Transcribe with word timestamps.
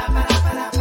You 0.00 0.79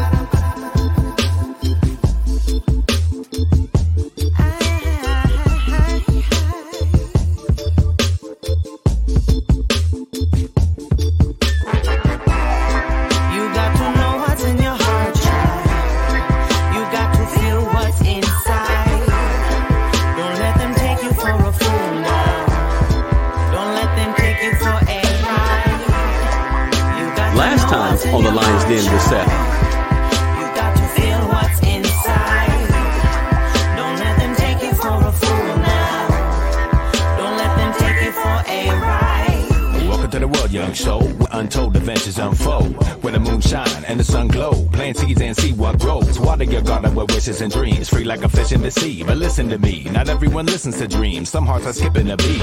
wishes 47.20 47.42
and 47.42 47.52
dreams. 47.52 47.90
Free 47.90 48.06
like 48.06 48.24
a 48.24 48.30
fish 48.30 48.54
in 48.54 48.62
the 48.62 48.72
sea. 48.72 49.04
But 49.04 49.18
listen 49.18 49.50
to 49.50 49.58
me. 49.58 49.84
Not 49.92 50.08
everyone 50.08 50.46
listens 50.46 50.78
to 50.78 50.88
dreams. 50.88 51.30
Some 51.30 51.46
hearts 51.46 51.66
are 51.66 51.74
skipping 51.74 52.10
a 52.12 52.16
beat. 52.16 52.42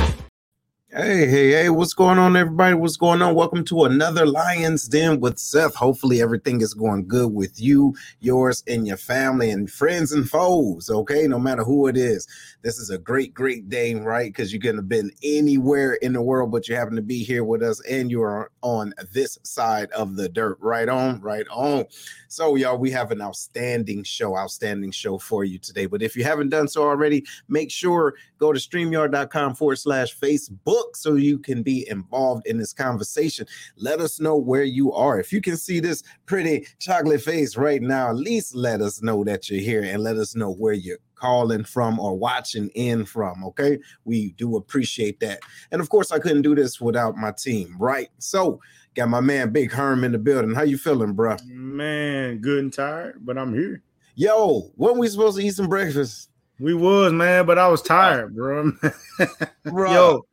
Hey, 0.90 1.26
hey, 1.26 1.50
hey, 1.50 1.70
what's 1.70 1.94
going 1.94 2.18
on, 2.18 2.36
everybody? 2.36 2.74
What's 2.74 2.98
going 2.98 3.22
on? 3.22 3.34
Welcome 3.34 3.64
to 3.66 3.84
another 3.84 4.26
Lions 4.26 4.86
Den 4.86 5.18
with 5.20 5.38
Seth. 5.38 5.74
Hopefully, 5.74 6.20
everything 6.20 6.60
is 6.60 6.74
going 6.74 7.08
good 7.08 7.32
with 7.32 7.58
you, 7.58 7.94
yours, 8.20 8.62
and 8.66 8.86
your 8.86 8.98
family, 8.98 9.50
and 9.50 9.70
friends 9.70 10.12
and 10.12 10.28
foes. 10.28 10.90
Okay, 10.90 11.26
no 11.26 11.38
matter 11.38 11.64
who 11.64 11.86
it 11.86 11.96
is, 11.96 12.26
this 12.66 12.78
is 12.80 12.90
a 12.90 12.98
great, 12.98 13.32
great 13.32 13.68
day, 13.68 13.94
right? 13.94 14.26
Because 14.26 14.52
you 14.52 14.58
could 14.58 14.74
have 14.74 14.88
been 14.88 15.12
anywhere 15.22 15.94
in 16.02 16.12
the 16.12 16.20
world, 16.20 16.50
but 16.50 16.66
you 16.66 16.74
happen 16.74 16.96
to 16.96 17.00
be 17.00 17.22
here 17.22 17.44
with 17.44 17.62
us, 17.62 17.80
and 17.88 18.10
you 18.10 18.20
are 18.22 18.50
on 18.60 18.92
this 19.12 19.38
side 19.44 19.88
of 19.92 20.16
the 20.16 20.28
dirt. 20.28 20.58
Right 20.60 20.88
on, 20.88 21.20
right 21.20 21.46
on. 21.48 21.84
So, 22.26 22.56
y'all, 22.56 22.76
we 22.76 22.90
have 22.90 23.12
an 23.12 23.22
outstanding 23.22 24.02
show, 24.02 24.36
outstanding 24.36 24.90
show 24.90 25.16
for 25.16 25.44
you 25.44 25.60
today. 25.60 25.86
But 25.86 26.02
if 26.02 26.16
you 26.16 26.24
haven't 26.24 26.48
done 26.48 26.66
so 26.66 26.82
already, 26.82 27.24
make 27.48 27.70
sure 27.70 28.14
go 28.38 28.52
to 28.52 28.58
streamyard.com 28.58 29.54
forward 29.54 29.76
slash 29.76 30.18
Facebook 30.18 30.96
so 30.96 31.14
you 31.14 31.38
can 31.38 31.62
be 31.62 31.88
involved 31.88 32.48
in 32.48 32.58
this 32.58 32.72
conversation. 32.72 33.46
Let 33.76 34.00
us 34.00 34.18
know 34.18 34.36
where 34.36 34.64
you 34.64 34.92
are. 34.92 35.20
If 35.20 35.32
you 35.32 35.40
can 35.40 35.56
see 35.56 35.78
this 35.78 36.02
pretty 36.26 36.66
chocolate 36.80 37.22
face 37.22 37.56
right 37.56 37.80
now, 37.80 38.10
at 38.10 38.16
least 38.16 38.56
let 38.56 38.80
us 38.80 39.02
know 39.02 39.22
that 39.22 39.48
you're 39.48 39.60
here 39.60 39.84
and 39.84 40.02
let 40.02 40.16
us 40.16 40.34
know 40.34 40.50
where 40.50 40.72
you're 40.72 40.98
calling 41.16 41.64
from 41.64 41.98
or 41.98 42.16
watching 42.16 42.68
in 42.74 43.04
from. 43.04 43.44
Okay. 43.44 43.78
We 44.04 44.32
do 44.32 44.56
appreciate 44.56 45.20
that. 45.20 45.40
And 45.72 45.80
of 45.80 45.88
course, 45.88 46.12
I 46.12 46.18
couldn't 46.18 46.42
do 46.42 46.54
this 46.54 46.80
without 46.80 47.16
my 47.16 47.32
team, 47.32 47.76
right? 47.78 48.08
So, 48.18 48.60
got 48.94 49.08
my 49.08 49.20
man 49.20 49.50
Big 49.50 49.72
Herm 49.72 50.04
in 50.04 50.12
the 50.12 50.18
building. 50.18 50.54
How 50.54 50.62
you 50.62 50.78
feeling, 50.78 51.12
bro? 51.12 51.36
Man, 51.46 52.38
good 52.38 52.60
and 52.60 52.72
tired, 52.72 53.24
but 53.24 53.36
I'm 53.36 53.52
here. 53.52 53.82
Yo, 54.14 54.70
when 54.76 54.96
we 54.98 55.08
supposed 55.08 55.36
to 55.36 55.44
eat 55.44 55.54
some 55.54 55.68
breakfast? 55.68 56.30
We 56.58 56.72
was 56.72 57.12
man, 57.12 57.44
but 57.44 57.58
I 57.58 57.68
was 57.68 57.82
tired, 57.82 58.34
bro. 58.34 58.72
Bro. 59.64 59.92
yo, 59.92 60.26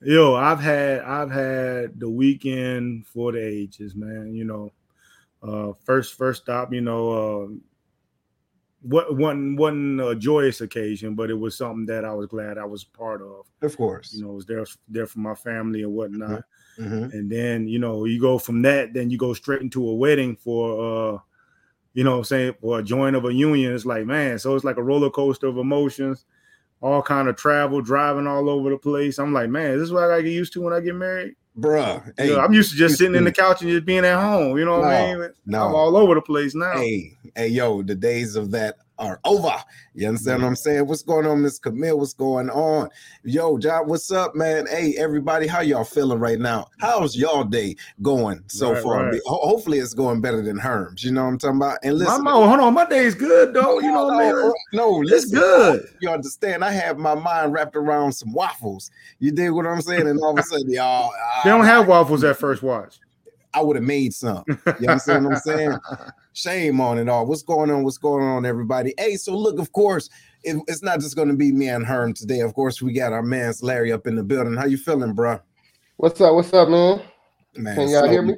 yo, 0.00 0.34
I've 0.34 0.60
had 0.60 1.00
I've 1.00 1.30
had 1.30 2.00
the 2.00 2.08
weekend 2.08 3.06
for 3.06 3.32
the 3.32 3.44
ages, 3.44 3.94
man. 3.94 4.34
You 4.34 4.44
know, 4.44 4.72
uh, 5.42 5.74
first 5.84 6.14
first 6.14 6.42
stop, 6.42 6.72
you 6.72 6.80
know, 6.80 7.10
uh, 7.10 7.46
what 8.82 9.16
wasn't 9.16 9.58
wasn't 9.58 10.00
a 10.00 10.14
joyous 10.14 10.60
occasion, 10.60 11.14
but 11.14 11.30
it 11.30 11.34
was 11.38 11.56
something 11.56 11.86
that 11.86 12.04
I 12.04 12.12
was 12.14 12.26
glad 12.26 12.58
I 12.58 12.64
was 12.64 12.84
part 12.84 13.22
of. 13.22 13.46
Of 13.62 13.76
course. 13.76 14.14
You 14.14 14.24
know, 14.24 14.30
I 14.30 14.34
was 14.34 14.46
there 14.46 14.64
there 14.88 15.06
for 15.06 15.18
my 15.18 15.34
family 15.34 15.82
and 15.82 15.92
whatnot. 15.92 16.44
Mhm. 16.78 17.12
and 17.12 17.28
then 17.28 17.66
you 17.66 17.80
know 17.80 18.04
you 18.04 18.20
go 18.20 18.38
from 18.38 18.62
that 18.62 18.94
then 18.94 19.10
you 19.10 19.18
go 19.18 19.34
straight 19.34 19.62
into 19.62 19.88
a 19.88 19.94
wedding 19.96 20.36
for 20.36 21.14
uh 21.14 21.18
you 21.94 22.04
know 22.04 22.12
what 22.12 22.18
I'm 22.18 22.24
saying 22.24 22.54
for 22.60 22.78
a 22.78 22.84
joint 22.84 23.16
of 23.16 23.24
a 23.24 23.34
union 23.34 23.74
it's 23.74 23.84
like 23.84 24.06
man 24.06 24.38
so 24.38 24.54
it's 24.54 24.64
like 24.64 24.76
a 24.76 24.82
roller 24.84 25.10
coaster 25.10 25.48
of 25.48 25.58
emotions 25.58 26.24
all 26.80 27.02
kind 27.02 27.26
of 27.28 27.34
travel 27.34 27.80
driving 27.80 28.28
all 28.28 28.48
over 28.48 28.70
the 28.70 28.76
place 28.78 29.18
i'm 29.18 29.32
like 29.32 29.50
man 29.50 29.72
is 29.72 29.80
this 29.80 29.90
what 29.90 30.04
i 30.04 30.06
gotta 30.08 30.22
get 30.22 30.30
used 30.30 30.52
to 30.52 30.60
when 30.60 30.72
i 30.72 30.78
get 30.78 30.94
married 30.94 31.34
Bruh. 31.58 32.12
You 32.18 32.36
know, 32.36 32.40
i'm 32.40 32.52
used 32.52 32.70
to 32.70 32.76
just 32.76 32.98
sitting 32.98 33.14
in 33.14 33.24
the 33.24 33.32
couch 33.32 33.62
and 33.62 33.70
just 33.70 33.84
being 33.84 34.04
at 34.04 34.20
home 34.20 34.56
you 34.56 34.64
know 34.64 34.78
what 34.80 34.88
i 34.88 35.14
mean 35.14 35.30
no. 35.46 35.66
i'm 35.66 35.74
all 35.74 35.96
over 35.96 36.14
the 36.14 36.22
place 36.22 36.54
now 36.54 36.74
Hey, 36.74 37.16
hey, 37.34 37.48
yo, 37.48 37.82
the 37.82 37.94
days 37.94 38.36
of 38.36 38.50
that 38.52 38.76
are 38.98 39.20
over. 39.24 39.54
You 39.94 40.08
understand 40.08 40.42
what 40.42 40.48
I'm 40.48 40.56
saying? 40.56 40.86
What's 40.86 41.02
going 41.02 41.26
on, 41.26 41.42
Miss 41.42 41.58
Camille? 41.58 41.98
What's 41.98 42.12
going 42.12 42.50
on? 42.50 42.88
Yo, 43.24 43.58
John, 43.58 43.88
what's 43.88 44.10
up, 44.10 44.34
man? 44.34 44.66
Hey, 44.66 44.94
everybody, 44.98 45.46
how 45.46 45.60
y'all 45.60 45.84
feeling 45.84 46.18
right 46.18 46.38
now? 46.38 46.66
How's 46.78 47.16
y'all 47.16 47.44
day 47.44 47.76
going 48.02 48.42
so 48.48 48.72
Right, 48.72 48.82
far? 48.82 49.04
right. 49.04 49.20
Ho- 49.26 49.48
hopefully, 49.48 49.78
it's 49.78 49.94
going 49.94 50.20
better 50.20 50.42
than 50.42 50.58
Herm's. 50.58 51.04
You 51.04 51.12
know 51.12 51.22
what 51.24 51.28
I'm 51.30 51.38
talking 51.38 51.56
about? 51.56 51.78
And 51.82 51.96
listen, 51.96 52.24
my, 52.24 52.32
hold 52.32 52.60
on 52.60 52.74
my 52.74 52.86
day 52.86 53.04
is 53.04 53.14
good 53.14 53.54
though 53.54 53.80
you 53.80 53.90
know 53.92 54.04
what 54.06 54.14
i 54.14 54.32
mean 54.32 54.52
no, 54.72 55.00
it's 55.02 55.10
listen, 55.10 55.38
good 55.38 55.82
You 56.00 56.10
understand? 56.10 56.64
I 56.64 56.70
have 56.70 56.98
my 56.98 57.14
mind 57.14 57.52
wrapped 57.52 57.76
around 57.76 58.12
some 58.12 58.32
waffles. 58.32 58.90
You 59.18 59.32
dig 59.32 59.50
what 59.52 59.66
I'm 59.66 59.80
saying? 59.80 60.06
And 60.06 60.18
all 60.20 60.32
of 60.32 60.38
a 60.38 60.42
sudden, 60.42 60.70
y'all, 60.70 61.12
they 61.44 61.50
don't 61.50 61.64
have 61.64 61.88
waffles 61.88 62.24
at 62.24 62.36
first 62.36 62.62
watch 62.62 62.98
I 63.54 63.62
would 63.62 63.76
have 63.76 63.84
made 63.84 64.14
some. 64.14 64.44
You 64.80 64.88
understand 64.88 65.24
what 65.24 65.34
I'm 65.34 65.40
saying? 65.40 65.78
Shame 66.42 66.80
on 66.80 66.98
it 66.98 67.08
all. 67.08 67.26
What's 67.26 67.42
going 67.42 67.68
on? 67.68 67.82
What's 67.82 67.98
going 67.98 68.22
on, 68.22 68.46
everybody? 68.46 68.94
Hey, 68.96 69.16
so 69.16 69.36
look, 69.36 69.58
of 69.58 69.72
course, 69.72 70.08
it- 70.44 70.62
it's 70.68 70.84
not 70.84 71.00
just 71.00 71.16
going 71.16 71.26
to 71.26 71.34
be 71.34 71.50
me 71.50 71.68
and 71.68 71.84
Herm 71.84 72.14
today. 72.14 72.40
Of 72.40 72.54
course, 72.54 72.80
we 72.80 72.92
got 72.92 73.12
our 73.12 73.22
man's 73.24 73.60
Larry 73.60 73.90
up 73.90 74.06
in 74.06 74.14
the 74.14 74.22
building. 74.22 74.54
How 74.54 74.66
you 74.66 74.76
feeling, 74.78 75.14
bro? 75.14 75.40
What's 75.96 76.20
up? 76.20 76.34
What's 76.34 76.52
up, 76.54 76.68
man? 76.68 77.02
Man, 77.56 77.74
Can 77.74 77.88
y'all 77.88 78.02
so- 78.04 78.08
hear 78.10 78.22
me? 78.22 78.36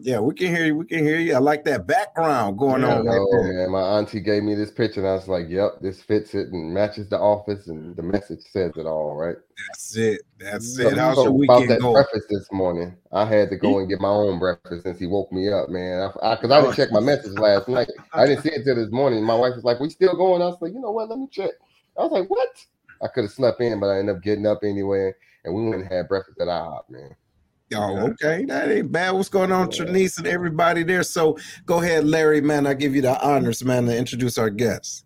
Yeah, 0.00 0.20
we 0.20 0.32
can 0.34 0.54
hear 0.54 0.64
you. 0.66 0.76
We 0.76 0.84
can 0.86 1.00
hear 1.00 1.18
you. 1.18 1.34
I 1.34 1.38
like 1.38 1.64
that 1.64 1.86
background 1.88 2.56
going 2.56 2.82
Yeah, 2.82 2.98
on 2.98 3.06
right 3.06 3.18
Oh 3.18 3.42
man, 3.42 3.70
my 3.72 3.80
auntie 3.80 4.20
gave 4.20 4.44
me 4.44 4.54
this 4.54 4.70
picture, 4.70 5.00
and 5.00 5.08
I 5.08 5.14
was 5.14 5.26
like, 5.26 5.48
"Yep, 5.48 5.80
this 5.80 6.00
fits 6.02 6.34
it 6.36 6.48
and 6.52 6.72
matches 6.72 7.08
the 7.08 7.18
office, 7.18 7.66
and 7.66 7.96
the 7.96 8.02
message 8.04 8.40
says 8.50 8.72
it 8.76 8.86
all, 8.86 9.16
right?" 9.16 9.34
That's 9.68 9.96
it. 9.96 10.20
That's 10.38 10.76
So- 10.76 10.82
it. 10.88 10.96
How's 10.96 11.16
So 11.16 11.24
your 11.24 11.44
about 11.44 11.68
that 11.68 11.80
going? 11.80 11.94
breakfast 11.94 12.26
this 12.30 12.46
morning, 12.52 12.96
I 13.10 13.24
had 13.24 13.50
to 13.50 13.56
go 13.56 13.80
and 13.80 13.88
get 13.88 14.00
my 14.00 14.08
own 14.08 14.38
breakfast 14.38 14.84
since 14.84 15.00
he 15.00 15.06
woke 15.08 15.32
me 15.32 15.52
up, 15.52 15.68
man. 15.68 16.12
I 16.22 16.34
because 16.36 16.52
I, 16.52 16.60
didn't 16.60 16.72
oh, 16.72 16.76
check 16.76 16.92
my 16.92 17.00
message 17.00 17.36
last 17.36 17.66
night. 17.68 17.90
I 18.12 18.26
didn't 18.26 18.42
see 18.44 18.50
it 18.52 18.62
till 18.64 18.76
this 18.76 18.92
morning. 18.92 19.24
My 19.24 19.34
wife 19.34 19.56
was 19.56 19.64
like, 19.64 19.80
"We 19.80 19.90
still 19.90 20.14
going?" 20.14 20.42
I 20.42 20.46
was 20.46 20.58
like, 20.60 20.72
"You 20.74 20.80
know 20.80 20.92
what? 20.92 21.08
Let 21.08 21.18
me 21.18 21.26
check." 21.28 21.50
I 21.98 22.02
was 22.02 22.12
like, 22.12 22.30
"What?" 22.30 22.64
I 23.02 23.08
could 23.08 23.24
have 23.24 23.32
slept 23.32 23.60
in, 23.60 23.80
but 23.80 23.88
I 23.88 23.98
ended 23.98 24.14
up 24.16 24.22
getting 24.22 24.46
up 24.46 24.60
anyway, 24.62 25.12
and 25.44 25.54
we 25.54 25.68
went 25.68 25.82
and 25.82 25.92
had 25.92 26.06
breakfast 26.06 26.40
at 26.40 26.46
IHOP, 26.46 26.88
man. 26.88 27.16
Oh, 27.74 28.10
okay. 28.10 28.44
That 28.46 28.70
ain't 28.70 28.90
bad. 28.90 29.10
What's 29.12 29.28
going 29.28 29.52
on, 29.52 29.68
Trinice 29.68 30.18
and 30.18 30.26
everybody 30.26 30.82
there? 30.82 31.02
So 31.02 31.36
go 31.66 31.80
ahead, 31.80 32.04
Larry, 32.06 32.40
man. 32.40 32.66
I 32.66 32.74
give 32.74 32.94
you 32.94 33.02
the 33.02 33.20
honors, 33.24 33.64
man, 33.64 33.86
to 33.86 33.96
introduce 33.96 34.38
our 34.38 34.50
guests. 34.50 35.04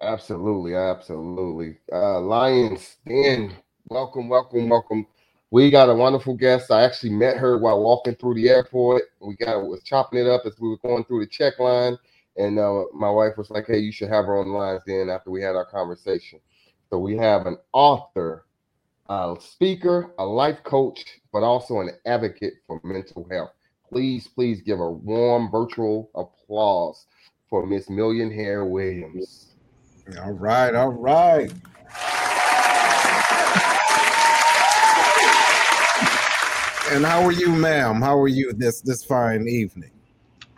Absolutely, 0.00 0.74
absolutely. 0.74 1.78
Uh 1.90 2.20
Lions 2.20 2.96
Den, 3.06 3.54
welcome, 3.88 4.28
welcome, 4.28 4.68
welcome. 4.68 5.06
We 5.50 5.70
got 5.70 5.88
a 5.88 5.94
wonderful 5.94 6.34
guest. 6.34 6.70
I 6.70 6.82
actually 6.82 7.10
met 7.10 7.36
her 7.38 7.58
while 7.58 7.80
walking 7.80 8.14
through 8.16 8.34
the 8.34 8.48
airport. 8.48 9.04
We 9.20 9.36
got 9.36 9.64
was 9.64 9.82
chopping 9.82 10.18
it 10.18 10.26
up 10.26 10.42
as 10.46 10.58
we 10.60 10.68
were 10.68 10.78
going 10.78 11.04
through 11.04 11.20
the 11.20 11.30
check 11.30 11.58
line, 11.58 11.96
and 12.36 12.58
uh, 12.58 12.84
my 12.92 13.08
wife 13.08 13.38
was 13.38 13.50
like, 13.50 13.66
"Hey, 13.66 13.78
you 13.78 13.92
should 13.92 14.08
have 14.08 14.26
her 14.26 14.38
on 14.38 14.48
the 14.48 14.52
lines." 14.52 14.82
Then 14.86 15.08
after 15.08 15.30
we 15.30 15.40
had 15.40 15.54
our 15.54 15.64
conversation, 15.64 16.40
so 16.90 16.98
we 16.98 17.16
have 17.16 17.46
an 17.46 17.56
author, 17.72 18.46
a 19.08 19.36
speaker, 19.40 20.14
a 20.18 20.24
life 20.24 20.62
coach, 20.64 21.04
but 21.32 21.42
also 21.42 21.80
an 21.80 21.90
advocate 22.06 22.54
for 22.66 22.80
mental 22.84 23.26
health. 23.30 23.50
Please, 23.88 24.26
please 24.28 24.62
give 24.62 24.80
a 24.80 24.90
warm 24.90 25.50
virtual 25.50 26.10
applause 26.14 27.06
for 27.48 27.66
Miss 27.66 27.90
Million 27.90 28.32
Heir-Williams. 28.32 29.54
All 30.22 30.32
right, 30.32 30.74
all 30.74 30.92
right. 30.92 31.52
And 36.90 37.04
how 37.04 37.22
are 37.22 37.32
you, 37.32 37.48
ma'am? 37.48 38.00
How 38.00 38.18
are 38.18 38.28
you 38.28 38.52
this 38.52 38.80
this 38.82 39.02
fine 39.02 39.48
evening? 39.48 39.90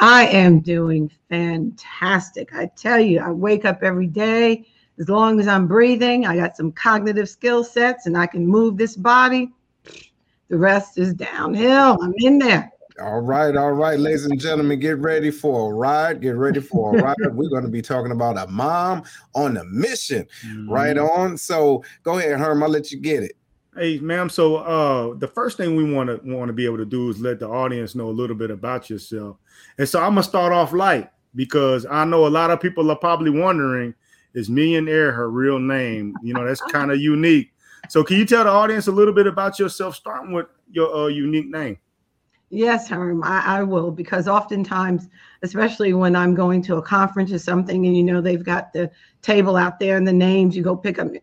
I 0.00 0.26
am 0.26 0.58
doing 0.60 1.10
fantastic. 1.28 2.52
I 2.52 2.66
tell 2.76 3.00
you, 3.00 3.20
I 3.20 3.30
wake 3.30 3.64
up 3.64 3.82
every 3.82 4.08
day. 4.08 4.66
As 4.98 5.08
long 5.08 5.40
as 5.40 5.48
I'm 5.48 5.66
breathing, 5.66 6.26
I 6.26 6.36
got 6.36 6.56
some 6.56 6.72
cognitive 6.72 7.28
skill 7.28 7.62
sets 7.64 8.06
and 8.06 8.16
I 8.16 8.26
can 8.26 8.46
move 8.46 8.76
this 8.76 8.96
body. 8.96 9.52
The 10.48 10.56
rest 10.56 10.98
is 10.98 11.12
downhill. 11.12 11.98
I'm 12.02 12.14
in 12.18 12.38
there. 12.38 12.72
All 12.98 13.20
right, 13.20 13.54
all 13.54 13.72
right, 13.72 13.98
ladies 13.98 14.24
and 14.24 14.40
gentlemen, 14.40 14.80
get 14.80 14.96
ready 14.98 15.30
for 15.30 15.70
a 15.70 15.74
ride. 15.74 16.22
Get 16.22 16.36
ready 16.36 16.60
for 16.60 16.96
a 16.96 17.02
ride. 17.02 17.16
We're 17.32 17.50
going 17.50 17.64
to 17.64 17.68
be 17.68 17.82
talking 17.82 18.10
about 18.10 18.38
a 18.38 18.46
mom 18.50 19.02
on 19.34 19.58
a 19.58 19.64
mission. 19.64 20.26
Right 20.66 20.96
on. 20.96 21.36
So 21.36 21.84
go 22.04 22.18
ahead, 22.18 22.38
Herm. 22.38 22.62
I'll 22.62 22.70
let 22.70 22.90
you 22.90 22.98
get 22.98 23.22
it. 23.22 23.36
Hey, 23.76 23.98
ma'am. 23.98 24.30
So, 24.30 24.56
uh, 24.56 25.14
the 25.18 25.28
first 25.28 25.58
thing 25.58 25.76
we 25.76 25.92
want 25.92 26.08
to 26.08 26.34
want 26.34 26.48
to 26.48 26.54
be 26.54 26.64
able 26.64 26.78
to 26.78 26.86
do 26.86 27.10
is 27.10 27.20
let 27.20 27.40
the 27.40 27.48
audience 27.48 27.94
know 27.94 28.08
a 28.08 28.10
little 28.10 28.36
bit 28.36 28.50
about 28.50 28.88
yourself. 28.88 29.36
And 29.76 29.86
so, 29.86 30.00
I'm 30.00 30.12
gonna 30.12 30.22
start 30.22 30.54
off 30.54 30.72
light 30.72 31.10
because 31.34 31.84
I 31.84 32.06
know 32.06 32.26
a 32.26 32.28
lot 32.28 32.50
of 32.50 32.58
people 32.58 32.90
are 32.90 32.96
probably 32.96 33.28
wondering, 33.30 33.94
is 34.36 34.48
Millionaire 34.48 35.10
her 35.12 35.30
real 35.30 35.58
name? 35.58 36.14
You 36.22 36.34
know, 36.34 36.46
that's 36.46 36.60
kind 36.70 36.92
of 36.92 37.00
unique. 37.00 37.52
So, 37.88 38.04
can 38.04 38.16
you 38.16 38.24
tell 38.24 38.44
the 38.44 38.50
audience 38.50 38.86
a 38.86 38.92
little 38.92 39.14
bit 39.14 39.26
about 39.26 39.58
yourself, 39.58 39.96
starting 39.96 40.32
with 40.32 40.46
your 40.70 40.94
uh, 40.94 41.06
unique 41.08 41.48
name? 41.48 41.78
Yes, 42.50 42.88
Herm, 42.88 43.24
I, 43.24 43.58
I 43.58 43.62
will 43.64 43.90
because 43.90 44.28
oftentimes, 44.28 45.08
especially 45.42 45.94
when 45.94 46.14
I'm 46.14 46.34
going 46.34 46.62
to 46.62 46.76
a 46.76 46.82
conference 46.82 47.32
or 47.32 47.40
something, 47.40 47.86
and 47.86 47.96
you 47.96 48.04
know 48.04 48.20
they've 48.20 48.44
got 48.44 48.72
the 48.72 48.90
table 49.22 49.56
out 49.56 49.80
there 49.80 49.96
and 49.96 50.06
the 50.06 50.12
names, 50.12 50.56
you 50.56 50.62
go 50.62 50.76
pick 50.76 50.96
them, 50.96 51.16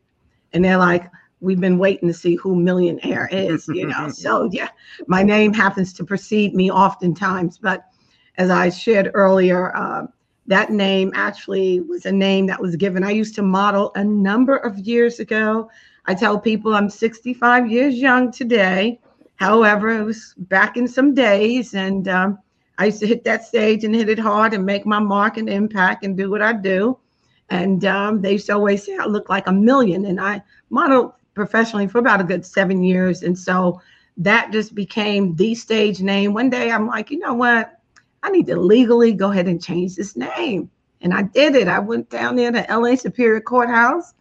and 0.52 0.66
they're 0.66 0.78
like, 0.78 1.10
"We've 1.40 1.62
been 1.62 1.78
waiting 1.78 2.10
to 2.10 2.14
see 2.14 2.36
who 2.36 2.56
Millionaire 2.56 3.30
is," 3.32 3.68
you 3.70 3.88
know. 3.88 4.10
so 4.14 4.50
yeah, 4.52 4.70
my 5.08 5.24
name 5.24 5.54
happens 5.54 5.94
to 5.94 6.04
precede 6.04 6.56
me 6.56 6.70
oftentimes, 6.70 7.58
but 7.58 7.86
as 8.38 8.50
I 8.50 8.70
shared 8.70 9.12
earlier, 9.14 9.76
uh, 9.76 10.08
that 10.48 10.72
name 10.72 11.12
actually 11.16 11.80
was 11.82 12.06
a 12.06 12.12
name 12.12 12.48
that 12.48 12.62
was 12.62 12.76
given. 12.76 13.04
I 13.04 13.12
used 13.12 13.36
to 13.36 13.42
model 13.42 13.92
a 13.96 14.04
number 14.04 14.58
of 14.58 14.78
years 14.80 15.20
ago. 15.20 15.70
I 16.06 16.14
tell 16.14 16.38
people 16.38 16.76
I'm 16.76 16.90
65 16.90 17.72
years 17.72 17.96
young 17.96 18.32
today. 18.32 19.00
However, 19.36 19.90
it 19.90 20.04
was 20.04 20.34
back 20.38 20.78
in 20.78 20.88
some 20.88 21.14
days, 21.14 21.74
and 21.74 22.08
um, 22.08 22.40
I 22.78 22.86
used 22.86 23.00
to 23.00 23.08
hit 23.08 23.24
that 23.24 23.46
stage 23.46 23.84
and 23.84 23.96
hit 23.96 24.10
it 24.10 24.20
hard 24.20 24.54
and 24.54 24.66
make 24.66 24.86
my 24.86 25.00
mark 25.00 25.38
and 25.38 25.50
impact 25.50 26.04
and 26.04 26.18
do 26.18 26.30
what 26.30 26.42
I 26.42 26.54
do. 26.54 26.98
And 27.50 27.86
um, 27.86 28.22
they 28.22 28.34
used 28.34 28.48
to 28.48 28.54
always 28.54 28.86
say 28.86 28.98
I 28.98 29.06
look 29.06 29.30
like 29.30 29.48
a 29.48 29.52
million, 29.52 30.06
and 30.06 30.20
I 30.20 30.42
modeled 30.70 31.14
professionally 31.34 31.88
for 31.88 32.00
about 32.00 32.22
a 32.22 32.26
good 32.26 32.46
seven 32.46 32.84
years. 32.84 33.24
And 33.24 33.38
so 33.38 33.82
that 34.18 34.52
just 34.52 34.76
became 34.76 35.36
the 35.36 35.56
stage 35.56 36.02
name. 36.02 36.34
One 36.34 36.50
day 36.50 36.72
I'm 36.72 36.88
like, 36.88 37.12
you 37.12 37.20
know 37.20 37.34
what? 37.34 37.80
I 38.24 38.30
need 38.32 38.48
to 38.48 38.56
legally 38.56 39.14
go 39.14 39.32
ahead 39.32 39.48
and 39.48 39.62
change 39.62 39.96
this 39.96 40.16
name. 40.16 40.72
And 41.02 41.14
I 41.14 41.24
did 41.24 41.56
it. 41.56 41.68
I 41.68 41.80
went 41.80 42.10
down 42.10 42.36
there 42.38 42.52
to 42.52 42.66
LA 42.70 42.96
Superior 42.96 43.42
Courthouse 43.42 44.14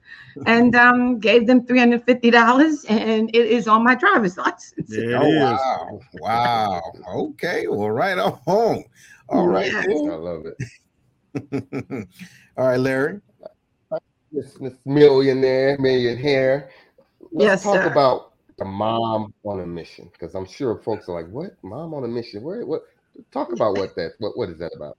and 0.46 0.74
um, 0.76 1.20
gave 1.20 1.46
them 1.46 1.64
$350 1.64 2.84
and 2.90 3.30
it 3.34 3.46
is 3.46 3.68
on 3.68 3.84
my 3.84 3.94
driver's 3.94 4.36
license. 4.38 4.88
There 4.88 5.10
it 5.12 5.22
Oh 5.22 5.28
is. 5.52 5.60
wow, 5.60 6.00
wow. 6.14 6.82
Okay, 7.14 7.66
well, 7.68 7.90
right 7.90 8.18
on. 8.18 8.84
All 9.28 9.46
right, 9.46 9.72
Yeah. 9.72 9.84
I 10.10 10.14
love 10.16 10.42
it. 10.46 12.08
All 12.56 12.66
right, 12.66 12.80
Larry. 12.80 13.20
This, 14.32 14.54
this 14.54 14.74
millionaire, 14.84 15.76
millionaire. 15.78 16.70
Yes, 17.32 17.62
Let's 17.62 17.62
talk 17.62 17.84
sir. 17.84 17.92
about 17.92 18.32
the 18.58 18.64
mom 18.64 19.32
on 19.44 19.60
a 19.60 19.66
mission 19.66 20.10
because 20.12 20.34
I'm 20.34 20.46
sure 20.46 20.76
folks 20.82 21.08
are 21.08 21.14
like, 21.22 21.30
"What? 21.30 21.52
Mom 21.62 21.94
on 21.94 22.04
a 22.04 22.08
mission? 22.08 22.42
Where? 22.42 22.64
What?" 22.66 22.82
Talk 23.30 23.52
about 23.52 23.76
what 23.76 23.94
that. 23.96 24.12
What? 24.18 24.36
What 24.36 24.50
is 24.50 24.58
that 24.58 24.72
about? 24.74 24.96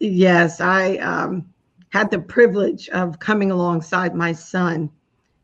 Yes, 0.00 0.60
I 0.60 0.96
um, 0.96 1.46
had 1.90 2.10
the 2.10 2.18
privilege 2.18 2.88
of 2.90 3.18
coming 3.18 3.50
alongside 3.50 4.14
my 4.14 4.32
son. 4.32 4.90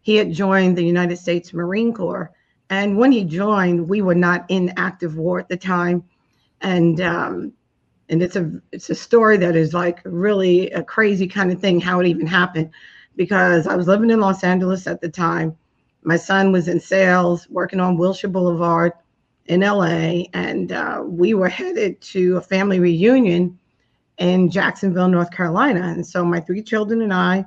He 0.02 0.16
had 0.16 0.32
joined 0.32 0.76
the 0.76 0.84
United 0.84 1.16
States 1.16 1.52
Marine 1.52 1.92
Corps. 1.92 2.32
And 2.70 2.96
when 2.96 3.12
he 3.12 3.24
joined, 3.24 3.88
we 3.88 4.02
were 4.02 4.14
not 4.14 4.44
in 4.48 4.72
active 4.76 5.16
war 5.16 5.40
at 5.40 5.48
the 5.48 5.56
time. 5.56 6.04
And 6.60 7.00
um, 7.00 7.52
and 8.08 8.22
it's 8.22 8.36
a 8.36 8.50
it's 8.72 8.90
a 8.90 8.94
story 8.94 9.36
that 9.38 9.56
is 9.56 9.72
like 9.72 10.00
really 10.04 10.70
a 10.72 10.82
crazy 10.82 11.26
kind 11.26 11.50
of 11.52 11.60
thing 11.60 11.80
how 11.80 12.00
it 12.00 12.06
even 12.06 12.26
happened 12.26 12.70
because 13.16 13.66
I 13.66 13.76
was 13.76 13.86
living 13.86 14.10
in 14.10 14.20
Los 14.20 14.44
Angeles 14.44 14.86
at 14.86 15.00
the 15.00 15.08
time. 15.08 15.56
My 16.02 16.16
son 16.16 16.52
was 16.52 16.68
in 16.68 16.80
sales 16.80 17.48
working 17.48 17.80
on 17.80 17.96
Wilshire 17.96 18.30
Boulevard 18.30 18.92
in 19.50 19.62
LA 19.62 20.26
and 20.32 20.70
uh, 20.70 21.02
we 21.04 21.34
were 21.34 21.48
headed 21.48 22.00
to 22.00 22.36
a 22.36 22.40
family 22.40 22.78
reunion 22.78 23.58
in 24.18 24.48
Jacksonville, 24.48 25.08
North 25.08 25.32
Carolina. 25.32 25.88
And 25.88 26.06
so 26.06 26.24
my 26.24 26.38
three 26.38 26.62
children 26.62 27.02
and 27.02 27.12
I 27.12 27.44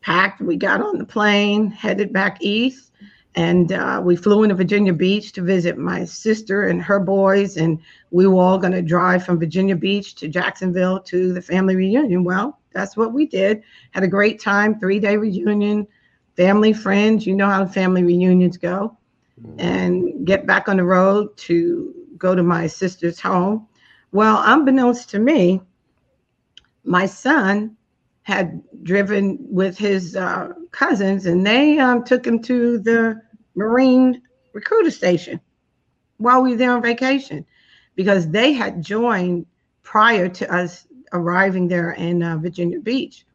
packed, 0.00 0.40
we 0.40 0.56
got 0.56 0.80
on 0.80 0.96
the 0.96 1.04
plane, 1.04 1.70
headed 1.70 2.14
back 2.14 2.38
east, 2.40 2.92
and 3.34 3.72
uh, 3.72 4.00
we 4.02 4.16
flew 4.16 4.42
into 4.42 4.54
Virginia 4.54 4.94
Beach 4.94 5.32
to 5.32 5.42
visit 5.42 5.76
my 5.76 6.06
sister 6.06 6.62
and 6.68 6.80
her 6.82 6.98
boys. 6.98 7.58
And 7.58 7.78
we 8.10 8.26
were 8.26 8.40
all 8.40 8.56
going 8.58 8.72
to 8.72 8.80
drive 8.80 9.22
from 9.22 9.38
Virginia 9.38 9.76
Beach 9.76 10.14
to 10.14 10.28
Jacksonville 10.28 10.98
to 11.00 11.34
the 11.34 11.42
family 11.42 11.76
reunion. 11.76 12.24
Well, 12.24 12.58
that's 12.72 12.96
what 12.96 13.12
we 13.12 13.26
did. 13.26 13.62
Had 13.90 14.02
a 14.02 14.08
great 14.08 14.40
time, 14.40 14.80
three 14.80 14.98
day 14.98 15.18
reunion, 15.18 15.86
family, 16.36 16.72
friends. 16.72 17.26
You 17.26 17.36
know 17.36 17.50
how 17.50 17.66
family 17.66 18.02
reunions 18.02 18.56
go. 18.56 18.96
And 19.58 20.26
get 20.26 20.46
back 20.46 20.68
on 20.68 20.76
the 20.76 20.84
road 20.84 21.36
to 21.38 21.92
go 22.16 22.34
to 22.34 22.42
my 22.42 22.66
sister's 22.66 23.20
home. 23.20 23.66
Well, 24.12 24.42
unbeknownst 24.44 25.10
to 25.10 25.18
me, 25.18 25.60
my 26.84 27.06
son 27.06 27.76
had 28.22 28.62
driven 28.82 29.38
with 29.40 29.76
his 29.76 30.16
uh, 30.16 30.48
cousins 30.70 31.26
and 31.26 31.46
they 31.46 31.78
um, 31.78 32.04
took 32.04 32.26
him 32.26 32.40
to 32.42 32.78
the 32.78 33.20
Marine 33.54 34.22
recruiter 34.52 34.90
station 34.90 35.40
while 36.18 36.42
we 36.42 36.50
were 36.50 36.56
there 36.56 36.72
on 36.72 36.82
vacation 36.82 37.44
because 37.96 38.28
they 38.28 38.52
had 38.52 38.82
joined 38.82 39.46
prior 39.82 40.28
to 40.28 40.52
us 40.52 40.86
arriving 41.12 41.68
there 41.68 41.92
in 41.92 42.22
uh, 42.22 42.36
Virginia 42.38 42.80
Beach. 42.80 43.26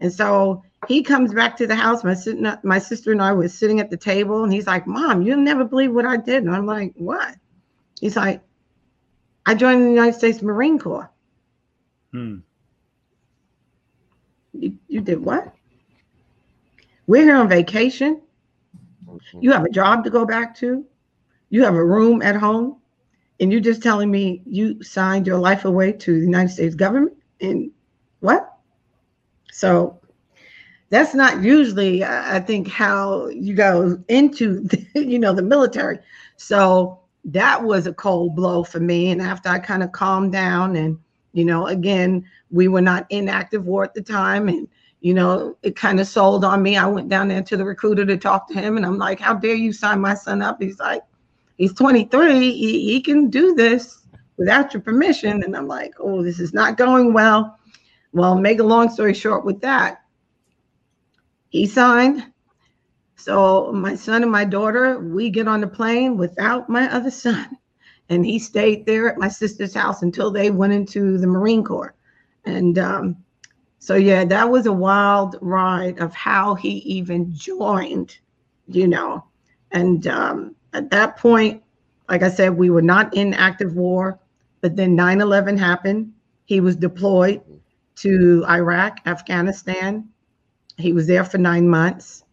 And 0.00 0.12
so 0.12 0.62
he 0.86 1.02
comes 1.02 1.34
back 1.34 1.56
to 1.56 1.66
the 1.66 1.74
house. 1.74 2.04
My, 2.04 2.16
my 2.62 2.78
sister 2.78 3.12
and 3.12 3.22
I 3.22 3.32
were 3.32 3.48
sitting 3.48 3.80
at 3.80 3.90
the 3.90 3.96
table, 3.96 4.44
and 4.44 4.52
he's 4.52 4.66
like, 4.66 4.86
Mom, 4.86 5.22
you'll 5.22 5.38
never 5.38 5.64
believe 5.64 5.92
what 5.92 6.06
I 6.06 6.16
did. 6.16 6.44
And 6.44 6.54
I'm 6.54 6.66
like, 6.66 6.92
What? 6.96 7.34
He's 8.00 8.16
like, 8.16 8.40
I 9.46 9.54
joined 9.54 9.82
the 9.82 9.90
United 9.90 10.14
States 10.14 10.42
Marine 10.42 10.78
Corps. 10.78 11.10
Hmm. 12.12 12.38
You, 14.52 14.78
you 14.88 15.00
did 15.00 15.24
what? 15.24 15.54
We're 17.06 17.24
here 17.24 17.36
on 17.36 17.48
vacation. 17.48 18.20
You 19.40 19.52
have 19.52 19.64
a 19.64 19.70
job 19.70 20.04
to 20.04 20.10
go 20.10 20.26
back 20.26 20.54
to. 20.56 20.84
You 21.50 21.64
have 21.64 21.74
a 21.74 21.84
room 21.84 22.22
at 22.22 22.36
home. 22.36 22.76
And 23.40 23.50
you're 23.52 23.60
just 23.60 23.82
telling 23.82 24.10
me 24.10 24.42
you 24.44 24.82
signed 24.82 25.26
your 25.26 25.38
life 25.38 25.64
away 25.64 25.92
to 25.92 26.12
the 26.12 26.26
United 26.26 26.50
States 26.50 26.74
government? 26.74 27.16
And 27.40 27.70
what? 28.20 28.57
So 29.58 29.98
that's 30.88 31.16
not 31.16 31.42
usually, 31.42 32.04
I 32.04 32.38
think, 32.38 32.68
how 32.68 33.26
you 33.26 33.54
go 33.54 34.00
into, 34.06 34.60
the, 34.60 34.86
you 34.94 35.18
know, 35.18 35.34
the 35.34 35.42
military. 35.42 35.98
So 36.36 37.00
that 37.24 37.64
was 37.64 37.88
a 37.88 37.92
cold 37.92 38.36
blow 38.36 38.62
for 38.62 38.78
me. 38.78 39.10
And 39.10 39.20
after 39.20 39.48
I 39.48 39.58
kind 39.58 39.82
of 39.82 39.90
calmed 39.90 40.30
down 40.30 40.76
and, 40.76 40.96
you 41.32 41.44
know, 41.44 41.66
again, 41.66 42.24
we 42.52 42.68
were 42.68 42.80
not 42.80 43.04
in 43.10 43.28
active 43.28 43.66
war 43.66 43.82
at 43.82 43.94
the 43.94 44.00
time. 44.00 44.48
And, 44.48 44.68
you 45.00 45.12
know, 45.12 45.56
it 45.64 45.74
kind 45.74 45.98
of 45.98 46.06
sold 46.06 46.44
on 46.44 46.62
me. 46.62 46.76
I 46.76 46.86
went 46.86 47.08
down 47.08 47.26
there 47.26 47.42
to 47.42 47.56
the 47.56 47.64
recruiter 47.64 48.06
to 48.06 48.16
talk 48.16 48.46
to 48.50 48.60
him. 48.60 48.76
And 48.76 48.86
I'm 48.86 48.96
like, 48.96 49.18
how 49.18 49.34
dare 49.34 49.56
you 49.56 49.72
sign 49.72 50.00
my 50.00 50.14
son 50.14 50.40
up? 50.40 50.62
He's 50.62 50.78
like, 50.78 51.02
he's 51.56 51.72
23. 51.72 52.52
He, 52.52 52.92
he 52.92 53.00
can 53.00 53.28
do 53.28 53.56
this 53.56 54.06
without 54.36 54.72
your 54.72 54.82
permission. 54.82 55.42
And 55.42 55.56
I'm 55.56 55.66
like, 55.66 55.94
oh, 55.98 56.22
this 56.22 56.38
is 56.38 56.54
not 56.54 56.76
going 56.76 57.12
well. 57.12 57.57
Well, 58.12 58.38
make 58.38 58.60
a 58.60 58.64
long 58.64 58.90
story 58.90 59.14
short 59.14 59.44
with 59.44 59.60
that, 59.60 60.02
he 61.50 61.66
signed. 61.66 62.24
So 63.16 63.72
my 63.72 63.94
son 63.94 64.22
and 64.22 64.32
my 64.32 64.44
daughter, 64.44 64.98
we 65.00 65.30
get 65.30 65.48
on 65.48 65.60
the 65.60 65.66
plane 65.66 66.16
without 66.16 66.68
my 66.68 66.92
other 66.92 67.10
son. 67.10 67.56
And 68.08 68.24
he 68.24 68.38
stayed 68.38 68.86
there 68.86 69.10
at 69.10 69.18
my 69.18 69.28
sister's 69.28 69.74
house 69.74 70.02
until 70.02 70.30
they 70.30 70.50
went 70.50 70.72
into 70.72 71.18
the 71.18 71.26
Marine 71.26 71.62
Corps. 71.62 71.94
And 72.46 72.78
um, 72.78 73.16
so, 73.78 73.96
yeah, 73.96 74.24
that 74.24 74.48
was 74.48 74.66
a 74.66 74.72
wild 74.72 75.36
ride 75.42 75.98
of 75.98 76.14
how 76.14 76.54
he 76.54 76.78
even 76.78 77.34
joined, 77.34 78.18
you 78.66 78.88
know. 78.88 79.24
And 79.72 80.06
um, 80.06 80.56
at 80.72 80.90
that 80.90 81.18
point, 81.18 81.62
like 82.08 82.22
I 82.22 82.30
said, 82.30 82.56
we 82.56 82.70
were 82.70 82.82
not 82.82 83.14
in 83.14 83.34
active 83.34 83.74
war, 83.74 84.18
but 84.62 84.76
then 84.76 84.96
9 84.96 85.20
11 85.20 85.58
happened. 85.58 86.12
He 86.46 86.60
was 86.60 86.76
deployed 86.76 87.42
to 88.00 88.44
Iraq, 88.48 89.00
Afghanistan. 89.06 90.08
He 90.76 90.92
was 90.92 91.06
there 91.06 91.24
for 91.24 91.38
nine 91.38 91.68
months. 91.68 92.24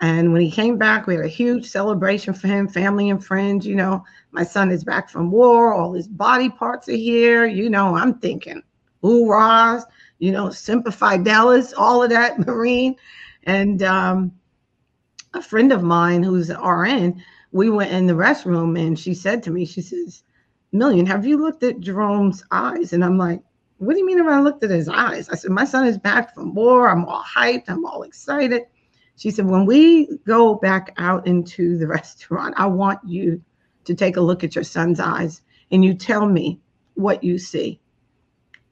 And 0.00 0.32
when 0.32 0.40
he 0.40 0.50
came 0.50 0.78
back, 0.78 1.06
we 1.06 1.14
had 1.14 1.24
a 1.24 1.28
huge 1.28 1.68
celebration 1.68 2.32
for 2.32 2.48
him, 2.48 2.66
family 2.66 3.10
and 3.10 3.22
friends. 3.22 3.66
You 3.66 3.76
know, 3.76 4.02
my 4.32 4.42
son 4.42 4.70
is 4.70 4.82
back 4.82 5.10
from 5.10 5.30
war, 5.30 5.74
all 5.74 5.92
his 5.92 6.08
body 6.08 6.48
parts 6.48 6.88
are 6.88 6.92
here. 6.92 7.44
You 7.44 7.68
know, 7.68 7.94
I'm 7.94 8.18
thinking, 8.18 8.62
hoorahs, 9.02 9.82
you 10.18 10.32
know, 10.32 10.50
Semper 10.50 10.90
Fidelis, 10.90 11.74
all 11.76 12.02
of 12.02 12.10
that 12.10 12.38
Marine. 12.46 12.96
And 13.44 13.82
um, 13.82 14.32
a 15.34 15.42
friend 15.42 15.70
of 15.70 15.82
mine 15.82 16.22
who's 16.22 16.48
an 16.48 16.60
RN, 16.60 17.22
we 17.52 17.68
went 17.68 17.92
in 17.92 18.06
the 18.06 18.14
restroom 18.14 18.80
and 18.80 18.98
she 18.98 19.12
said 19.12 19.42
to 19.42 19.50
me, 19.50 19.66
she 19.66 19.82
says, 19.82 20.22
Million, 20.72 21.04
have 21.04 21.26
you 21.26 21.36
looked 21.36 21.62
at 21.64 21.80
Jerome's 21.80 22.44
eyes? 22.52 22.92
And 22.92 23.04
I'm 23.04 23.18
like, 23.18 23.42
what 23.80 23.94
do 23.94 23.98
you 23.98 24.04
mean 24.04 24.18
if 24.18 24.26
I 24.26 24.40
looked 24.40 24.62
at 24.62 24.68
his 24.68 24.90
eyes? 24.90 25.30
I 25.30 25.36
said, 25.36 25.50
my 25.50 25.64
son 25.64 25.86
is 25.86 25.96
back 25.96 26.34
from 26.34 26.54
war. 26.54 26.90
I'm 26.90 27.06
all 27.06 27.22
hyped. 27.22 27.64
I'm 27.68 27.86
all 27.86 28.02
excited. 28.02 28.64
She 29.16 29.30
said, 29.30 29.46
when 29.46 29.64
we 29.64 30.18
go 30.26 30.54
back 30.54 30.92
out 30.98 31.26
into 31.26 31.78
the 31.78 31.86
restaurant, 31.98 32.54
I 32.58 32.66
want 32.66 33.00
you 33.06 33.42
to 33.86 33.94
take 33.94 34.18
a 34.18 34.20
look 34.20 34.44
at 34.44 34.54
your 34.54 34.64
son's 34.64 35.00
eyes 35.00 35.40
and 35.70 35.82
you 35.82 35.94
tell 35.94 36.26
me 36.26 36.60
what 36.92 37.24
you 37.24 37.38
see. 37.38 37.80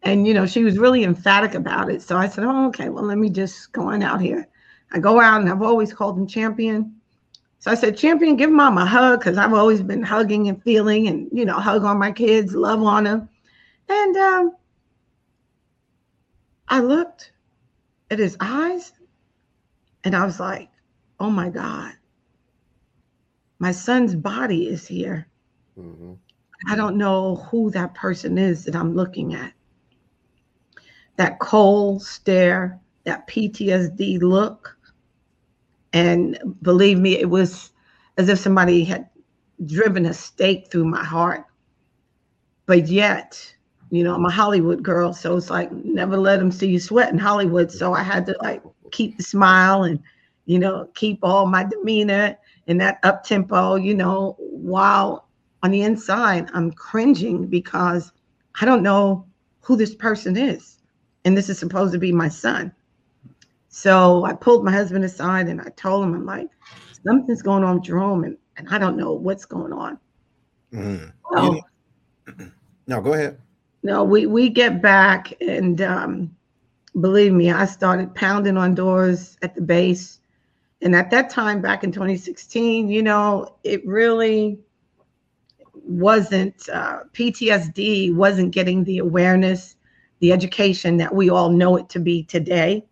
And, 0.03 0.29
you 0.29 0.35
know, 0.35 0.45
she 0.45 0.63
was 0.63 0.77
really 0.77 1.05
emphatic 1.05 1.55
about 1.55 1.91
it. 1.91 2.03
So 2.03 2.19
I 2.19 2.29
said, 2.29 2.45
oh, 2.45 2.67
okay, 2.67 2.91
well, 2.91 3.05
let 3.05 3.17
me 3.17 3.31
just 3.31 3.73
go 3.73 3.89
on 3.89 4.03
out 4.03 4.21
here. 4.21 4.47
I 4.93 4.99
go 4.99 5.19
out 5.21 5.41
and 5.41 5.49
I've 5.49 5.63
always 5.63 5.93
called 5.93 6.19
him 6.19 6.27
champion. 6.27 6.95
So 7.61 7.71
I 7.71 7.75
said, 7.75 7.97
champion, 7.97 8.37
give 8.37 8.51
mom 8.51 8.77
a 8.77 8.85
hug 8.85 9.21
because 9.21 9.39
I've 9.39 9.55
always 9.55 9.81
been 9.81 10.03
hugging 10.03 10.49
and 10.49 10.63
feeling 10.63 11.09
and, 11.09 11.31
you 11.33 11.47
know, 11.47 11.55
hug 11.55 11.85
on 11.85 11.99
my 11.99 12.13
kids, 12.13 12.55
love 12.55 12.83
on 12.83 13.05
them. 13.05 13.29
And 13.89 14.17
um, 14.19 14.53
I 16.69 16.81
looked 16.81 17.33
at 18.11 18.19
his 18.19 18.37
eyes 18.41 18.93
and 20.05 20.17
I 20.17 20.25
was 20.25 20.41
like, 20.41 20.71
oh 21.21 21.31
my 21.31 21.49
God, 21.51 21.95
my 23.59 23.73
son's 23.73 24.15
body 24.15 24.69
is 24.69 24.87
here. 24.87 25.29
Mhm. 25.79 26.19
I 26.67 26.77
don't 26.77 26.97
know 26.97 27.37
who 27.51 27.71
that 27.71 27.95
person 27.95 28.39
is 28.39 28.65
that 28.65 28.77
I'm 28.77 28.95
looking 28.95 29.35
at. 29.35 29.53
That 31.17 31.39
cold 31.41 32.03
stare, 32.03 32.81
that 33.05 33.27
PTSD 33.29 34.21
look. 34.21 34.77
And 35.93 36.39
believe 36.63 36.99
me, 36.99 37.17
it 37.19 37.31
was 37.31 37.73
as 38.19 38.29
if 38.29 38.39
somebody 38.39 38.85
had 38.85 39.09
driven 39.67 40.07
a 40.07 40.15
stake 40.15 40.71
through 40.71 40.85
my 40.85 41.05
heart. 41.05 41.47
But 42.67 42.89
yet, 42.89 43.57
you 43.91 44.05
know, 44.05 44.15
I'm 44.15 44.25
a 44.25 44.31
Hollywood 44.31 44.83
girl, 44.83 45.13
so 45.13 45.37
it's 45.37 45.51
like 45.51 45.73
never 45.73 46.17
let 46.17 46.39
them 46.39 46.53
see 46.53 46.69
you 46.69 46.81
sweat 46.81 47.13
in 47.13 47.19
Hollywood. 47.19 47.73
So 47.73 47.95
I 47.95 48.03
had 48.03 48.27
to 48.27 48.37
like 48.41 48.63
keep 48.93 49.17
the 49.17 49.23
smile 49.23 49.85
and, 49.85 49.99
you 50.47 50.59
know, 50.59 50.89
keep 50.95 51.21
all 51.23 51.47
my 51.47 51.65
demeanor 51.65 52.37
and 52.67 52.81
that 52.81 52.99
up 53.03 53.25
tempo, 53.25 53.77
you 53.77 53.95
know, 53.95 54.37
while 54.39 55.29
on 55.63 55.71
the 55.71 55.83
inside 55.83 56.51
I'm 56.53 56.71
cringing 56.73 57.47
because 57.47 58.13
I 58.61 58.65
don't 58.65 58.83
know 58.83 59.27
who 59.61 59.77
this 59.77 59.95
person 59.95 60.37
is. 60.37 60.79
And 61.25 61.37
this 61.37 61.49
is 61.49 61.59
supposed 61.59 61.93
to 61.93 61.99
be 61.99 62.13
my 62.13 62.29
son. 62.29 62.73
So 63.69 64.25
I 64.25 64.33
pulled 64.35 64.65
my 64.65 64.73
husband 64.73 65.05
aside 65.05 65.49
and 65.49 65.61
I 65.61 65.69
told 65.77 66.05
him, 66.05 66.15
I'm 66.15 66.27
like, 66.27 66.49
something's 67.07 67.43
going 67.43 67.65
on, 67.65 67.77
with 67.77 67.85
Jerome, 67.85 68.25
and, 68.25 68.37
and 68.57 68.69
I 68.71 68.79
don't 68.79 68.97
know 68.97 69.13
what's 69.13 69.45
going 69.45 69.73
on. 69.73 69.99
Mhm. 70.73 71.13
So, 71.33 71.61
no, 72.87 73.01
go 73.01 73.13
ahead. 73.15 73.39
No, 73.83 74.05
we 74.05 74.27
we 74.27 74.49
get 74.49 74.83
back 74.83 75.33
and 75.41 75.81
um, 75.81 76.37
believe 77.01 77.33
me, 77.33 77.51
I 77.51 77.65
started 77.65 78.15
pounding 78.15 78.57
on 78.57 78.75
doors 78.75 79.37
at 79.43 79.55
the 79.55 79.61
base. 79.61 80.21
And 80.81 80.95
at 80.95 81.11
that 81.11 81.31
time, 81.31 81.61
back 81.61 81.83
in 81.83 81.91
2016, 81.91 82.89
you 82.89 83.03
know, 83.03 83.57
it 83.65 83.85
really 83.87 84.59
wasn't 85.75 86.69
uh, 86.69 87.01
PTSD 87.13 88.15
wasn't 88.15 88.53
getting 88.53 88.85
the 88.85 88.99
awareness, 88.99 89.77
the 90.21 90.33
education 90.33 90.97
that 90.99 91.15
we 91.15 91.31
all 91.31 91.51
know 91.51 91.77
it 91.77 91.89
to 91.91 91.99
be 91.99 92.23
today. 92.25 92.85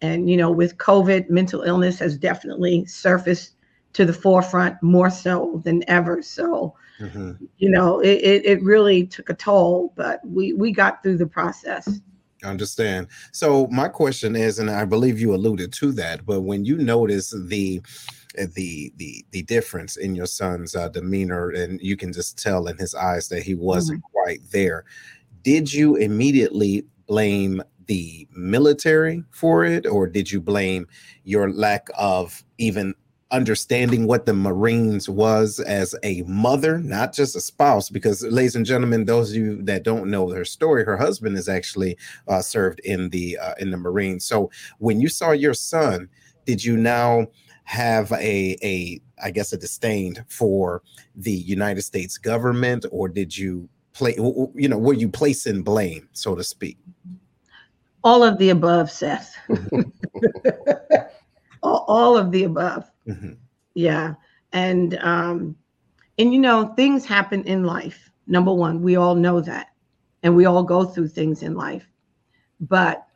And 0.00 0.30
you 0.30 0.36
know, 0.36 0.50
with 0.50 0.78
COVID, 0.78 1.28
mental 1.28 1.62
illness 1.62 1.98
has 1.98 2.16
definitely 2.16 2.86
surfaced 2.86 3.54
to 3.92 4.04
the 4.04 4.12
forefront 4.12 4.82
more 4.82 5.10
so 5.10 5.60
than 5.64 5.84
ever. 5.88 6.22
So 6.22 6.74
Mhm. 7.00 7.38
you 7.56 7.70
know 7.70 7.98
it, 8.00 8.20
it, 8.22 8.44
it 8.44 8.62
really 8.62 9.06
took 9.06 9.30
a 9.30 9.34
toll 9.34 9.92
but 9.96 10.20
we 10.24 10.52
we 10.52 10.70
got 10.70 11.02
through 11.02 11.16
the 11.16 11.26
process 11.26 12.00
I 12.42 12.48
understand. 12.48 13.08
So 13.32 13.66
my 13.68 13.88
question 13.88 14.34
is, 14.36 14.58
and 14.58 14.70
I 14.70 14.84
believe 14.84 15.20
you 15.20 15.34
alluded 15.34 15.72
to 15.74 15.92
that, 15.92 16.24
but 16.24 16.42
when 16.42 16.64
you 16.64 16.76
notice 16.76 17.30
the 17.30 17.82
the 18.34 18.92
the 18.96 19.24
the 19.32 19.42
difference 19.42 19.96
in 19.96 20.14
your 20.14 20.26
son's 20.26 20.76
uh, 20.76 20.88
demeanor, 20.88 21.50
and 21.50 21.80
you 21.82 21.96
can 21.96 22.12
just 22.12 22.38
tell 22.42 22.66
in 22.68 22.76
his 22.78 22.94
eyes 22.94 23.28
that 23.28 23.42
he 23.42 23.54
wasn't 23.54 24.02
quite 24.12 24.40
there, 24.50 24.84
did 25.42 25.72
you 25.72 25.96
immediately 25.96 26.84
blame 27.06 27.62
the 27.86 28.28
military 28.32 29.24
for 29.30 29.64
it, 29.64 29.84
or 29.86 30.06
did 30.06 30.30
you 30.30 30.40
blame 30.40 30.86
your 31.24 31.50
lack 31.50 31.88
of 31.98 32.44
even 32.58 32.94
understanding 33.30 34.06
what 34.06 34.26
the 34.26 34.32
Marines 34.32 35.08
was 35.08 35.60
as 35.60 35.94
a 36.02 36.22
mother, 36.22 36.78
not 36.78 37.12
just 37.12 37.36
a 37.36 37.40
spouse? 37.40 37.88
Because, 37.88 38.22
ladies 38.22 38.56
and 38.56 38.66
gentlemen, 38.66 39.04
those 39.04 39.30
of 39.30 39.36
you 39.36 39.62
that 39.62 39.82
don't 39.82 40.10
know 40.10 40.28
her 40.30 40.44
story, 40.44 40.84
her 40.84 40.96
husband 40.96 41.36
is 41.36 41.48
actually 41.48 41.96
uh, 42.28 42.42
served 42.42 42.80
in 42.80 43.08
the 43.10 43.38
uh, 43.38 43.54
in 43.58 43.70
the 43.70 43.76
Marines. 43.76 44.24
So, 44.24 44.50
when 44.78 45.00
you 45.00 45.08
saw 45.08 45.32
your 45.32 45.54
son, 45.54 46.08
did 46.46 46.64
you 46.64 46.76
now 46.76 47.26
have 47.64 48.10
a 48.12 48.56
a 48.62 49.00
I 49.22 49.30
guess 49.30 49.52
a 49.52 49.58
disdain 49.58 50.24
for 50.28 50.82
the 51.14 51.32
United 51.32 51.82
States 51.82 52.18
government, 52.18 52.86
or 52.90 53.08
did 53.08 53.36
you 53.36 53.68
play? 53.92 54.14
You 54.16 54.68
know, 54.68 54.78
were 54.78 54.94
you 54.94 55.08
placing 55.08 55.62
blame, 55.62 56.08
so 56.12 56.34
to 56.34 56.44
speak? 56.44 56.78
all 58.02 58.22
of 58.22 58.38
the 58.38 58.50
above 58.50 58.90
seth 58.90 59.36
all, 61.62 61.84
all 61.88 62.16
of 62.16 62.30
the 62.30 62.44
above 62.44 62.89
Mhm. 63.06 63.36
yeah. 63.74 64.14
And 64.52 64.98
um 65.00 65.56
and 66.18 66.32
you 66.32 66.40
know 66.40 66.74
things 66.74 67.06
happen 67.06 67.44
in 67.44 67.64
life. 67.64 68.10
Number 68.26 68.52
one 68.52 68.82
we 68.82 68.96
all 68.96 69.14
know 69.14 69.40
that. 69.40 69.68
And 70.22 70.36
we 70.36 70.46
all 70.46 70.62
go 70.62 70.84
through 70.84 71.08
things 71.08 71.42
in 71.42 71.54
life. 71.54 71.86
But 72.60 73.06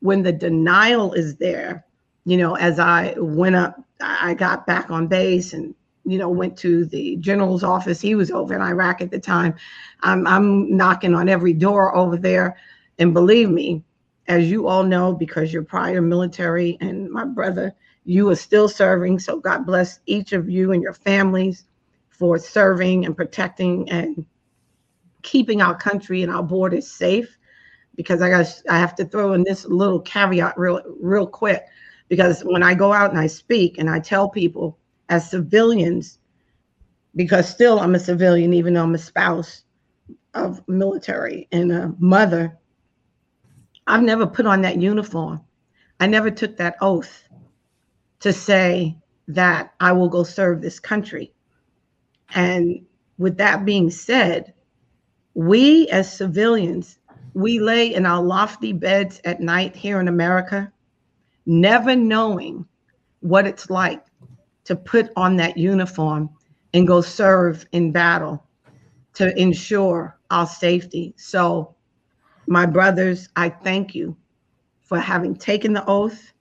when 0.00 0.22
the 0.22 0.32
denial 0.32 1.12
is 1.14 1.36
there 1.36 1.84
you 2.24 2.36
know 2.36 2.54
as 2.56 2.78
i 2.78 3.14
went 3.18 3.56
up 3.56 3.82
i 4.00 4.34
got 4.34 4.66
back 4.66 4.90
on 4.90 5.06
base 5.06 5.52
and 5.54 5.74
you 6.04 6.18
know 6.18 6.28
went 6.28 6.56
to 6.58 6.84
the 6.86 7.16
general's 7.16 7.62
office. 7.64 8.00
He 8.00 8.14
was 8.14 8.30
over 8.30 8.54
in 8.54 8.60
iraq 8.62 9.00
at 9.02 9.10
the 9.10 9.18
time. 9.20 9.54
I'm, 10.02 10.26
I'm 10.26 10.76
knocking 10.76 11.14
on 11.14 11.28
every 11.28 11.52
door 11.52 11.94
over 11.96 12.16
there. 12.16 12.56
And 12.98 13.14
believe 13.14 13.50
me 13.50 13.82
as 14.28 14.50
you 14.50 14.66
all 14.68 14.82
know 14.84 15.12
because 15.12 15.52
you're 15.52 15.62
prior 15.64 16.00
military 16.02 16.76
and 16.80 17.10
my 17.10 17.24
brother 17.24 17.74
you 18.10 18.28
are 18.28 18.36
still 18.36 18.68
serving. 18.68 19.20
So 19.20 19.38
god 19.38 19.64
bless 19.64 20.00
each 20.06 20.32
of 20.32 20.50
you 20.50 20.72
and 20.72 20.82
your 20.82 20.92
families 20.92 21.66
for 22.08 22.38
serving 22.38 23.06
and 23.06 23.16
protecting 23.16 23.88
and 23.88 24.26
keeping 25.22 25.62
our 25.62 25.76
country 25.76 26.24
and 26.24 26.32
our 26.32 26.42
borders 26.42 26.90
safe. 26.90 27.38
Because 27.94 28.20
i 28.20 28.28
got 28.28 28.46
i 28.68 28.78
have 28.78 28.96
to 28.96 29.04
throw 29.04 29.34
in 29.34 29.44
this 29.44 29.64
little 29.64 30.00
caveat 30.00 30.58
real 30.58 30.80
real 31.00 31.26
quick. 31.26 31.64
Because 32.08 32.42
when 32.42 32.64
i 32.64 32.74
go 32.74 32.92
out 32.92 33.10
and 33.10 33.18
i 33.18 33.28
speak 33.28 33.78
and 33.78 33.88
i 33.88 34.00
tell 34.00 34.28
people 34.28 34.76
as 35.08 35.30
civilians 35.30 36.18
because 37.14 37.48
still 37.48 37.78
i'm 37.78 37.94
a 37.94 37.98
civilian 37.98 38.52
even 38.52 38.74
though 38.74 38.82
i'm 38.82 38.94
a 38.94 38.98
spouse 38.98 39.64
of 40.34 40.66
military 40.68 41.48
and 41.52 41.70
a 41.72 41.92
mother 41.98 42.56
i've 43.86 44.02
never 44.02 44.26
put 44.26 44.46
on 44.46 44.62
that 44.62 44.80
uniform. 44.80 45.40
I 46.00 46.06
never 46.06 46.30
took 46.30 46.56
that 46.56 46.76
oath 46.80 47.24
to 48.20 48.32
say 48.32 48.96
that 49.28 49.74
I 49.80 49.92
will 49.92 50.08
go 50.08 50.22
serve 50.22 50.60
this 50.60 50.78
country. 50.78 51.32
And 52.34 52.84
with 53.18 53.36
that 53.38 53.64
being 53.64 53.90
said, 53.90 54.54
we 55.34 55.88
as 55.88 56.12
civilians, 56.12 56.98
we 57.34 57.60
lay 57.60 57.94
in 57.94 58.06
our 58.06 58.22
lofty 58.22 58.72
beds 58.72 59.20
at 59.24 59.40
night 59.40 59.76
here 59.76 60.00
in 60.00 60.08
America, 60.08 60.72
never 61.46 61.96
knowing 61.96 62.66
what 63.20 63.46
it's 63.46 63.70
like 63.70 64.04
to 64.64 64.76
put 64.76 65.10
on 65.16 65.36
that 65.36 65.56
uniform 65.56 66.30
and 66.74 66.86
go 66.86 67.00
serve 67.00 67.66
in 67.72 67.92
battle 67.92 68.44
to 69.14 69.36
ensure 69.40 70.18
our 70.30 70.46
safety. 70.46 71.14
So, 71.16 71.74
my 72.46 72.66
brothers, 72.66 73.28
I 73.36 73.48
thank 73.48 73.94
you 73.94 74.16
for 74.82 74.98
having 74.98 75.36
taken 75.36 75.72
the 75.72 75.84
oath 75.86 76.32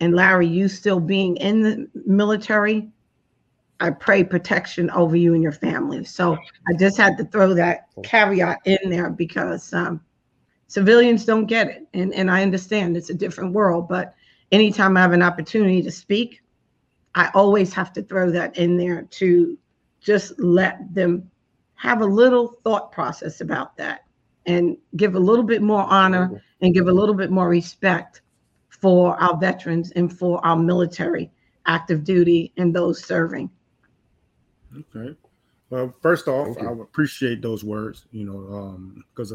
and 0.00 0.14
Larry, 0.14 0.46
you 0.46 0.68
still 0.68 1.00
being 1.00 1.36
in 1.36 1.62
the 1.62 1.88
military, 2.06 2.88
I 3.80 3.90
pray 3.90 4.24
protection 4.24 4.90
over 4.90 5.16
you 5.16 5.34
and 5.34 5.42
your 5.42 5.52
family. 5.52 6.04
So 6.04 6.36
I 6.68 6.74
just 6.78 6.96
had 6.96 7.16
to 7.18 7.24
throw 7.24 7.54
that 7.54 7.88
caveat 8.02 8.58
in 8.64 8.90
there 8.90 9.10
because 9.10 9.72
um, 9.72 10.00
civilians 10.66 11.24
don't 11.24 11.46
get 11.46 11.68
it. 11.68 11.86
And, 11.94 12.12
and 12.14 12.30
I 12.30 12.42
understand 12.42 12.96
it's 12.96 13.10
a 13.10 13.14
different 13.14 13.52
world, 13.52 13.88
but 13.88 14.14
anytime 14.52 14.96
I 14.96 15.00
have 15.00 15.12
an 15.12 15.22
opportunity 15.22 15.82
to 15.82 15.90
speak, 15.90 16.42
I 17.14 17.30
always 17.34 17.72
have 17.74 17.92
to 17.94 18.02
throw 18.02 18.30
that 18.30 18.56
in 18.56 18.76
there 18.76 19.02
to 19.02 19.58
just 20.00 20.38
let 20.38 20.92
them 20.94 21.30
have 21.74 22.00
a 22.00 22.06
little 22.06 22.58
thought 22.64 22.92
process 22.92 23.40
about 23.40 23.76
that 23.76 24.04
and 24.46 24.76
give 24.96 25.14
a 25.14 25.20
little 25.20 25.44
bit 25.44 25.62
more 25.62 25.82
honor 25.82 26.42
and 26.60 26.74
give 26.74 26.88
a 26.88 26.92
little 26.92 27.14
bit 27.14 27.30
more 27.30 27.48
respect 27.48 28.22
for 28.80 29.20
our 29.20 29.36
veterans 29.36 29.90
and 29.92 30.16
for 30.16 30.44
our 30.46 30.56
military 30.56 31.30
active 31.66 32.04
duty 32.04 32.52
and 32.56 32.74
those 32.74 33.04
serving. 33.04 33.50
Okay. 34.76 35.16
Well, 35.70 35.94
first 36.00 36.28
off, 36.28 36.56
I 36.58 36.72
appreciate 36.72 37.42
those 37.42 37.62
words. 37.62 38.06
You 38.10 38.24
know, 38.24 39.02
because 39.14 39.32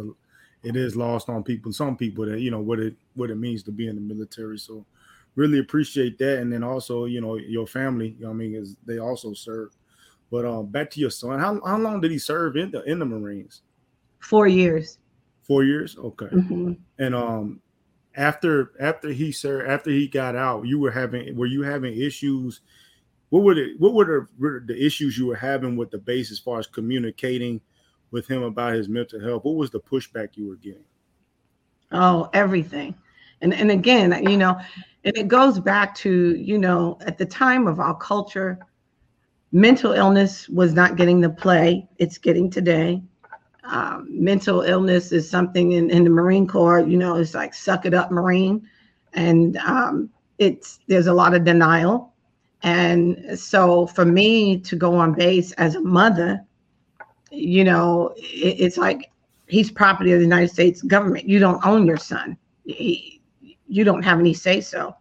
it 0.63 0.75
is 0.75 0.95
lost 0.95 1.29
on 1.29 1.43
people. 1.43 1.71
Some 1.71 1.95
people 1.95 2.25
that 2.25 2.39
you 2.39 2.51
know 2.51 2.61
what 2.61 2.79
it 2.79 2.95
what 3.13 3.29
it 3.29 3.35
means 3.35 3.63
to 3.63 3.71
be 3.71 3.87
in 3.87 3.95
the 3.95 4.01
military. 4.01 4.57
So 4.57 4.85
really 5.35 5.59
appreciate 5.59 6.17
that. 6.19 6.39
And 6.39 6.51
then 6.51 6.63
also, 6.63 7.05
you 7.05 7.21
know, 7.21 7.35
your 7.35 7.67
family, 7.67 8.15
you 8.17 8.25
know 8.25 8.31
I 8.31 8.33
mean, 8.33 8.55
is 8.55 8.75
they 8.85 8.99
also 8.99 9.33
serve. 9.33 9.71
But 10.31 10.45
um, 10.45 10.67
back 10.67 10.89
to 10.91 10.99
your 10.99 11.11
son, 11.11 11.39
how, 11.39 11.61
how 11.63 11.77
long 11.77 12.01
did 12.01 12.09
he 12.09 12.17
serve 12.17 12.55
in 12.55 12.71
the 12.71 12.81
in 12.83 12.99
the 12.99 13.05
Marines? 13.05 13.61
Four 14.19 14.47
years. 14.47 14.97
Four 15.43 15.63
years, 15.63 15.97
okay. 15.97 16.27
Mhm. 16.27 16.77
And 16.97 17.13
um, 17.13 17.61
after 18.15 18.71
after 18.79 19.09
he 19.09 19.31
sir 19.31 19.65
after 19.65 19.89
he 19.89 20.07
got 20.07 20.35
out, 20.35 20.65
you 20.65 20.79
were 20.79 20.91
having 20.91 21.35
were 21.35 21.45
you 21.45 21.63
having 21.63 21.97
issues? 21.99 22.61
What 23.29 23.43
were 23.43 23.55
the 23.55 23.75
what 23.79 23.93
were 23.93 24.27
the, 24.39 24.63
the 24.65 24.85
issues 24.85 25.17
you 25.17 25.27
were 25.27 25.35
having 25.35 25.75
with 25.75 25.91
the 25.91 25.97
base 25.97 26.31
as 26.31 26.39
far 26.39 26.59
as 26.59 26.67
communicating 26.67 27.61
with 28.11 28.27
him 28.27 28.43
about 28.43 28.73
his 28.73 28.87
mental 28.89 29.19
health? 29.19 29.43
What 29.43 29.55
was 29.55 29.71
the 29.71 29.79
pushback 29.79 30.29
you 30.35 30.47
were 30.47 30.55
getting? 30.55 30.85
Oh, 31.91 32.29
everything. 32.33 32.95
And 33.41 33.53
and 33.53 33.71
again, 33.71 34.23
you 34.29 34.37
know, 34.37 34.59
and 35.03 35.17
it 35.17 35.27
goes 35.27 35.59
back 35.59 35.95
to, 35.95 36.35
you 36.35 36.57
know, 36.57 36.97
at 37.01 37.17
the 37.17 37.25
time 37.25 37.67
of 37.67 37.79
our 37.79 37.97
culture, 37.97 38.59
mental 39.51 39.93
illness 39.93 40.47
was 40.49 40.73
not 40.73 40.95
getting 40.95 41.19
the 41.19 41.29
play 41.29 41.87
it's 41.97 42.17
getting 42.17 42.49
today. 42.49 43.01
Um, 43.65 44.07
mental 44.09 44.61
illness 44.61 45.11
is 45.11 45.29
something 45.29 45.71
in, 45.71 45.89
in 45.89 46.03
the 46.03 46.09
Marine 46.09 46.47
Corps, 46.47 46.81
you 46.81 46.97
know, 46.97 47.15
it's 47.15 47.33
like 47.33 47.53
suck 47.53 47.85
it 47.85 47.93
up, 47.93 48.11
Marine. 48.11 48.67
And 49.13 49.57
um, 49.57 50.09
it's 50.37 50.79
there's 50.87 51.07
a 51.07 51.13
lot 51.13 51.33
of 51.33 51.45
denial. 51.45 52.13
And 52.63 53.39
so 53.39 53.87
for 53.87 54.05
me 54.05 54.59
to 54.61 54.75
go 54.75 54.95
on 54.95 55.13
base 55.13 55.51
as 55.53 55.75
a 55.75 55.81
mother, 55.81 56.43
you 57.31 57.63
know, 57.63 58.13
it, 58.17 58.55
it's 58.59 58.77
like 58.77 59.11
he's 59.47 59.71
property 59.71 60.11
of 60.11 60.19
the 60.19 60.25
United 60.25 60.49
States 60.49 60.81
government. 60.81 61.27
You 61.27 61.39
don't 61.39 61.65
own 61.65 61.85
your 61.85 61.97
son. 61.97 62.37
He, 62.65 63.21
you 63.67 63.83
don't 63.83 64.03
have 64.03 64.19
any 64.19 64.33
say 64.33 64.61
so. 64.61 64.95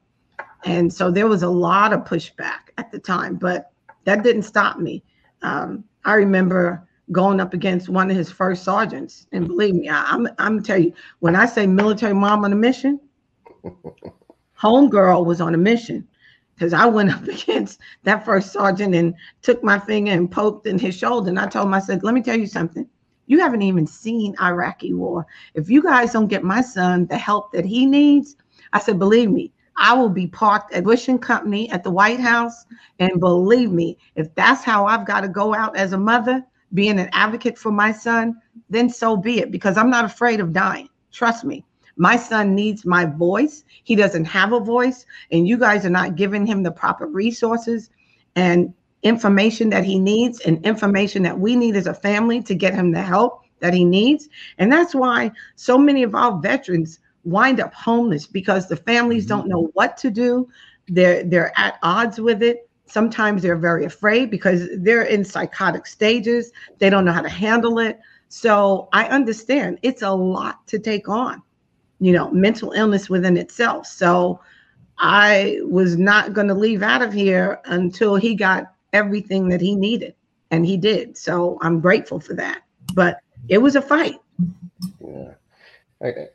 And 0.64 0.92
so 0.92 1.10
there 1.10 1.26
was 1.26 1.42
a 1.42 1.48
lot 1.48 1.92
of 1.92 2.00
pushback 2.00 2.70
at 2.78 2.90
the 2.92 2.98
time, 2.98 3.36
but 3.36 3.72
that 4.04 4.22
didn't 4.22 4.42
stop 4.42 4.78
me. 4.78 5.02
Um, 5.42 5.84
I 6.04 6.14
remember 6.14 6.86
going 7.12 7.40
up 7.40 7.54
against 7.54 7.88
one 7.88 8.10
of 8.10 8.16
his 8.16 8.30
first 8.30 8.64
sergeants, 8.64 9.26
and 9.32 9.46
believe 9.46 9.74
me, 9.74 9.88
I, 9.88 10.02
I'm 10.04 10.28
I'm 10.38 10.62
tell 10.62 10.78
you, 10.78 10.92
when 11.20 11.36
I 11.36 11.46
say 11.46 11.66
military 11.66 12.14
mom 12.14 12.44
on 12.44 12.52
a 12.52 12.56
mission, 12.56 13.00
homegirl 14.58 15.26
was 15.26 15.40
on 15.40 15.54
a 15.54 15.58
mission 15.58 16.08
because 16.54 16.72
I 16.72 16.86
went 16.86 17.10
up 17.10 17.22
against 17.28 17.80
that 18.04 18.24
first 18.24 18.52
sergeant 18.52 18.94
and 18.94 19.14
took 19.42 19.62
my 19.62 19.78
finger 19.78 20.12
and 20.12 20.30
poked 20.30 20.66
in 20.66 20.78
his 20.78 20.96
shoulder, 20.96 21.28
and 21.28 21.38
I 21.38 21.46
told 21.46 21.66
him, 21.66 21.74
I 21.74 21.80
said, 21.80 22.02
let 22.02 22.14
me 22.14 22.22
tell 22.22 22.38
you 22.38 22.46
something. 22.46 22.88
You 23.26 23.38
haven't 23.40 23.62
even 23.62 23.86
seen 23.86 24.34
Iraqi 24.40 24.92
war. 24.92 25.26
If 25.54 25.70
you 25.70 25.82
guys 25.82 26.12
don't 26.12 26.26
get 26.26 26.42
my 26.42 26.60
son 26.60 27.06
the 27.06 27.16
help 27.16 27.52
that 27.52 27.64
he 27.64 27.86
needs, 27.86 28.36
I 28.72 28.80
said, 28.80 28.98
believe 28.98 29.30
me, 29.30 29.52
I 29.76 29.94
will 29.94 30.08
be 30.08 30.26
parked 30.26 30.72
at 30.74 30.84
and 31.08 31.22
Company 31.22 31.70
at 31.70 31.82
the 31.82 31.90
White 31.90 32.20
House. 32.20 32.66
And 32.98 33.20
believe 33.20 33.70
me, 33.70 33.98
if 34.16 34.34
that's 34.34 34.62
how 34.62 34.86
I've 34.86 35.06
got 35.06 35.22
to 35.22 35.28
go 35.28 35.54
out 35.54 35.76
as 35.76 35.92
a 35.92 35.98
mother, 35.98 36.44
being 36.74 36.98
an 36.98 37.08
advocate 37.12 37.58
for 37.58 37.70
my 37.70 37.92
son, 37.92 38.40
then 38.70 38.88
so 38.88 39.16
be 39.16 39.40
it, 39.40 39.50
because 39.50 39.76
I'm 39.76 39.90
not 39.90 40.04
afraid 40.04 40.40
of 40.40 40.52
dying. 40.52 40.88
Trust 41.10 41.44
me. 41.44 41.64
My 41.96 42.16
son 42.16 42.54
needs 42.54 42.86
my 42.86 43.04
voice. 43.04 43.64
He 43.84 43.94
doesn't 43.94 44.24
have 44.24 44.52
a 44.52 44.60
voice, 44.60 45.04
and 45.30 45.46
you 45.46 45.58
guys 45.58 45.84
are 45.84 45.90
not 45.90 46.16
giving 46.16 46.46
him 46.46 46.62
the 46.62 46.70
proper 46.70 47.06
resources 47.06 47.90
and 48.34 48.72
information 49.02 49.68
that 49.70 49.84
he 49.84 49.98
needs 49.98 50.40
and 50.40 50.64
information 50.64 51.22
that 51.24 51.38
we 51.38 51.56
need 51.56 51.76
as 51.76 51.86
a 51.86 51.94
family 51.94 52.42
to 52.42 52.54
get 52.54 52.74
him 52.74 52.92
the 52.92 53.02
help 53.02 53.42
that 53.60 53.74
he 53.74 53.84
needs. 53.84 54.28
And 54.58 54.72
that's 54.72 54.94
why 54.94 55.32
so 55.56 55.76
many 55.76 56.02
of 56.02 56.14
our 56.14 56.40
veterans 56.40 56.98
wind 57.24 57.60
up 57.60 57.74
homeless 57.74 58.26
because 58.26 58.68
the 58.68 58.76
families 58.76 59.26
don't 59.26 59.40
mm-hmm. 59.40 59.50
know 59.50 59.70
what 59.74 59.96
to 59.98 60.10
do. 60.10 60.48
They're 60.88 61.22
they're 61.24 61.52
at 61.58 61.78
odds 61.82 62.20
with 62.20 62.42
it. 62.42 62.68
Sometimes 62.92 63.40
they're 63.40 63.56
very 63.56 63.86
afraid 63.86 64.30
because 64.30 64.68
they're 64.76 65.04
in 65.04 65.24
psychotic 65.24 65.86
stages. 65.86 66.52
They 66.78 66.90
don't 66.90 67.06
know 67.06 67.12
how 67.12 67.22
to 67.22 67.28
handle 67.28 67.78
it. 67.78 67.98
So 68.28 68.90
I 68.92 69.06
understand 69.06 69.78
it's 69.80 70.02
a 70.02 70.10
lot 70.10 70.66
to 70.66 70.78
take 70.78 71.08
on, 71.08 71.42
you 72.00 72.12
know, 72.12 72.30
mental 72.32 72.72
illness 72.72 73.08
within 73.08 73.38
itself. 73.38 73.86
So 73.86 74.40
I 74.98 75.58
was 75.62 75.96
not 75.96 76.34
going 76.34 76.48
to 76.48 76.54
leave 76.54 76.82
out 76.82 77.00
of 77.00 77.14
here 77.14 77.62
until 77.64 78.16
he 78.16 78.34
got 78.34 78.74
everything 78.92 79.48
that 79.48 79.62
he 79.62 79.74
needed. 79.74 80.14
And 80.50 80.66
he 80.66 80.76
did. 80.76 81.16
So 81.16 81.56
I'm 81.62 81.80
grateful 81.80 82.20
for 82.20 82.34
that. 82.34 82.60
But 82.92 83.20
it 83.48 83.56
was 83.56 83.74
a 83.74 83.80
fight. 83.80 84.16
Yeah. 85.00 85.32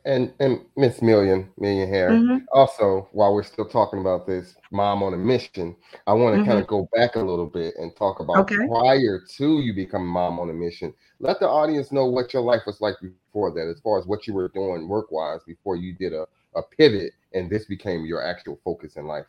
And 0.06 0.32
and 0.40 0.60
Miss 0.76 1.02
Million, 1.02 1.50
Million 1.58 1.92
Heir. 1.92 2.10
Mhm. 2.10 2.44
Also, 2.52 3.06
while 3.12 3.34
we're 3.34 3.42
still 3.42 3.66
talking 3.66 4.00
about 4.00 4.26
this 4.26 4.56
mom 4.70 5.02
on 5.02 5.12
a 5.12 5.16
mission, 5.18 5.76
I 6.06 6.14
want 6.14 6.36
to 6.38 6.44
kind 6.44 6.58
Mhm. 6.58 6.62
of 6.62 6.66
go 6.68 6.88
back 6.94 7.16
a 7.16 7.20
little 7.20 7.46
bit 7.46 7.74
and 7.76 7.94
talk 7.94 8.20
about 8.20 8.38
Okay. 8.38 8.66
prior 8.66 9.20
to 9.36 9.58
you 9.60 9.74
becoming 9.74 10.08
mom 10.08 10.40
on 10.40 10.48
a 10.48 10.54
mission. 10.54 10.94
Let 11.20 11.38
the 11.38 11.48
audience 11.48 11.92
know 11.92 12.06
what 12.06 12.32
your 12.32 12.40
life 12.42 12.62
was 12.66 12.80
like 12.80 12.94
before 13.02 13.50
that, 13.50 13.68
as 13.68 13.78
far 13.80 13.98
as 13.98 14.06
what 14.06 14.26
you 14.26 14.32
were 14.32 14.48
doing 14.48 14.88
work 14.88 15.12
wise 15.12 15.44
before 15.44 15.76
you 15.76 15.92
did 15.92 16.14
a, 16.14 16.26
a 16.54 16.62
pivot 16.62 17.12
and 17.34 17.50
this 17.50 17.66
became 17.66 18.06
your 18.06 18.22
actual 18.22 18.58
focus 18.64 18.96
in 18.96 19.06
life. 19.06 19.26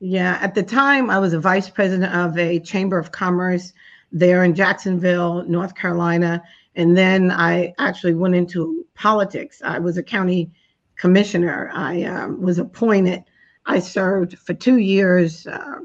Yeah, 0.00 0.38
at 0.40 0.54
the 0.54 0.62
time, 0.64 1.10
I 1.10 1.18
was 1.20 1.32
a 1.32 1.40
vice 1.40 1.68
president 1.68 2.12
of 2.12 2.36
a 2.38 2.58
chamber 2.58 2.98
of 2.98 3.12
commerce 3.12 3.72
there 4.10 4.42
in 4.42 4.54
Jacksonville, 4.54 5.44
North 5.44 5.76
Carolina. 5.76 6.42
And 6.78 6.96
then 6.96 7.32
I 7.32 7.74
actually 7.78 8.14
went 8.14 8.36
into 8.36 8.86
politics. 8.94 9.60
I 9.64 9.80
was 9.80 9.98
a 9.98 10.02
county 10.02 10.50
commissioner. 10.96 11.70
I 11.74 12.04
um, 12.04 12.40
was 12.40 12.58
appointed. 12.58 13.24
I 13.66 13.80
served 13.80 14.38
for 14.38 14.54
two 14.54 14.78
years. 14.78 15.46
Uh, 15.46 15.80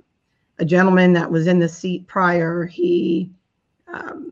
a 0.59 0.65
gentleman 0.65 1.11
that 1.13 1.31
was 1.31 1.47
in 1.47 1.57
the 1.57 1.67
seat 1.67 2.07
prior, 2.07 2.67
he 2.67 3.31
um, 3.91 4.31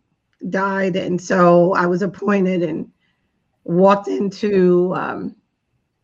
died. 0.50 0.96
And 0.96 1.20
so 1.20 1.74
I 1.74 1.88
was 1.88 2.04
appointed 2.04 2.62
and 2.62 2.90
walked 3.64 4.08
into 4.08 4.94
um, 4.94 5.36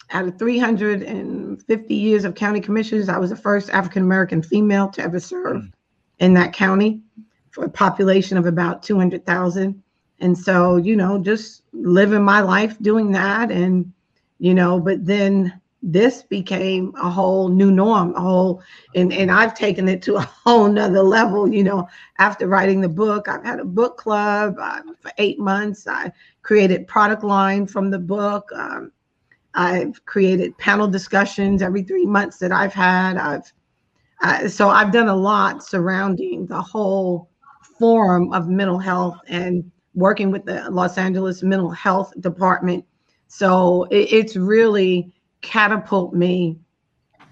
out 0.10 0.28
of 0.28 0.40
350 0.40 1.94
years 1.94 2.26
of 2.26 2.34
county 2.34 2.62
commissioners, 2.62 3.10
I 3.10 3.20
was 3.20 3.30
the 3.30 3.36
first 3.36 3.70
African 3.70 4.02
American 4.02 4.42
female 4.42 4.88
to 4.90 5.04
ever 5.04 5.20
serve 5.20 5.70
in 6.18 6.34
that 6.34 6.54
county 6.54 7.02
for 7.52 7.66
a 7.66 7.70
population 7.70 8.40
of 8.40 8.48
about 8.48 8.82
200,000. 8.82 9.84
And 10.20 10.38
so, 10.38 10.78
you 10.78 10.96
know, 10.96 11.20
just 11.20 11.64
living 11.74 12.24
my 12.24 12.42
life 12.42 12.78
doing 12.82 13.12
that. 13.12 13.52
And, 13.52 13.92
you 14.40 14.54
know, 14.54 14.80
but 14.80 15.06
then 15.06 15.60
this 15.84 16.24
became 16.24 16.94
a 17.02 17.10
whole 17.10 17.50
new 17.50 17.72
norm, 17.72 18.16
a 18.16 18.20
whole, 18.20 18.62
and, 18.96 19.14
and 19.14 19.32
I've 19.32 19.54
taken 19.54 19.88
it 19.88 20.02
to 20.04 20.16
a 20.16 20.22
whole 20.22 20.68
nother 20.68 21.04
level, 21.04 21.48
you 21.48 21.64
know, 21.64 21.88
after 22.18 22.48
writing 22.48 22.82
the 22.82 22.90
book, 22.90 23.28
I've 23.28 23.44
had 23.44 23.60
a 23.60 23.66
book 23.66 23.98
club 23.98 24.56
uh, 24.60 24.82
for 25.00 25.12
eight 25.20 25.40
months. 25.40 25.88
I 25.88 26.12
created 26.42 26.88
product 26.88 27.24
line 27.24 27.68
from 27.68 27.92
the 27.92 28.00
book. 28.00 28.50
Um, 28.56 28.92
I've 29.54 30.04
created 30.06 30.58
panel 30.58 30.88
discussions 30.88 31.62
every 31.62 31.84
three 31.84 32.06
months 32.06 32.38
that 32.40 32.52
I've 32.52 32.74
had. 32.74 33.18
I've 33.18 33.52
uh, 34.22 34.48
so 34.48 34.70
I've 34.70 34.92
done 34.92 35.10
a 35.10 35.16
lot 35.16 35.64
surrounding 35.64 36.48
the 36.48 36.62
whole 36.62 37.30
forum 37.78 38.34
of 38.34 38.48
mental 38.48 38.80
health 38.80 39.18
and 39.28 39.72
working 39.98 40.30
with 40.30 40.46
the 40.46 40.70
Los 40.70 40.96
Angeles 41.00 41.42
Mental 41.42 41.72
Health 41.72 42.14
Department. 42.20 42.86
So 43.28 43.86
it, 43.90 44.14
it's 44.14 44.36
really 44.36 45.12
catapult 45.42 46.14
me 46.14 46.60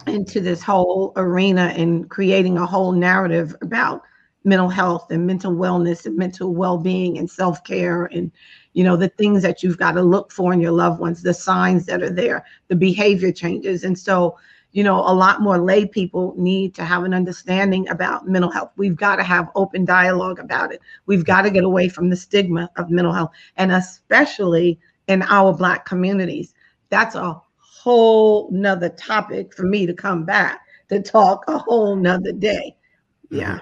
into 0.07 0.41
this 0.41 0.63
whole 0.63 1.13
arena 1.15 1.73
and 1.77 2.09
creating 2.09 2.57
a 2.57 2.65
whole 2.65 2.91
narrative 2.91 3.55
about 3.61 4.01
mental 4.43 4.69
health 4.69 5.11
and 5.11 5.27
mental 5.27 5.53
wellness 5.53 6.07
and 6.07 6.17
mental 6.17 6.55
well-being 6.55 7.17
and 7.19 7.29
self-care 7.29 8.05
and 8.05 8.31
you 8.73 8.83
know 8.83 8.95
the 8.95 9.09
things 9.09 9.41
that 9.41 9.63
you've 9.63 9.79
got 9.79 9.93
to 9.93 10.03
look 10.03 10.31
for 10.31 10.53
in 10.53 10.59
your 10.59 10.71
loved 10.71 10.99
ones 10.99 11.23
the 11.23 11.33
signs 11.33 11.87
that 11.87 12.03
are 12.03 12.11
there 12.11 12.45
the 12.67 12.75
behavior 12.75 13.31
changes 13.31 13.83
and 13.83 13.97
so 13.97 14.37
you 14.75 14.83
know 14.83 14.99
a 14.99 15.15
lot 15.15 15.41
more 15.41 15.57
lay 15.57 15.85
people 15.85 16.33
need 16.37 16.75
to 16.75 16.83
have 16.83 17.05
an 17.05 17.13
understanding 17.13 17.87
about 17.87 18.27
mental 18.27 18.51
health. 18.51 18.71
We've 18.75 18.95
got 18.95 19.15
to 19.15 19.23
have 19.23 19.49
open 19.55 19.85
dialogue 19.85 20.37
about 20.37 20.73
it. 20.73 20.81
We've 21.05 21.23
got 21.23 21.43
to 21.43 21.49
get 21.49 21.63
away 21.63 21.87
from 21.87 22.09
the 22.09 22.17
stigma 22.17 22.69
of 22.75 22.89
mental 22.89 23.13
health 23.13 23.31
and 23.55 23.71
especially 23.71 24.77
in 25.07 25.21
our 25.21 25.53
black 25.53 25.85
communities. 25.85 26.53
That's 26.89 27.15
a 27.15 27.41
whole 27.57 28.49
nother 28.51 28.89
topic 28.89 29.55
for 29.55 29.63
me 29.63 29.85
to 29.85 29.93
come 29.93 30.25
back 30.25 30.59
to 30.89 31.01
talk 31.01 31.45
a 31.47 31.57
whole 31.57 31.95
nother 31.95 32.33
day. 32.33 32.75
Mm-hmm. 33.27 33.37
Yeah. 33.37 33.59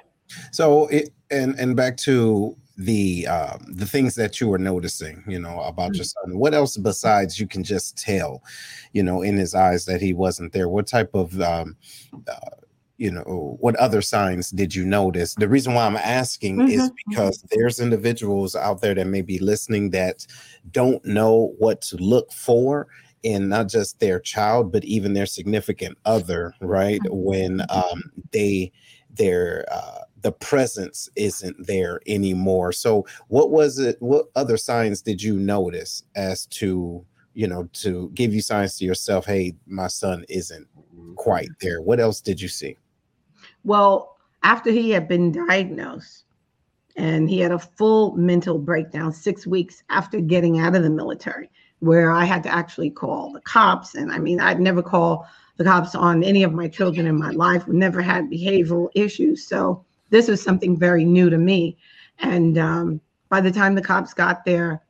So 0.52 0.88
it 0.88 1.10
and 1.30 1.54
and 1.60 1.76
back 1.76 1.96
to 1.98 2.58
the 2.78 3.28
um 3.28 3.66
the 3.74 3.86
things 3.86 4.16
that 4.16 4.42
you 4.42 4.48
were 4.48 4.58
noticing, 4.58 5.24
you 5.28 5.40
know, 5.40 5.62
about 5.62 5.98
your 5.98 6.06
son. 6.06 6.38
What 6.38 6.54
else 6.54 6.78
besides 6.78 7.40
you 7.40 7.48
can 7.48 7.64
just 7.64 7.98
tell, 7.98 8.44
you 8.94 9.04
know, 9.04 9.22
in 9.22 9.38
his 9.38 9.56
eyes 9.56 9.86
that 9.86 10.02
he 10.02 10.14
wasn't 10.14 10.54
there? 10.54 10.70
What 10.70 10.88
type 10.88 11.12
of 11.14 11.40
um 11.42 11.78
uh, 12.28 12.36
you 12.98 13.12
know, 13.12 13.58
what 13.60 13.76
other 13.78 14.02
signs 14.02 14.52
did 14.52 14.76
you 14.76 14.86
notice? 14.86 15.36
The 15.36 15.48
reason 15.50 15.74
why 15.74 15.86
I'm 15.86 15.98
asking 15.98 16.62
is 16.64 16.90
Mhm, 16.90 16.96
because 16.96 17.44
there's 17.52 17.80
individuals 17.80 18.56
out 18.56 18.82
there 18.82 18.94
that 18.94 19.08
may 19.08 19.22
be 19.24 19.40
listening 19.40 19.90
that 19.92 20.26
don't 20.72 21.04
know 21.04 21.56
what 21.58 21.82
to 21.84 21.98
look 21.98 22.32
for 22.32 22.88
in 23.24 23.50
not 23.50 23.70
just 23.70 24.00
their 24.00 24.20
child 24.20 24.72
but 24.72 24.84
even 24.84 25.14
their 25.14 25.26
significant 25.26 25.98
other 26.06 26.54
right 26.60 27.06
when 27.10 27.62
um, 27.70 28.12
they 28.32 28.72
their 29.10 29.66
uh, 29.72 30.02
the 30.24 30.32
presence 30.32 31.10
isn't 31.16 31.56
there 31.68 32.02
anymore 32.08 32.72
so 32.72 33.06
what 33.28 33.52
was 33.52 33.78
it 33.80 33.96
what 34.00 34.26
other 34.36 34.58
signs 34.58 35.02
did 35.02 35.22
you 35.22 35.38
notice 35.38 36.04
as 36.16 36.46
to 36.48 37.06
you 37.34 37.48
know 37.48 37.70
to 37.74 38.10
give 38.14 38.34
you 38.34 38.42
signs 38.42 38.78
to 38.78 38.86
yourself 38.86 39.26
hey 39.26 39.54
my 39.68 39.88
son 39.88 40.26
isn't 40.30 40.68
quite 41.16 41.50
mm-hmm. 41.50 41.68
there 41.68 41.82
what 41.82 42.00
else 42.00 42.22
did 42.22 42.42
you 42.42 42.48
see 42.48 42.78
Well, 43.64 44.18
after 44.44 44.72
he 44.72 44.90
had 44.92 45.08
been 45.08 45.32
diagnosed 45.32 46.26
and 46.96 47.30
he 47.30 47.40
had 47.40 47.52
a 47.52 47.60
full 47.60 48.16
mental 48.16 48.60
breakdown 48.60 49.14
six 49.14 49.48
weeks 49.48 49.84
after 49.90 50.20
getting 50.20 50.60
out 50.60 50.76
of 50.76 50.84
the 50.84 50.90
military, 50.90 51.50
where 51.80 52.12
I 52.12 52.26
had 52.26 52.44
to 52.44 52.54
actually 52.54 52.90
call 52.90 53.32
the 53.32 53.42
cops. 53.42 53.96
And 53.96 54.12
I 54.12 54.20
mean, 54.20 54.40
I'd 54.40 54.60
never 54.60 54.84
call 54.84 55.28
the 55.58 55.64
cops 55.64 55.96
on 55.96 56.24
any 56.24 56.44
of 56.44 56.54
my 56.54 56.68
children 56.68 57.08
in 57.08 57.18
my 57.18 57.32
life, 57.32 57.68
we 57.68 57.76
never 57.76 58.02
had 58.02 58.30
behavioral 58.30 58.90
issues. 58.96 59.48
So 59.48 59.86
this 60.10 60.28
was 60.28 60.42
something 60.42 60.78
very 60.78 61.06
new 61.06 61.30
to 61.30 61.38
me. 61.38 61.78
And 62.20 62.58
um, 62.58 63.02
by 63.30 63.42
the 63.42 63.52
time 63.52 63.76
the 63.76 63.82
cops 63.82 64.14
got 64.14 64.46
there, 64.46 64.84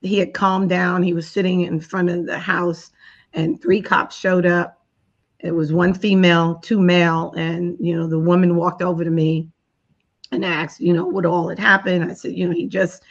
he 0.00 0.18
had 0.18 0.34
calmed 0.34 0.70
down. 0.70 1.02
He 1.02 1.12
was 1.12 1.28
sitting 1.28 1.62
in 1.62 1.80
front 1.80 2.10
of 2.10 2.26
the 2.26 2.38
house, 2.38 2.90
and 3.32 3.60
three 3.60 3.82
cops 3.82 4.16
showed 4.16 4.46
up 4.46 4.78
it 5.40 5.52
was 5.52 5.72
one 5.72 5.94
female, 5.94 6.56
two 6.56 6.80
male, 6.80 7.32
and 7.36 7.76
you 7.80 7.96
know 7.96 8.06
the 8.06 8.18
woman 8.18 8.56
walked 8.56 8.82
over 8.82 9.04
to 9.04 9.10
me 9.10 9.48
and 10.32 10.44
asked, 10.44 10.80
you 10.80 10.92
know, 10.92 11.06
what 11.06 11.24
all 11.24 11.48
had 11.48 11.58
happened. 11.58 12.04
I 12.04 12.14
said, 12.14 12.32
you 12.32 12.46
know, 12.46 12.54
he 12.54 12.66
just 12.66 13.02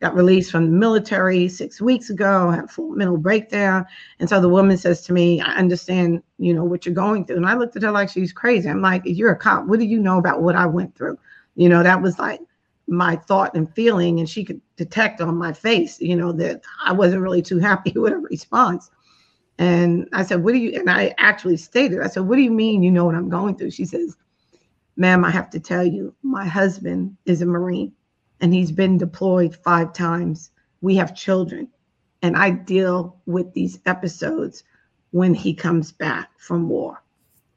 got 0.00 0.14
released 0.14 0.50
from 0.50 0.64
the 0.64 0.76
military 0.76 1.48
six 1.48 1.80
weeks 1.80 2.10
ago, 2.10 2.50
had 2.50 2.64
a 2.64 2.68
full 2.68 2.90
mental 2.90 3.18
breakdown, 3.18 3.84
and 4.18 4.28
so 4.28 4.40
the 4.40 4.48
woman 4.48 4.76
says 4.76 5.02
to 5.02 5.12
me, 5.12 5.40
I 5.40 5.54
understand, 5.56 6.22
you 6.38 6.54
know, 6.54 6.64
what 6.64 6.86
you're 6.86 6.94
going 6.94 7.24
through, 7.24 7.36
and 7.36 7.46
I 7.46 7.54
looked 7.54 7.76
at 7.76 7.82
her 7.82 7.90
like 7.90 8.08
she's 8.08 8.32
crazy. 8.32 8.68
I'm 8.68 8.80
like, 8.80 9.02
you're 9.04 9.32
a 9.32 9.38
cop. 9.38 9.66
What 9.66 9.78
do 9.78 9.84
you 9.84 9.98
know 9.98 10.18
about 10.18 10.42
what 10.42 10.56
I 10.56 10.66
went 10.66 10.96
through? 10.96 11.18
You 11.54 11.68
know, 11.68 11.82
that 11.82 12.00
was 12.00 12.18
like 12.18 12.40
my 12.86 13.16
thought 13.16 13.54
and 13.54 13.72
feeling, 13.74 14.18
and 14.18 14.28
she 14.28 14.44
could 14.44 14.60
detect 14.76 15.20
on 15.20 15.36
my 15.36 15.52
face, 15.52 16.00
you 16.00 16.16
know, 16.16 16.32
that 16.32 16.62
I 16.84 16.92
wasn't 16.92 17.22
really 17.22 17.42
too 17.42 17.58
happy 17.58 17.92
with 17.96 18.12
her 18.12 18.20
response. 18.20 18.90
And 19.58 20.08
I 20.14 20.24
said, 20.24 20.42
What 20.42 20.52
do 20.52 20.58
you, 20.58 20.78
and 20.78 20.88
I 20.88 21.14
actually 21.18 21.58
stated, 21.58 22.00
I 22.00 22.08
said, 22.08 22.22
What 22.22 22.36
do 22.36 22.42
you 22.42 22.50
mean 22.50 22.82
you 22.82 22.90
know 22.90 23.04
what 23.04 23.14
I'm 23.14 23.28
going 23.28 23.56
through? 23.56 23.72
She 23.72 23.84
says, 23.84 24.16
Ma'am, 24.96 25.24
I 25.24 25.30
have 25.30 25.50
to 25.50 25.60
tell 25.60 25.84
you, 25.84 26.14
my 26.22 26.46
husband 26.46 27.16
is 27.26 27.42
a 27.42 27.46
Marine 27.46 27.92
and 28.40 28.54
he's 28.54 28.72
been 28.72 28.98
deployed 28.98 29.56
five 29.56 29.92
times. 29.92 30.50
We 30.80 30.96
have 30.96 31.14
children, 31.14 31.68
and 32.22 32.36
I 32.36 32.50
deal 32.50 33.20
with 33.26 33.52
these 33.52 33.78
episodes 33.86 34.64
when 35.10 35.34
he 35.34 35.54
comes 35.54 35.92
back 35.92 36.30
from 36.38 36.68
war. 36.68 37.02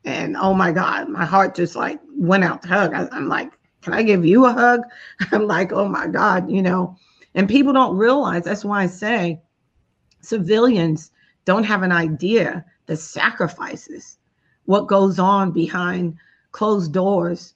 And 0.06 0.36
oh 0.36 0.54
my 0.54 0.72
God, 0.72 1.10
my 1.10 1.26
heart 1.26 1.56
just 1.56 1.76
like 1.76 2.00
went 2.16 2.44
out 2.44 2.62
to 2.64 2.68
hug. 2.68 2.94
I, 2.94 3.08
I'm 3.12 3.30
like, 3.30 3.52
Can 3.82 3.94
I 3.94 4.04
give 4.04 4.26
you 4.26 4.46
a 4.46 4.52
hug? 4.52 4.82
I'm 5.32 5.48
like, 5.48 5.72
Oh 5.72 5.88
my 5.88 6.08
God, 6.08 6.50
you 6.52 6.62
know, 6.62 6.98
and 7.36 7.48
people 7.48 7.74
don't 7.74 7.98
realize 7.98 8.44
that's 8.44 8.66
why 8.66 8.84
I 8.84 8.88
say 8.88 9.42
civilians 10.22 11.12
don't 11.46 11.64
have 11.64 11.84
an 11.84 11.92
idea 11.92 12.66
the 12.86 12.98
sacrifices, 12.98 14.18
what 14.66 14.88
goes 14.88 15.20
on 15.20 15.52
behind 15.52 16.18
closed 16.52 16.94
doors 16.94 17.54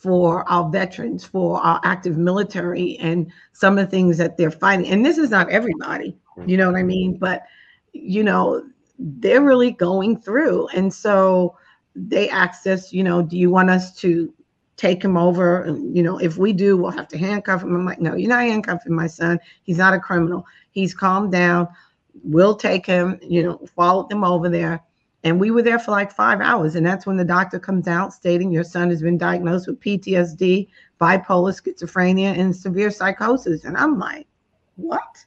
for 0.00 0.48
our 0.48 0.68
veterans, 0.70 1.24
for 1.24 1.60
our 1.60 1.80
active 1.84 2.16
military, 2.16 2.96
and 2.98 3.30
some 3.52 3.78
of 3.78 3.84
the 3.84 3.90
things 3.90 4.16
that 4.18 4.36
they're 4.36 4.50
fighting. 4.50 4.88
And 4.88 5.04
this 5.04 5.18
is 5.18 5.30
not 5.30 5.48
everybody, 5.50 6.16
you 6.46 6.56
know 6.56 6.70
what 6.70 6.78
I 6.78 6.82
mean? 6.82 7.18
But, 7.18 7.44
you 7.92 8.24
know, 8.24 8.64
they're 8.98 9.42
really 9.42 9.70
going 9.70 10.20
through. 10.20 10.68
And 10.68 10.92
so 10.92 11.56
they 11.94 12.28
asked 12.28 12.66
us, 12.66 12.92
you 12.92 13.04
know, 13.04 13.22
do 13.22 13.36
you 13.36 13.50
want 13.50 13.70
us 13.70 13.94
to 13.96 14.32
take 14.76 15.02
him 15.02 15.16
over? 15.16 15.62
And, 15.62 15.96
you 15.96 16.02
know, 16.02 16.18
if 16.18 16.38
we 16.38 16.52
do, 16.52 16.76
we'll 16.76 16.90
have 16.90 17.08
to 17.08 17.18
handcuff 17.18 17.62
him. 17.62 17.74
I'm 17.74 17.84
like, 17.84 18.00
no, 18.00 18.14
you're 18.16 18.28
not 18.28 18.42
handcuffing 18.42 18.94
my 18.94 19.06
son. 19.06 19.38
He's 19.62 19.78
not 19.78 19.94
a 19.94 20.00
criminal. 20.00 20.46
He's 20.70 20.94
calmed 20.94 21.32
down 21.32 21.68
we'll 22.22 22.56
take 22.56 22.86
him, 22.86 23.18
you 23.22 23.42
know, 23.42 23.60
followed 23.74 24.08
them 24.08 24.24
over 24.24 24.48
there. 24.48 24.82
And 25.22 25.38
we 25.38 25.50
were 25.50 25.62
there 25.62 25.78
for 25.78 25.90
like 25.90 26.12
five 26.12 26.40
hours. 26.40 26.74
And 26.74 26.86
that's 26.86 27.06
when 27.06 27.16
the 27.16 27.24
doctor 27.24 27.58
comes 27.58 27.86
out 27.86 28.14
stating 28.14 28.50
your 28.50 28.64
son 28.64 28.90
has 28.90 29.02
been 29.02 29.18
diagnosed 29.18 29.66
with 29.66 29.80
PTSD, 29.80 30.68
bipolar 31.00 31.52
schizophrenia, 31.52 32.38
and 32.38 32.56
severe 32.56 32.90
psychosis. 32.90 33.64
And 33.64 33.76
I'm 33.76 33.98
like, 33.98 34.26
what? 34.76 35.24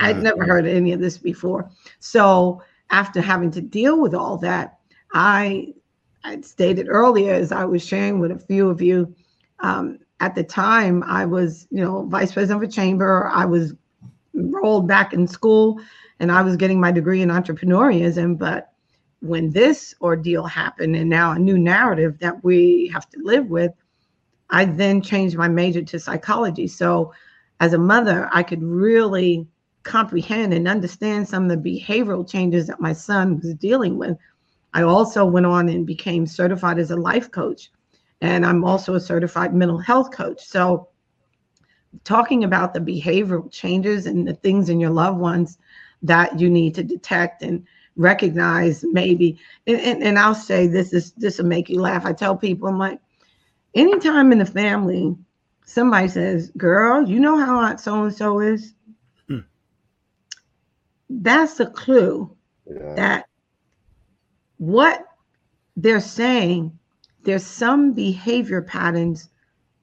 I'd 0.00 0.20
never 0.20 0.44
heard 0.44 0.66
of 0.66 0.74
any 0.74 0.92
of 0.92 1.00
this 1.00 1.16
before. 1.16 1.70
So 2.00 2.60
after 2.90 3.20
having 3.20 3.52
to 3.52 3.60
deal 3.60 4.00
with 4.00 4.14
all 4.14 4.36
that, 4.38 4.78
I 5.14 5.74
I 6.24 6.40
stated 6.40 6.86
earlier 6.88 7.34
as 7.34 7.52
I 7.52 7.64
was 7.64 7.84
sharing 7.84 8.20
with 8.20 8.30
a 8.30 8.38
few 8.38 8.68
of 8.68 8.80
you, 8.80 9.14
um, 9.60 9.98
at 10.20 10.34
the 10.36 10.44
time 10.44 11.02
I 11.02 11.24
was, 11.24 11.66
you 11.70 11.82
know, 11.82 12.04
vice 12.06 12.32
president 12.32 12.62
of 12.62 12.68
a 12.68 12.72
chamber. 12.72 13.28
I 13.32 13.44
was 13.44 13.74
enrolled 14.34 14.86
back 14.86 15.12
in 15.12 15.26
school 15.26 15.80
and 16.20 16.30
I 16.30 16.42
was 16.42 16.56
getting 16.56 16.80
my 16.80 16.92
degree 16.92 17.22
in 17.22 17.28
entrepreneurism. 17.28 18.38
But 18.38 18.71
when 19.22 19.50
this 19.50 19.94
ordeal 20.00 20.44
happened 20.44 20.96
and 20.96 21.08
now 21.08 21.30
a 21.30 21.38
new 21.38 21.56
narrative 21.56 22.18
that 22.18 22.42
we 22.42 22.90
have 22.92 23.08
to 23.08 23.20
live 23.22 23.46
with, 23.48 23.70
I 24.50 24.64
then 24.64 25.00
changed 25.00 25.36
my 25.36 25.48
major 25.48 25.80
to 25.80 26.00
psychology. 26.00 26.66
So 26.66 27.14
as 27.60 27.72
a 27.72 27.78
mother, 27.78 28.28
I 28.32 28.42
could 28.42 28.62
really 28.62 29.46
comprehend 29.84 30.52
and 30.52 30.66
understand 30.66 31.28
some 31.28 31.48
of 31.48 31.62
the 31.62 31.80
behavioral 31.80 32.28
changes 32.28 32.66
that 32.66 32.80
my 32.80 32.92
son 32.92 33.38
was 33.38 33.54
dealing 33.54 33.96
with. 33.96 34.18
I 34.74 34.82
also 34.82 35.24
went 35.24 35.46
on 35.46 35.68
and 35.68 35.86
became 35.86 36.26
certified 36.26 36.80
as 36.80 36.90
a 36.90 36.96
life 36.96 37.30
coach. 37.30 37.70
And 38.22 38.44
I'm 38.44 38.64
also 38.64 38.96
a 38.96 39.00
certified 39.00 39.54
mental 39.54 39.78
health 39.78 40.10
coach. 40.10 40.44
So 40.44 40.88
talking 42.02 42.42
about 42.42 42.74
the 42.74 42.80
behavioral 42.80 43.52
changes 43.52 44.06
and 44.06 44.26
the 44.26 44.34
things 44.34 44.68
in 44.68 44.80
your 44.80 44.90
loved 44.90 45.18
ones 45.18 45.58
that 46.02 46.40
you 46.40 46.50
need 46.50 46.74
to 46.74 46.82
detect 46.82 47.42
and 47.42 47.64
recognize 47.96 48.84
maybe 48.92 49.38
and, 49.66 49.80
and, 49.80 50.02
and 50.02 50.18
i'll 50.18 50.34
say 50.34 50.66
this 50.66 50.92
is 50.92 51.12
this 51.12 51.38
will 51.38 51.46
make 51.46 51.68
you 51.68 51.80
laugh 51.80 52.06
i 52.06 52.12
tell 52.12 52.36
people 52.36 52.68
i'm 52.68 52.78
like 52.78 52.98
anytime 53.74 54.32
in 54.32 54.38
the 54.38 54.46
family 54.46 55.14
somebody 55.66 56.08
says 56.08 56.50
girl 56.56 57.06
you 57.08 57.20
know 57.20 57.38
how 57.38 57.58
aunt 57.60 57.80
so 57.80 58.04
and 58.04 58.14
so 58.14 58.40
is 58.40 58.74
Hmm. 59.28 59.40
that's 61.10 61.60
a 61.60 61.66
clue 61.66 62.34
Yeah. 62.66 62.94
that 62.94 63.26
what 64.58 65.04
they're 65.76 66.00
saying 66.00 66.78
there's 67.24 67.44
some 67.46 67.92
behavior 67.92 68.62
patterns 68.62 69.28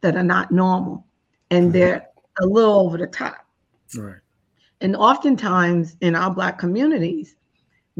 that 0.02 0.16
are 0.16 0.24
not 0.24 0.52
normal 0.52 1.06
and 1.52 1.72
they're 1.72 2.08
a 2.42 2.46
little 2.46 2.80
over 2.80 2.98
the 2.98 3.08
top 3.08 3.46
Right. 3.96 4.18
and 4.82 4.96
oftentimes 4.96 5.96
in 6.02 6.16
our 6.16 6.34
black 6.34 6.58
communities 6.60 7.36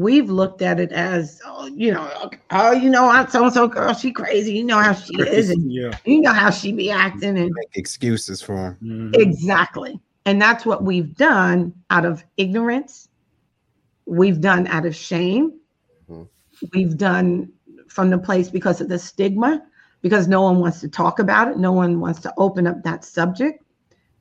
we've 0.00 0.30
looked 0.30 0.62
at 0.62 0.80
it 0.80 0.92
as 0.92 1.40
oh, 1.44 1.66
you 1.66 1.92
know 1.92 2.30
oh 2.52 2.72
you 2.72 2.88
know 2.88 3.04
aunt 3.10 3.30
so 3.30 3.44
and 3.44 3.52
so 3.52 3.68
girl 3.68 3.92
she 3.92 4.10
crazy 4.10 4.54
you 4.54 4.64
know 4.64 4.78
how 4.78 4.94
she 4.94 5.14
is 5.20 5.50
and 5.50 5.70
Yeah. 5.70 5.90
you 6.06 6.22
know 6.22 6.32
how 6.32 6.50
she 6.50 6.72
be 6.72 6.90
acting 6.90 7.36
and 7.36 7.50
make 7.52 7.76
excuses 7.76 8.40
for 8.40 8.56
him 8.56 8.78
Mhm. 8.82 9.16
Exactly. 9.16 10.00
And 10.24 10.40
that's 10.40 10.64
what 10.64 10.84
we've 10.84 11.14
done 11.16 11.72
out 11.90 12.04
of 12.06 12.24
ignorance. 12.36 13.08
We've 14.06 14.40
done 14.40 14.66
out 14.68 14.86
of 14.86 14.94
shame. 14.94 15.52
Mhm. 16.10 16.28
We've 16.72 16.96
done 16.96 17.50
from 17.88 18.10
the 18.10 18.18
place 18.18 18.48
because 18.50 18.80
of 18.80 18.88
the 18.88 18.98
stigma, 18.98 19.62
because 20.02 20.28
no 20.28 20.42
one 20.42 20.60
wants 20.60 20.80
to 20.80 20.88
talk 20.88 21.18
about 21.18 21.48
it. 21.48 21.58
No 21.58 21.72
one 21.72 22.00
wants 22.00 22.20
to 22.20 22.32
open 22.36 22.66
up 22.66 22.82
that 22.84 23.04
subject. 23.04 23.64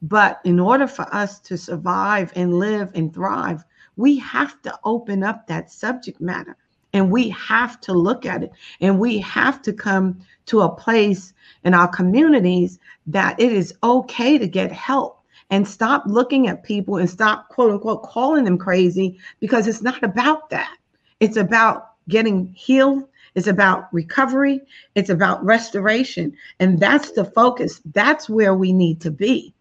But 0.02 0.40
in 0.44 0.60
order 0.60 0.88
for 0.88 1.06
us 1.14 1.40
to 1.42 1.58
survive 1.58 2.32
and 2.36 2.54
live 2.60 2.92
and 2.96 3.14
thrive, 3.14 3.64
we 4.00 4.18
have 4.18 4.62
to 4.62 4.80
open 4.86 5.24
up 5.24 5.46
that 5.46 5.70
subject 5.70 6.22
matter 6.22 6.56
and 6.94 7.12
we 7.12 7.28
have 7.30 7.82
to 7.82 7.92
look 7.92 8.26
at 8.26 8.44
it 8.44 8.52
and 8.80 8.98
we 8.98 9.20
have 9.20 9.62
to 9.62 9.74
come 9.74 10.18
to 10.46 10.62
a 10.62 10.76
place 10.76 11.34
in 11.66 11.74
our 11.74 11.88
communities 11.88 12.80
that 13.08 13.38
it 13.40 13.52
is 13.52 13.74
okay 13.84 14.38
to 14.38 14.48
get 14.48 14.72
help 14.72 15.22
and 15.50 15.68
stop 15.68 16.04
looking 16.06 16.48
at 16.48 16.64
people 16.64 16.96
and 16.96 17.10
stop 17.10 17.50
quote 17.50 17.72
unquote 17.72 18.04
calling 18.04 18.46
them 18.46 18.58
crazy 18.58 19.20
because 19.42 19.68
it's 19.68 19.82
not 19.82 20.02
about 20.02 20.50
that. 20.50 20.78
It's 21.20 21.38
about 21.38 21.92
getting 22.08 22.54
healed. 22.54 23.04
It's 23.36 23.48
about 23.48 23.94
recovery. 23.94 24.62
It's 24.96 25.10
about 25.10 25.44
restoration. 25.44 26.34
And 26.62 26.80
that's 26.80 27.12
the 27.12 27.26
focus. 27.26 27.82
That's 27.94 28.30
where 28.30 28.56
we 28.56 28.72
need 28.72 29.02
to 29.02 29.12
be. 29.12 29.54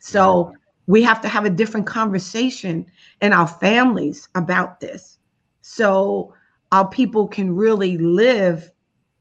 So 0.00 0.54
we 0.86 1.02
have 1.02 1.20
to 1.20 1.28
have 1.28 1.44
a 1.44 1.50
different 1.50 1.86
conversation 1.86 2.86
in 3.20 3.32
our 3.32 3.48
families 3.48 4.28
about 4.34 4.80
this. 4.80 5.18
So 5.62 6.34
our 6.72 6.88
people 6.88 7.26
can 7.26 7.54
really 7.54 7.98
live 7.98 8.70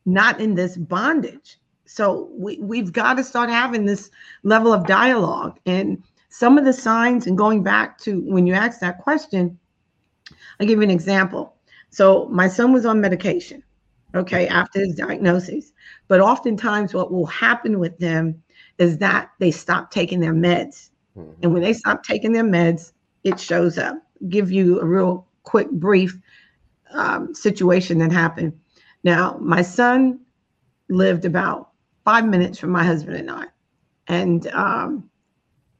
not 0.05 0.39
in 0.39 0.55
this 0.55 0.77
bondage. 0.77 1.57
So 1.85 2.29
we, 2.33 2.57
we've 2.57 2.93
got 2.93 3.15
to 3.15 3.23
start 3.23 3.49
having 3.49 3.85
this 3.85 4.11
level 4.43 4.73
of 4.73 4.85
dialogue. 4.85 5.59
And 5.65 6.03
some 6.29 6.57
of 6.57 6.65
the 6.65 6.73
signs, 6.73 7.27
and 7.27 7.37
going 7.37 7.63
back 7.63 7.97
to 7.99 8.21
when 8.21 8.45
you 8.45 8.53
asked 8.53 8.81
that 8.81 8.99
question, 8.99 9.57
I'll 10.59 10.67
give 10.67 10.79
you 10.79 10.83
an 10.83 10.91
example. 10.91 11.55
So 11.89 12.27
my 12.29 12.47
son 12.47 12.73
was 12.73 12.85
on 12.85 12.99
medication, 12.99 13.63
okay, 14.13 14.47
after 14.47 14.79
his 14.79 14.95
diagnosis. 14.95 15.71
But 16.07 16.19
oftentimes, 16.19 16.93
what 16.93 17.11
will 17.11 17.25
happen 17.25 17.79
with 17.79 17.97
them 17.99 18.43
is 18.77 18.97
that 18.97 19.31
they 19.39 19.51
stop 19.51 19.91
taking 19.91 20.19
their 20.19 20.33
meds. 20.33 20.89
Mhm. 21.17 21.35
And 21.43 21.53
when 21.53 21.61
they 21.63 21.73
stop 21.73 22.03
taking 22.03 22.31
their 22.33 22.43
meds, 22.43 22.93
it 23.23 23.39
shows 23.39 23.77
up. 23.77 23.97
Give 24.29 24.51
you 24.51 24.79
a 24.81 24.85
real 24.85 25.27
quick, 25.43 25.69
brief 25.71 26.17
um, 26.91 27.33
situation 27.33 27.97
that 27.99 28.11
happened. 28.11 28.53
Now, 29.03 29.37
my 29.41 29.61
son 29.61 30.19
lived 30.89 31.25
about 31.25 31.69
five 32.03 32.25
minutes 32.27 32.59
from 32.59 32.71
my 32.71 32.83
husband 32.83 33.17
and 33.17 33.31
I. 33.31 33.45
And 34.07 34.47
um, 34.47 35.09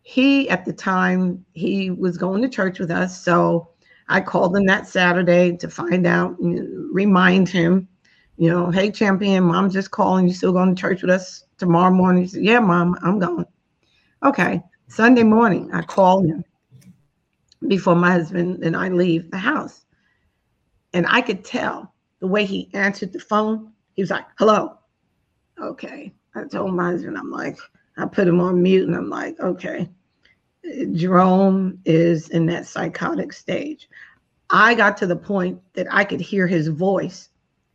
he, 0.03 0.49
at 0.49 0.65
the 0.65 0.73
time, 0.73 1.45
he 1.53 1.91
was 1.91 2.17
going 2.17 2.41
to 2.41 2.49
church 2.49 2.79
with 2.79 2.91
us. 2.91 3.21
So 3.23 3.69
I 4.09 4.21
called 4.21 4.55
him 4.55 4.65
that 4.67 4.87
Saturday 4.87 5.57
to 5.57 5.69
find 5.69 6.05
out, 6.07 6.35
remind 6.39 7.49
him, 7.49 7.87
you 8.37 8.49
know, 8.49 8.69
hey, 8.71 8.91
champion, 8.91 9.43
mom's 9.45 9.73
just 9.73 9.91
calling. 9.91 10.27
You 10.27 10.33
still 10.33 10.53
going 10.53 10.73
to 10.75 10.79
church 10.79 11.01
with 11.01 11.11
us 11.11 11.45
tomorrow 11.57 11.93
morning? 11.93 12.23
He 12.23 12.29
said, 12.29 12.43
yeah, 12.43 12.59
mom, 12.59 12.97
I'm 13.03 13.19
going. 13.19 13.45
Okay. 14.23 14.61
Sunday 14.87 15.23
morning, 15.23 15.71
I 15.73 15.81
called 15.81 16.25
him 16.25 16.43
before 17.67 17.95
my 17.95 18.11
husband 18.11 18.63
and 18.63 18.75
I 18.75 18.89
leave 18.89 19.31
the 19.31 19.37
house. 19.37 19.85
And 20.93 21.05
I 21.09 21.21
could 21.21 21.43
tell 21.43 21.93
the 22.19 22.27
way 22.27 22.45
he 22.45 22.69
answered 22.73 23.11
the 23.11 23.19
phone. 23.19 23.71
He 23.93 24.01
was 24.01 24.11
like, 24.11 24.25
hello. 24.37 24.77
Okay. 25.61 26.13
I 26.35 26.43
told 26.43 26.73
my 26.73 26.91
husband, 26.91 27.17
I'm 27.17 27.31
like, 27.31 27.57
I 27.97 28.05
put 28.05 28.27
him 28.27 28.39
on 28.39 28.61
mute 28.61 28.87
and 28.87 28.95
I'm 28.95 29.09
like, 29.09 29.39
okay. 29.39 29.89
Jerome 30.93 31.79
is 31.85 32.29
in 32.29 32.45
that 32.47 32.65
psychotic 32.65 33.33
stage. 33.33 33.89
I 34.49 34.75
got 34.75 34.97
to 34.97 35.07
the 35.07 35.15
point 35.15 35.59
that 35.73 35.87
I 35.91 36.03
could 36.03 36.21
hear 36.21 36.47
his 36.47 36.67
voice 36.67 37.29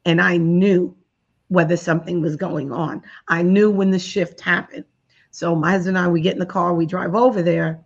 and 0.04 0.20
I 0.20 0.36
knew 0.36 0.96
whether 1.48 1.76
something 1.76 2.20
was 2.20 2.36
going 2.36 2.72
on. 2.72 3.02
I 3.28 3.42
knew 3.42 3.70
when 3.70 3.90
the 3.90 3.98
shift 3.98 4.40
happened. 4.40 4.84
So 5.30 5.54
my 5.54 5.72
husband 5.72 5.96
and 5.96 6.06
I, 6.06 6.08
we 6.08 6.20
get 6.20 6.34
in 6.34 6.38
the 6.38 6.46
car, 6.46 6.74
we 6.74 6.86
drive 6.86 7.14
over 7.14 7.42
there. 7.42 7.84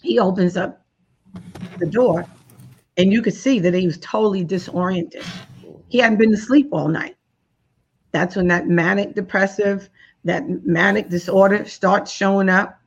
He 0.00 0.18
opens 0.18 0.56
up 0.56 0.84
the 1.78 1.86
door, 1.86 2.26
and 2.96 3.12
you 3.12 3.22
could 3.22 3.34
see 3.34 3.58
that 3.60 3.74
he 3.74 3.86
was 3.86 3.98
totally 3.98 4.44
disoriented. 4.44 5.24
He 5.88 5.98
hadn't 5.98 6.18
been 6.18 6.30
to 6.30 6.36
sleep 6.36 6.68
all 6.72 6.88
night. 6.88 7.16
That's 8.12 8.36
when 8.36 8.48
that 8.48 8.68
manic 8.68 9.14
depressive, 9.14 9.88
that 10.24 10.44
manic 10.64 11.08
disorder 11.08 11.64
starts 11.66 12.12
showing 12.12 12.48
up 12.48 12.78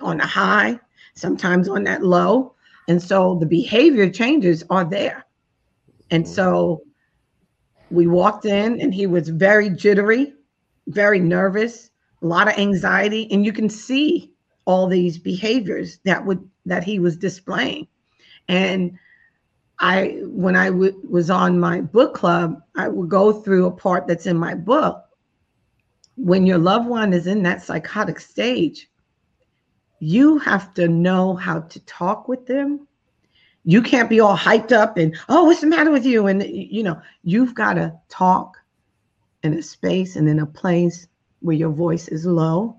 on 0.00 0.18
the 0.18 0.26
high, 0.26 0.78
sometimes 1.14 1.68
on 1.68 1.84
that 1.84 2.02
low. 2.02 2.54
And 2.88 3.02
so 3.02 3.36
the 3.40 3.46
behavior 3.46 4.08
changes 4.08 4.62
are 4.70 4.84
there. 4.84 5.26
And 6.10 6.24
mm. 6.24 6.28
so 6.28 6.82
we 7.90 8.06
walked 8.06 8.44
in 8.44 8.80
and 8.80 8.94
he 8.94 9.06
was 9.06 9.28
very 9.28 9.70
jittery, 9.70 10.34
very 10.86 11.18
nervous, 11.18 11.90
a 12.22 12.26
lot 12.26 12.48
of 12.48 12.58
anxiety, 12.58 13.30
and 13.30 13.44
you 13.44 13.52
can 13.52 13.68
see 13.68 14.32
all 14.64 14.88
these 14.88 15.18
behaviors 15.18 15.98
that 16.04 16.24
would 16.24 16.48
that 16.64 16.84
he 16.84 16.98
was 16.98 17.16
displaying. 17.16 17.86
And 18.48 18.98
I 19.78 20.20
when 20.24 20.56
I 20.56 20.66
w- 20.66 21.00
was 21.08 21.30
on 21.30 21.60
my 21.60 21.80
book 21.80 22.14
club, 22.14 22.60
I 22.76 22.88
would 22.88 23.08
go 23.08 23.32
through 23.32 23.66
a 23.66 23.70
part 23.70 24.06
that's 24.06 24.26
in 24.26 24.36
my 24.36 24.54
book. 24.54 25.02
When 26.16 26.46
your 26.46 26.58
loved 26.58 26.88
one 26.88 27.12
is 27.12 27.26
in 27.26 27.42
that 27.42 27.62
psychotic 27.62 28.20
stage, 28.20 28.88
you 30.00 30.38
have 30.38 30.72
to 30.74 30.88
know 30.88 31.34
how 31.34 31.60
to 31.60 31.80
talk 31.80 32.28
with 32.28 32.46
them. 32.46 32.86
You 33.64 33.82
can't 33.82 34.08
be 34.08 34.20
all 34.20 34.36
hyped 34.36 34.72
up 34.72 34.96
and, 34.96 35.16
oh, 35.28 35.44
what's 35.44 35.60
the 35.60 35.66
matter 35.66 35.90
with 35.90 36.06
you? 36.06 36.28
And, 36.28 36.42
you 36.42 36.82
know, 36.82 37.00
you've 37.24 37.54
got 37.54 37.74
to 37.74 37.92
talk 38.08 38.56
in 39.42 39.54
a 39.54 39.62
space 39.62 40.16
and 40.16 40.28
in 40.28 40.38
a 40.38 40.46
place 40.46 41.08
where 41.46 41.56
your 41.56 41.70
voice 41.70 42.08
is 42.08 42.26
low. 42.26 42.76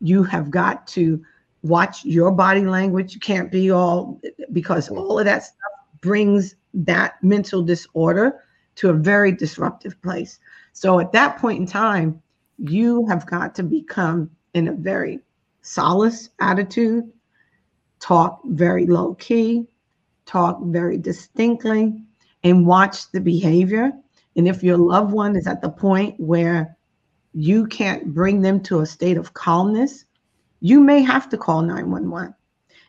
You 0.00 0.22
have 0.22 0.50
got 0.50 0.86
to 0.88 1.22
watch 1.62 2.04
your 2.04 2.30
body 2.30 2.62
language. 2.62 3.12
You 3.12 3.20
can't 3.20 3.50
be 3.50 3.72
all, 3.72 4.20
because 4.52 4.86
mm-hmm. 4.86 4.98
all 4.98 5.18
of 5.18 5.24
that 5.24 5.42
stuff 5.42 5.72
brings 6.00 6.54
that 6.74 7.22
mental 7.22 7.62
disorder 7.62 8.40
to 8.76 8.90
a 8.90 8.94
very 8.94 9.32
disruptive 9.32 10.00
place. 10.00 10.38
So 10.72 11.00
at 11.00 11.12
that 11.12 11.38
point 11.38 11.58
in 11.58 11.66
time, 11.66 12.22
you 12.58 13.04
have 13.06 13.26
got 13.26 13.54
to 13.56 13.64
become 13.64 14.30
in 14.54 14.68
a 14.68 14.72
very 14.72 15.18
solace 15.62 16.30
attitude, 16.40 17.10
talk 17.98 18.40
very 18.44 18.86
low 18.86 19.14
key, 19.14 19.66
talk 20.24 20.60
very 20.66 20.98
distinctly, 20.98 22.00
and 22.44 22.66
watch 22.66 23.10
the 23.10 23.20
behavior. 23.20 23.92
And 24.36 24.46
if 24.46 24.62
your 24.62 24.78
loved 24.78 25.12
one 25.12 25.36
is 25.36 25.46
at 25.46 25.60
the 25.60 25.68
point 25.68 26.18
where 26.18 26.76
you 27.34 27.66
can't 27.66 28.14
bring 28.14 28.42
them 28.42 28.60
to 28.60 28.80
a 28.80 28.86
state 28.86 29.16
of 29.16 29.34
calmness, 29.34 30.04
you 30.60 30.80
may 30.80 31.02
have 31.02 31.28
to 31.30 31.38
call 31.38 31.62
911. 31.62 32.34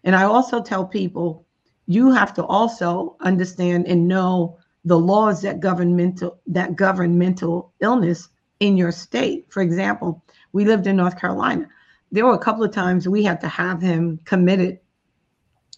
And 0.03 0.15
I 0.15 0.23
also 0.23 0.61
tell 0.61 0.85
people 0.85 1.45
you 1.87 2.11
have 2.11 2.33
to 2.35 2.45
also 2.45 3.15
understand 3.21 3.87
and 3.87 4.07
know 4.07 4.57
the 4.85 4.99
laws 4.99 5.41
that 5.41 5.59
govern 5.59 5.95
mental 5.95 6.39
that 6.47 6.75
govern 6.75 7.17
mental 7.17 7.73
illness 7.79 8.29
in 8.59 8.77
your 8.77 8.91
state. 8.91 9.45
For 9.49 9.61
example, 9.61 10.23
we 10.51 10.65
lived 10.65 10.87
in 10.87 10.97
North 10.97 11.19
Carolina. 11.19 11.67
There 12.11 12.25
were 12.25 12.33
a 12.33 12.39
couple 12.39 12.63
of 12.63 12.71
times 12.71 13.07
we 13.07 13.23
had 13.23 13.41
to 13.41 13.47
have 13.47 13.81
him 13.81 14.19
committed 14.25 14.79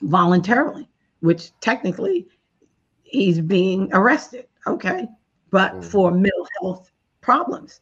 voluntarily, 0.02 0.90
which 1.22 1.52
technically 1.62 2.28
he's 3.04 3.40
being 3.40 3.90
arrested, 3.94 4.48
okay? 4.68 5.08
But 5.52 5.74
Mhm. 5.74 5.84
for 5.86 6.12
mental 6.12 6.48
health 6.60 6.92
problems. 7.22 7.80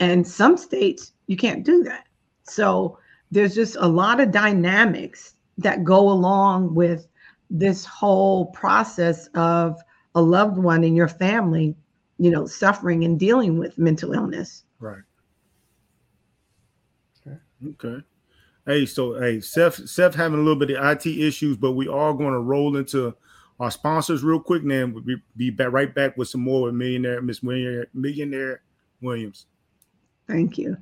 And 0.00 0.26
some 0.26 0.56
states 0.56 1.12
you 1.26 1.36
can't 1.36 1.64
do 1.64 1.82
that. 1.84 2.06
So 2.44 2.98
there's 3.30 3.54
just 3.54 3.76
a 3.76 3.88
lot 3.88 4.20
of 4.20 4.30
dynamics 4.30 5.34
that 5.58 5.84
go 5.84 6.10
along 6.10 6.74
with 6.74 7.08
this 7.50 7.84
whole 7.84 8.46
process 8.46 9.28
of 9.34 9.80
a 10.14 10.20
loved 10.20 10.58
one 10.58 10.84
in 10.84 10.94
your 10.94 11.08
family, 11.08 11.74
you 12.18 12.30
know, 12.30 12.46
suffering 12.46 13.04
and 13.04 13.18
dealing 13.18 13.58
with 13.58 13.78
mental 13.78 14.12
illness. 14.12 14.64
Right. 14.78 15.02
Okay. 17.26 17.36
Okay. 17.68 18.04
Hey, 18.66 18.86
so 18.86 19.18
hey, 19.18 19.40
Seth, 19.40 19.88
Seth 19.88 20.14
having 20.14 20.40
a 20.40 20.42
little 20.42 20.58
bit 20.58 20.76
of 20.76 20.84
IT 20.84 21.06
issues, 21.06 21.56
but 21.56 21.72
we 21.72 21.86
are 21.86 22.12
going 22.12 22.32
to 22.32 22.40
roll 22.40 22.76
into 22.76 23.14
our 23.60 23.70
sponsors 23.70 24.24
real 24.24 24.40
quick. 24.40 24.62
Then 24.64 24.92
we'll 24.92 25.04
be, 25.04 25.16
be 25.36 25.50
back 25.50 25.72
right 25.72 25.94
back 25.94 26.16
with 26.16 26.28
some 26.28 26.42
more 26.42 26.62
with 26.62 26.74
millionaire 26.74 27.22
Miss 27.22 27.42
Millionaire, 27.42 27.86
Millionaire 27.94 28.62
Williams. 29.00 29.46
Thank 30.28 30.58
you. 30.58 30.76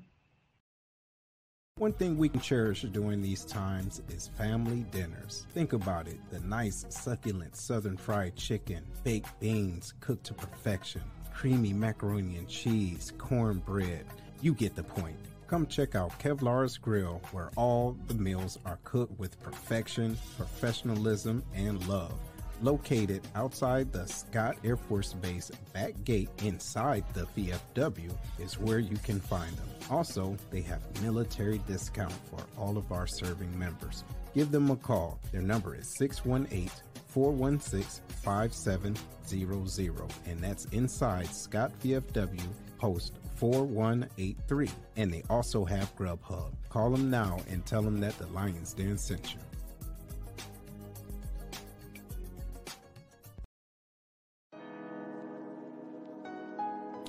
One 1.77 1.93
thing 1.93 2.17
we 2.17 2.29
can 2.29 2.41
cherish 2.41 2.83
during 2.83 3.21
these 3.21 3.45
times 3.45 4.01
is 4.09 4.29
family 4.39 4.87
dinners. 4.93 5.47
Think 5.53 5.73
about 5.73 6.07
it 6.07 6.19
the 6.31 6.39
nice, 6.41 6.87
succulent 6.89 7.57
southern 7.57 7.97
fried 7.97 8.37
chicken, 8.37 8.85
baked 9.03 9.41
beans 9.41 9.93
cooked 9.99 10.25
to 10.27 10.35
perfection, 10.35 11.03
creamy 11.35 11.73
macaroni 11.73 12.37
and 12.37 12.49
cheese, 12.49 13.13
cornbread. 13.19 14.07
You 14.41 14.55
get 14.55 14.77
the 14.77 14.85
point. 14.85 15.19
Come 15.49 15.67
check 15.67 15.97
out 15.97 16.17
Kevlar's 16.21 16.79
Grill, 16.79 17.21
where 17.33 17.51
all 17.57 17.97
the 18.07 18.15
meals 18.15 18.59
are 18.65 18.79
cooked 18.85 19.19
with 19.19 19.43
perfection, 19.43 20.17
professionalism, 20.37 21.43
and 21.55 21.87
love. 21.89 22.19
Located 22.65 23.21
outside 23.35 23.93
the 23.93 24.07
Scott 24.07 24.57
Air 24.65 24.79
Force 24.79 25.13
Base 25.13 25.51
back 25.75 25.93
gate 26.05 26.31
inside 26.43 27.05
the 27.13 27.27
VFW 27.37 28.11
is 28.39 28.59
where 28.59 28.79
you 28.79 28.97
can 29.05 29.21
find 29.21 29.55
them. 29.59 29.69
Also, 29.91 30.35
they 30.51 30.63
have 30.63 30.81
military 31.03 31.59
discount 31.67 32.15
for 32.31 32.43
all 32.59 32.79
of 32.79 32.91
our 32.91 33.07
serving 33.07 33.59
members. 33.59 34.03
Give 34.35 34.51
them 34.51 34.71
a 34.71 34.77
call. 34.77 35.21
Their 35.31 35.43
number 35.43 35.75
is 35.75 35.95
618 35.99 36.71
416 37.09 38.03
5700, 38.23 40.13
and 40.25 40.41
that's 40.43 40.65
inside 40.73 41.27
Scott 41.27 41.71
VFW 41.83 42.49
Post 42.79 43.13
4183. 43.37 44.71
And 44.97 45.13
they 45.13 45.23
also 45.29 45.67
have 45.67 45.95
Grubhub. 45.97 46.55
Call 46.71 46.89
them 46.93 47.11
now 47.11 47.41
and 47.51 47.67
tell 47.67 47.83
them 47.83 48.01
that 48.01 48.17
the 48.17 48.27
Lions 48.29 48.73
Den 48.73 48.97
sent 48.97 49.35
you. 49.35 49.41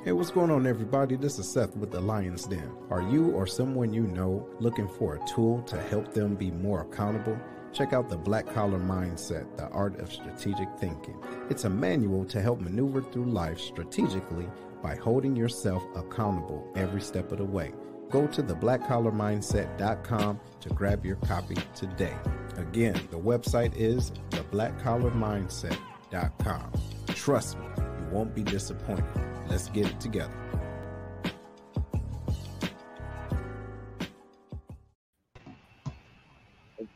Hey, 0.06 0.12
what's 0.12 0.30
going 0.30 0.52
on, 0.52 0.68
everybody? 0.68 1.16
This 1.16 1.40
is 1.40 1.50
Seth 1.50 1.76
with 1.76 1.90
the 1.90 2.00
Lion's 2.00 2.46
Den. 2.46 2.72
Are 2.92 3.02
you 3.02 3.32
or 3.32 3.48
someone 3.48 3.92
you 3.92 4.04
know 4.04 4.48
looking 4.60 4.88
for 4.88 5.16
a 5.16 5.28
tool 5.28 5.64
to 5.64 5.82
help 5.82 6.14
them 6.14 6.36
be 6.36 6.52
more 6.52 6.82
accountable? 6.82 7.36
Check 7.74 7.92
out 7.92 8.08
the 8.08 8.16
Black 8.16 8.46
Collar 8.54 8.78
Mindset, 8.78 9.58
the 9.58 9.68
art 9.70 10.00
of 10.00 10.14
strategic 10.14 10.68
thinking. 10.78 11.18
It's 11.50 11.64
a 11.64 11.70
manual 11.72 12.24
to 12.26 12.40
help 12.40 12.62
maneuver 12.62 13.02
through 13.02 13.32
life 13.32 13.60
strategically 13.60 14.48
by 14.84 14.94
holding 14.94 15.36
yourself 15.36 15.82
accountable 15.96 16.72
every 16.76 17.02
step 17.02 17.32
of 17.32 17.40
the 17.40 17.46
way. 17.46 17.74
Go 18.12 18.28
to 18.28 18.44
theblackcollarmindset.com 18.44 20.40
to 20.62 20.70
grab 20.70 21.04
your 21.04 21.16
copy 21.16 21.58
today. 21.74 22.16
Again, 22.58 23.02
the 23.10 23.18
website 23.18 23.76
is 23.76 24.12
theblackcollarmindset.com. 24.30 26.72
Trust 27.08 27.58
me, 27.58 27.66
you 27.76 28.08
won't 28.12 28.36
be 28.36 28.44
disappointed. 28.44 29.35
Let's 29.48 29.70
get 29.70 29.88
it 29.88 30.00
together. 30.00 30.34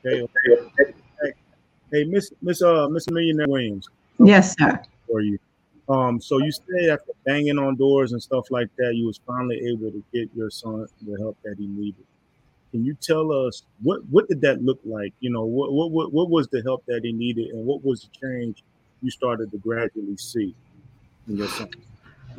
Okay. 0.05 0.21
okay. 0.21 0.93
Hey, 1.21 1.33
hey, 1.91 2.03
Miss 2.05 2.31
Miss 2.41 2.61
uh 2.61 2.87
Miss 2.89 3.09
Millionaire 3.09 3.47
Williams. 3.47 3.89
Yes, 4.19 4.55
sir. 4.57 4.81
For 5.07 5.21
you. 5.21 5.37
Um, 5.89 6.21
so 6.21 6.37
you 6.37 6.51
say 6.51 6.89
after 6.89 7.13
banging 7.25 7.57
on 7.57 7.75
doors 7.75 8.11
and 8.11 8.21
stuff 8.21 8.45
like 8.51 8.69
that, 8.77 8.93
you 8.95 9.07
was 9.07 9.19
finally 9.25 9.59
able 9.67 9.91
to 9.91 10.03
get 10.13 10.29
your 10.35 10.51
son 10.51 10.85
the 11.01 11.17
help 11.17 11.37
that 11.43 11.55
he 11.57 11.65
needed. 11.65 12.05
Can 12.71 12.85
you 12.85 12.93
tell 12.93 13.31
us 13.31 13.63
what 13.81 14.01
what 14.09 14.27
did 14.27 14.41
that 14.41 14.61
look 14.63 14.79
like? 14.85 15.13
You 15.19 15.31
know, 15.31 15.45
what 15.45 15.73
what 15.73 15.91
what, 15.91 16.13
what 16.13 16.29
was 16.29 16.47
the 16.49 16.61
help 16.61 16.85
that 16.87 17.01
he 17.03 17.11
needed, 17.11 17.47
and 17.47 17.65
what 17.65 17.83
was 17.83 18.01
the 18.01 18.27
change 18.27 18.63
you 19.01 19.09
started 19.09 19.51
to 19.51 19.57
gradually 19.57 20.17
see 20.17 20.53
in 21.27 21.37
your 21.37 21.47
son? 21.47 21.69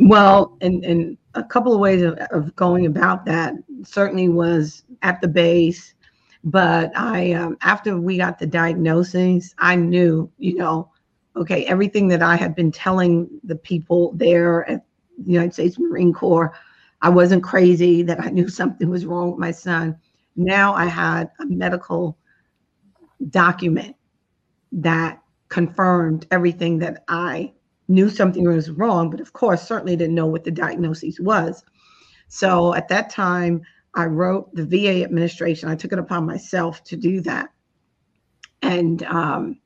Well, 0.01 0.57
and 0.63 0.83
and 0.85 1.19
a 1.35 1.45
couple 1.45 1.75
of 1.75 1.81
ways 1.81 2.03
of, 2.03 2.15
of 2.31 2.57
going 2.57 2.87
about 2.87 3.25
that 3.27 3.55
certainly 3.85 4.29
was 4.29 4.83
at 5.03 5.21
the 5.21 5.29
base, 5.29 5.95
but 6.43 6.91
I 6.97 7.33
um, 7.33 7.59
after 7.61 8.01
we 8.01 8.17
got 8.17 8.39
the 8.39 8.47
diagnosis, 8.47 9.55
I 9.59 9.77
knew, 9.77 10.31
you 10.39 10.57
know, 10.57 10.91
okay, 11.37 11.67
everything 11.67 12.09
that 12.09 12.23
I 12.23 12.37
had 12.37 12.55
been 12.55 12.73
telling 12.73 13.29
the 13.45 13.57
people 13.57 14.13
there 14.15 14.69
at 14.71 14.85
the 15.19 15.33
United 15.33 15.53
States 15.53 15.79
Marine 15.79 16.15
Corps, 16.15 16.55
I 17.03 17.11
wasn't 17.11 17.43
crazy, 17.43 18.03
that 18.03 18.21
I 18.21 18.31
knew 18.31 18.49
something 18.61 18.89
was 18.89 19.05
wrong 19.05 19.33
with 19.33 19.39
my 19.41 19.51
son. 19.51 19.99
Now 20.35 20.73
I 20.75 20.87
had 20.87 21.31
a 21.41 21.47
medical 21.47 22.17
document 23.29 23.97
that 24.73 25.21
confirmed 25.51 26.27
everything 26.31 26.79
that 26.79 27.05
I 27.09 27.53
knew 27.91 28.09
something 28.09 28.45
was 28.45 28.71
wrong, 28.71 29.11
but 29.11 29.21
of 29.21 29.33
course, 29.33 29.67
certainly 29.67 29.97
didn't 29.97 30.15
know 30.15 30.27
what 30.27 30.45
the 30.45 30.51
diagnosis 30.51 31.19
was. 31.21 31.65
So 32.29 32.75
at 32.75 32.89
that 32.89 33.11
time, 33.11 33.63
I 33.95 34.05
wrote 34.05 34.55
the 34.55 34.65
VA 34.65 35.03
administration. 35.03 35.69
I 35.69 35.75
took 35.75 35.93
it 35.93 35.99
upon 35.99 36.25
myself 36.25 36.85
to 36.85 36.97
do 36.97 37.21
that. 37.23 37.51
And 38.63 39.03
um, 39.03 39.61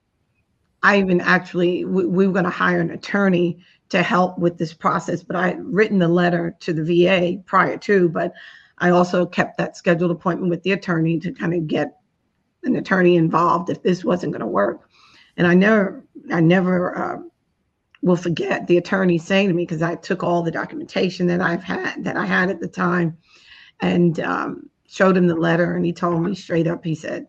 I 0.83 0.99
even 0.99 1.21
actually, 1.21 1.85
we, 1.85 2.07
we 2.07 2.27
were 2.27 2.33
going 2.33 2.47
to 2.47 2.51
hire 2.51 2.81
an 2.81 2.91
attorney 2.91 3.59
to 3.91 4.03
help 4.03 4.39
with 4.39 4.57
this 4.57 4.73
process, 4.73 5.23
but 5.23 5.37
I 5.37 5.49
had 5.49 5.65
written 5.65 5.99
the 5.99 6.09
letter 6.09 6.57
to 6.61 6.73
the 6.73 6.85
VA 6.85 7.43
prior 7.45 7.77
to, 7.79 8.09
but 8.09 8.33
I 8.79 8.91
also 8.91 9.27
kept 9.27 9.59
that 9.59 9.77
scheduled 9.77 10.11
appointment 10.11 10.51
with 10.51 10.63
the 10.63 10.73
attorney 10.73 11.19
to 11.21 11.33
kind 11.33 11.55
of 11.55 11.67
get 11.67 11.99
an 12.65 12.77
attorney 12.77 13.17
involved 13.17 13.69
if 13.69 13.83
this 13.83 14.05
wasn't 14.05 14.33
going 14.33 14.41
to 14.41 14.47
work. 14.47 14.89
And 15.37 15.47
I 15.47 15.55
never, 15.55 16.03
I 16.33 16.41
never 16.41 16.97
uh, 16.97 17.19
will 18.05 18.17
forget 18.17 18.67
the 18.67 18.77
attorney 18.77 19.17
saying 19.17 19.49
to 19.49 19.55
me 19.55 19.62
because 19.62 19.81
I 19.81 19.95
took 19.95 20.23
all 20.23 20.43
the 20.43 20.51
documentation 20.51 21.27
that 21.29 21.40
I've 21.40 21.62
had 21.62 22.05
that 22.05 22.19
I 22.19 22.27
had 22.27 22.51
at 22.51 22.61
the 22.61 22.69
time, 22.69 23.17
and 23.81 24.21
um, 24.21 24.69
showed 24.87 25.17
him 25.17 25.27
the 25.27 25.35
letter, 25.35 25.75
and 25.75 25.87
he 25.87 25.93
told 25.93 26.23
me 26.23 26.35
straight 26.35 26.67
up, 26.67 26.85
he 26.85 26.95
said, 26.95 27.27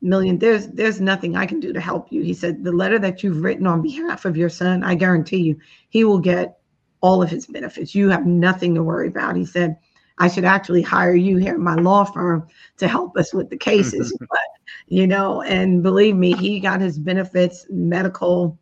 "Million, 0.00 0.38
there's 0.38 0.68
there's 0.68 1.02
nothing 1.02 1.36
I 1.36 1.44
can 1.44 1.60
do 1.60 1.74
to 1.74 1.80
help 1.80 2.10
you." 2.10 2.22
He 2.22 2.32
said, 2.32 2.64
"The 2.64 2.72
letter 2.72 2.98
that 2.98 3.22
you've 3.22 3.44
written 3.44 3.66
on 3.66 3.82
behalf 3.82 4.24
of 4.24 4.38
your 4.38 4.48
son, 4.48 4.82
I 4.82 4.94
guarantee 4.94 5.42
you, 5.42 5.60
he 5.90 6.04
will 6.04 6.18
get 6.18 6.56
all 7.02 7.22
of 7.22 7.28
his 7.28 7.46
benefits. 7.46 7.94
You 7.94 8.08
have 8.08 8.24
nothing 8.24 8.74
to 8.76 8.82
worry 8.82 9.08
about." 9.08 9.36
He 9.36 9.44
said 9.44 9.76
I 10.16 10.28
should 10.28 10.44
actually 10.44 10.80
hire 10.80 11.14
you 11.14 11.36
here 11.36 11.54
at 11.54 11.60
my 11.60 11.74
law 11.74 12.04
firm 12.04 12.46
to 12.78 12.88
help 12.88 13.18
us 13.18 13.34
with 13.34 13.50
the 13.50 13.56
cases. 13.56 14.16
but, 14.20 14.38
you 14.86 15.06
know, 15.06 15.42
and 15.42 15.82
believe 15.82 16.16
me, 16.16 16.32
he 16.32 16.60
got 16.60 16.80
his 16.80 16.98
benefits, 16.98 17.66
medical, 17.68 18.58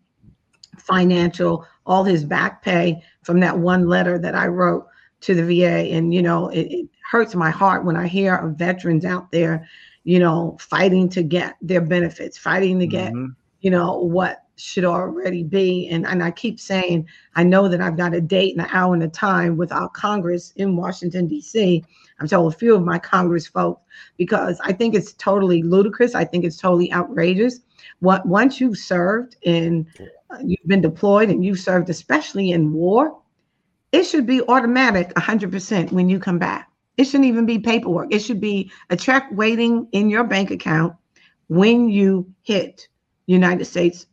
financial, 0.78 1.66
all 1.86 2.04
his 2.04 2.24
back 2.24 2.62
pay 2.62 3.02
from 3.22 3.40
that 3.40 3.58
one 3.58 3.86
letter 3.88 4.18
that 4.18 4.34
I 4.34 4.46
wrote 4.46 4.86
to 5.22 5.34
the 5.34 5.44
VA. 5.44 5.92
And, 5.94 6.12
you 6.12 6.22
know, 6.22 6.48
it, 6.48 6.60
it 6.62 6.88
hurts 7.10 7.34
my 7.34 7.50
heart 7.50 7.84
when 7.84 7.96
I 7.96 8.06
hear 8.06 8.34
of 8.34 8.56
veterans 8.56 9.04
out 9.04 9.30
there, 9.30 9.68
you 10.04 10.18
know, 10.18 10.56
fighting 10.60 11.08
to 11.10 11.22
get 11.22 11.56
their 11.60 11.80
benefits, 11.80 12.38
fighting 12.38 12.78
to 12.80 12.86
get, 12.86 13.12
mm-hmm. 13.12 13.32
you 13.60 13.70
know, 13.70 13.98
what 13.98 14.44
should 14.56 14.84
already 14.84 15.42
be. 15.42 15.88
And, 15.88 16.06
and 16.06 16.22
I 16.22 16.30
keep 16.30 16.60
saying, 16.60 17.06
I 17.34 17.42
know 17.42 17.68
that 17.68 17.80
I've 17.80 17.96
got 17.96 18.14
a 18.14 18.20
date 18.20 18.56
and 18.56 18.64
an 18.64 18.70
hour 18.72 18.94
and 18.94 19.02
a 19.02 19.08
time 19.08 19.56
with 19.56 19.72
our 19.72 19.88
Congress 19.88 20.52
in 20.56 20.76
Washington, 20.76 21.26
D.C. 21.26 21.84
I'm 22.20 22.28
told 22.28 22.52
a 22.52 22.56
few 22.56 22.74
of 22.74 22.82
my 22.82 22.98
Congress 22.98 23.46
folks 23.46 23.82
because 24.16 24.60
I 24.60 24.72
think 24.72 24.94
it's 24.94 25.14
totally 25.14 25.62
ludicrous. 25.62 26.14
I 26.14 26.24
think 26.24 26.44
it's 26.44 26.56
totally 26.56 26.92
outrageous. 26.92 27.60
What 27.98 28.24
once 28.26 28.60
you've 28.60 28.78
served 28.78 29.36
uh, 29.98 30.04
you've 30.44 30.66
been 30.66 30.80
deployed 30.80 31.30
and 31.30 31.44
you've 31.44 31.60
served, 31.60 31.90
especially 31.90 32.50
in 32.50 32.72
war, 32.72 33.18
it 33.92 34.04
should 34.04 34.26
be 34.26 34.42
automatic 34.42 35.12
100% 35.14 35.92
when 35.92 36.08
you 36.08 36.18
come 36.18 36.38
back. 36.38 36.70
It 36.96 37.04
shouldn't 37.04 37.26
even 37.26 37.46
be 37.46 37.58
paperwork. 37.58 38.12
It 38.12 38.20
should 38.20 38.40
be 38.40 38.70
a 38.90 38.96
check 38.96 39.28
waiting 39.32 39.88
in 39.92 40.10
your 40.10 40.24
bank 40.24 40.50
account 40.50 40.94
when 41.48 41.88
you 41.88 42.32
hit 42.42 42.88
United 43.26 43.64
States 43.64 44.06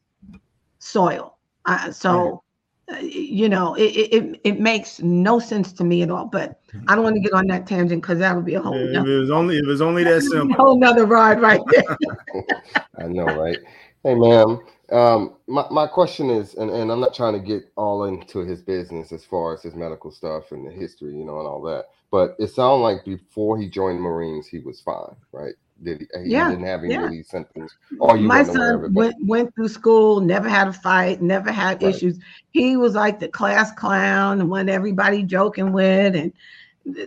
soil. 0.80 1.38
Uh, 1.66 1.92
so, 1.92 2.44
uh, 2.92 2.98
you 2.98 3.50
know, 3.50 3.76
it, 3.76 3.92
it 3.92 4.42
it 4.44 4.60
makes 4.60 5.02
no 5.02 5.40
sense 5.40 5.72
to 5.74 5.84
me 5.84 6.02
at 6.02 6.10
all. 6.10 6.26
But 6.26 6.60
I 6.88 6.96
don't 6.96 7.04
want 7.04 7.16
to 7.16 7.22
get 7.22 7.34
on 7.34 7.48
that 7.48 7.68
tangent 7.68 8.02
because 8.02 8.20
that 8.20 8.36
would 8.36 8.46
be 8.46 8.56
a 8.56 8.62
whole. 8.62 8.76
Yeah, 8.76 9.02
if 9.02 9.08
it 9.08 9.20
was 9.20 9.30
only 9.30 9.58
if 9.58 9.64
it 9.66 9.68
was 9.68 9.82
only 9.82 10.04
that 10.06 10.24
simple. 10.32 10.56
whole 10.56 10.78
another 10.78 11.06
ride 11.06 11.42
right 11.42 11.62
there. 11.70 11.98
I 12.98 13.08
know, 13.08 13.26
right? 13.26 13.58
Hey, 14.04 14.16
ma'am. 14.16 14.60
Um, 14.92 15.36
my, 15.48 15.66
my 15.70 15.88
question 15.88 16.30
is, 16.30 16.56
and, 16.56 16.70
and 16.72 16.92
I'm 16.92 17.00
not 17.00 17.14
trying 17.14 17.34
to 17.34 17.40
get 17.40 17.64
all 17.76 18.06
into 18.06 18.40
his 18.40 18.62
business 18.62 19.12
as 19.12 19.24
far 19.24 19.54
as 19.54 19.62
his 19.62 19.76
medical 19.76 20.12
stuff 20.12 20.52
and 20.52 20.66
the 20.66 20.72
history, 20.72 21.16
you 21.16 21.26
know, 21.26 21.40
and 21.40 21.48
all 21.48 21.62
that. 21.64 21.86
But 22.12 22.36
it 22.40 22.48
sounded 22.48 22.84
like 22.84 23.06
before 23.06 23.60
he 23.60 23.70
joined 23.70 23.98
the 23.98 24.02
Marines, 24.02 24.48
he 24.48 24.60
was 24.60 24.82
fine, 24.82 25.16
right? 25.32 25.54
Did 25.84 26.02
he, 26.02 26.24
he 26.24 26.32
yeah, 26.32 26.50
didn't 26.50 26.66
have 26.66 26.84
any 26.84 26.94
yeah. 26.94 27.06
of 27.06 27.12
these 27.12 27.30
symptoms? 27.30 27.76
Or 28.00 28.18
you 28.18 28.28
My 28.28 28.44
son 28.44 28.94
went 28.94 29.16
went 29.26 29.54
through 29.56 29.70
school, 29.70 30.20
never 30.20 30.50
had 30.50 30.68
a 30.68 30.74
fight, 30.74 31.22
never 31.22 31.52
had 31.52 31.82
right. 31.82 31.96
issues. 31.96 32.20
He 32.52 32.76
was 32.76 32.96
like 32.96 33.20
the 33.20 33.30
class 33.30 33.72
clown, 33.72 34.42
and 34.42 34.50
when 34.50 34.70
everybody 34.70 35.24
joking 35.24 35.72
with 35.72 36.16
and 36.16 36.34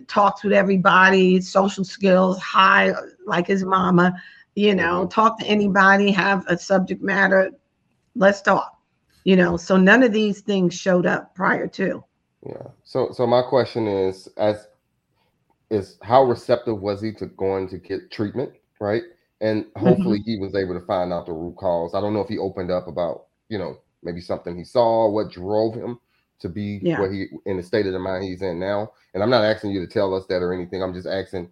talks 0.07 0.43
with 0.43 0.53
everybody, 0.53 1.41
social 1.41 1.83
skills 1.83 2.39
high 2.39 2.93
like 3.25 3.47
his 3.47 3.63
mama. 3.63 4.15
You 4.55 4.75
know, 4.75 5.01
mm-hmm. 5.01 5.09
talk 5.09 5.39
to 5.39 5.45
anybody, 5.45 6.11
have 6.11 6.45
a 6.47 6.57
subject 6.57 7.01
matter. 7.01 7.51
Let's 8.15 8.41
talk. 8.41 8.77
You 9.23 9.35
know, 9.35 9.55
so 9.57 9.77
none 9.77 10.03
of 10.03 10.11
these 10.11 10.41
things 10.41 10.73
showed 10.73 11.05
up 11.05 11.33
prior 11.33 11.67
to. 11.67 12.03
Yeah. 12.45 12.67
So 12.83 13.11
so 13.13 13.25
my 13.25 13.41
question 13.41 13.87
is 13.87 14.27
as 14.37 14.67
is 15.69 15.97
how 16.03 16.23
receptive 16.23 16.81
was 16.81 17.01
he 17.01 17.13
to 17.13 17.27
going 17.27 17.69
to 17.69 17.77
get 17.77 18.11
treatment? 18.11 18.53
right? 18.83 19.03
And 19.41 19.65
hopefully 19.75 20.19
mm-hmm. 20.19 20.29
he 20.29 20.37
was 20.37 20.55
able 20.55 20.79
to 20.79 20.85
find 20.85 21.11
out 21.11 21.25
the 21.25 21.33
root 21.33 21.55
cause. 21.57 21.95
I 21.95 22.01
don't 22.01 22.13
know 22.13 22.19
if 22.19 22.27
he 22.27 22.37
opened 22.37 22.69
up 22.69 22.87
about, 22.87 23.25
you 23.49 23.57
know, 23.57 23.77
maybe 24.03 24.21
something 24.21 24.57
he 24.57 24.63
saw, 24.63 25.09
what 25.09 25.31
drove 25.31 25.73
him 25.73 25.99
to 26.39 26.49
be 26.49 26.79
yeah. 26.81 26.99
what 26.99 27.11
he 27.11 27.27
in 27.45 27.57
the 27.57 27.63
state 27.63 27.85
of 27.85 27.93
the 27.93 27.99
mind 27.99 28.25
he's 28.25 28.41
in 28.41 28.59
now. 28.59 28.91
And 29.13 29.23
I'm 29.23 29.29
not 29.29 29.45
asking 29.45 29.71
you 29.71 29.79
to 29.85 29.91
tell 29.91 30.13
us 30.13 30.25
that 30.27 30.41
or 30.41 30.53
anything. 30.53 30.83
I'm 30.83 30.93
just 30.93 31.07
asking, 31.07 31.49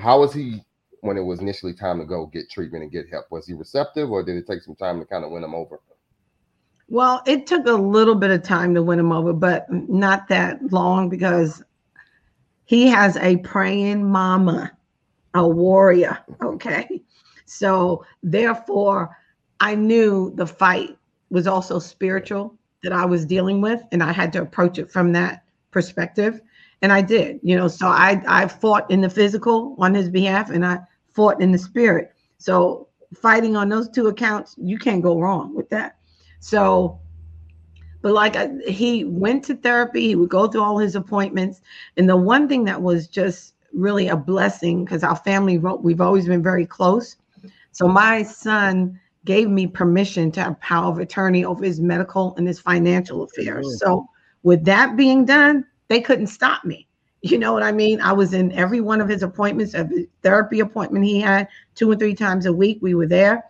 how 0.00 0.20
was 0.20 0.32
he 0.32 0.62
when 1.00 1.16
it 1.16 1.22
was 1.22 1.40
initially 1.40 1.74
time 1.74 1.98
to 1.98 2.04
go 2.04 2.26
get 2.26 2.50
treatment 2.50 2.82
and 2.82 2.92
get 2.92 3.08
help? 3.08 3.26
Was 3.30 3.46
he 3.46 3.54
receptive, 3.54 4.10
or 4.10 4.22
did 4.22 4.36
it 4.36 4.46
take 4.46 4.62
some 4.62 4.76
time 4.76 5.00
to 5.00 5.06
kind 5.06 5.24
of 5.24 5.30
win 5.30 5.44
him 5.44 5.54
over? 5.54 5.80
Well, 6.88 7.22
it 7.26 7.46
took 7.46 7.66
a 7.66 7.72
little 7.72 8.14
bit 8.14 8.30
of 8.30 8.42
time 8.42 8.74
to 8.74 8.82
win 8.82 8.98
him 8.98 9.12
over, 9.12 9.32
but 9.32 9.66
not 9.70 10.28
that 10.28 10.72
long 10.72 11.08
because 11.08 11.62
he 12.64 12.86
has 12.86 13.16
a 13.18 13.36
praying 13.38 14.10
mama 14.10 14.72
a 15.34 15.46
warrior. 15.46 16.18
Okay. 16.42 17.02
So 17.46 18.04
therefore, 18.22 19.16
I 19.60 19.74
knew 19.74 20.32
the 20.34 20.46
fight 20.46 20.96
was 21.30 21.46
also 21.46 21.78
spiritual 21.78 22.54
that 22.82 22.92
I 22.92 23.04
was 23.04 23.26
dealing 23.26 23.60
with, 23.60 23.82
and 23.92 24.02
I 24.02 24.12
had 24.12 24.32
to 24.34 24.42
approach 24.42 24.78
it 24.78 24.90
from 24.90 25.12
that 25.12 25.44
perspective. 25.70 26.40
And 26.80 26.92
I 26.92 27.02
did, 27.02 27.40
you 27.42 27.56
know, 27.56 27.68
so 27.68 27.88
I 27.88 28.22
I 28.28 28.46
fought 28.46 28.90
in 28.90 29.00
the 29.00 29.10
physical 29.10 29.74
on 29.78 29.94
his 29.94 30.08
behalf 30.08 30.50
and 30.50 30.64
I 30.64 30.78
fought 31.12 31.40
in 31.40 31.50
the 31.50 31.58
spirit. 31.58 32.12
So 32.38 32.88
fighting 33.14 33.56
on 33.56 33.68
those 33.68 33.88
two 33.88 34.06
accounts, 34.06 34.54
you 34.58 34.78
can't 34.78 35.02
go 35.02 35.18
wrong 35.18 35.54
with 35.54 35.68
that. 35.70 35.97
So 36.40 37.00
but 38.00 38.12
like 38.12 38.36
I, 38.36 38.50
he 38.66 39.04
went 39.04 39.44
to 39.44 39.56
therapy, 39.56 40.08
he 40.08 40.14
would 40.14 40.28
go 40.28 40.46
through 40.46 40.62
all 40.62 40.78
his 40.78 40.94
appointments. 40.94 41.60
And 41.96 42.08
the 42.08 42.16
one 42.16 42.48
thing 42.48 42.64
that 42.64 42.80
was 42.80 43.08
just 43.08 43.54
really 43.72 44.08
a 44.08 44.16
blessing 44.16 44.84
because 44.84 45.02
our 45.02 45.16
family 45.16 45.58
we've 45.58 46.00
always 46.00 46.26
been 46.26 46.42
very 46.42 46.66
close. 46.66 47.16
So 47.72 47.86
my 47.86 48.22
son 48.22 48.98
gave 49.24 49.48
me 49.48 49.66
permission 49.66 50.30
to 50.32 50.42
have 50.42 50.60
power 50.60 50.90
of 50.90 50.98
attorney 50.98 51.44
over 51.44 51.64
his 51.64 51.80
medical 51.80 52.34
and 52.36 52.46
his 52.46 52.58
financial 52.58 53.22
affairs. 53.22 53.78
So 53.78 54.08
with 54.42 54.64
that 54.64 54.96
being 54.96 55.24
done, 55.24 55.66
they 55.88 56.00
couldn't 56.00 56.28
stop 56.28 56.64
me. 56.64 56.88
You 57.20 57.38
know 57.38 57.52
what 57.52 57.62
I 57.62 57.72
mean? 57.72 58.00
I 58.00 58.12
was 58.12 58.32
in 58.32 58.52
every 58.52 58.80
one 58.80 59.00
of 59.00 59.08
his 59.08 59.22
appointments, 59.22 59.74
every 59.74 60.08
therapy 60.22 60.60
appointment 60.60 61.04
he 61.04 61.20
had, 61.20 61.48
two 61.74 61.90
and 61.90 62.00
three 62.00 62.14
times 62.14 62.46
a 62.46 62.52
week. 62.52 62.78
We 62.80 62.94
were 62.94 63.06
there. 63.06 63.44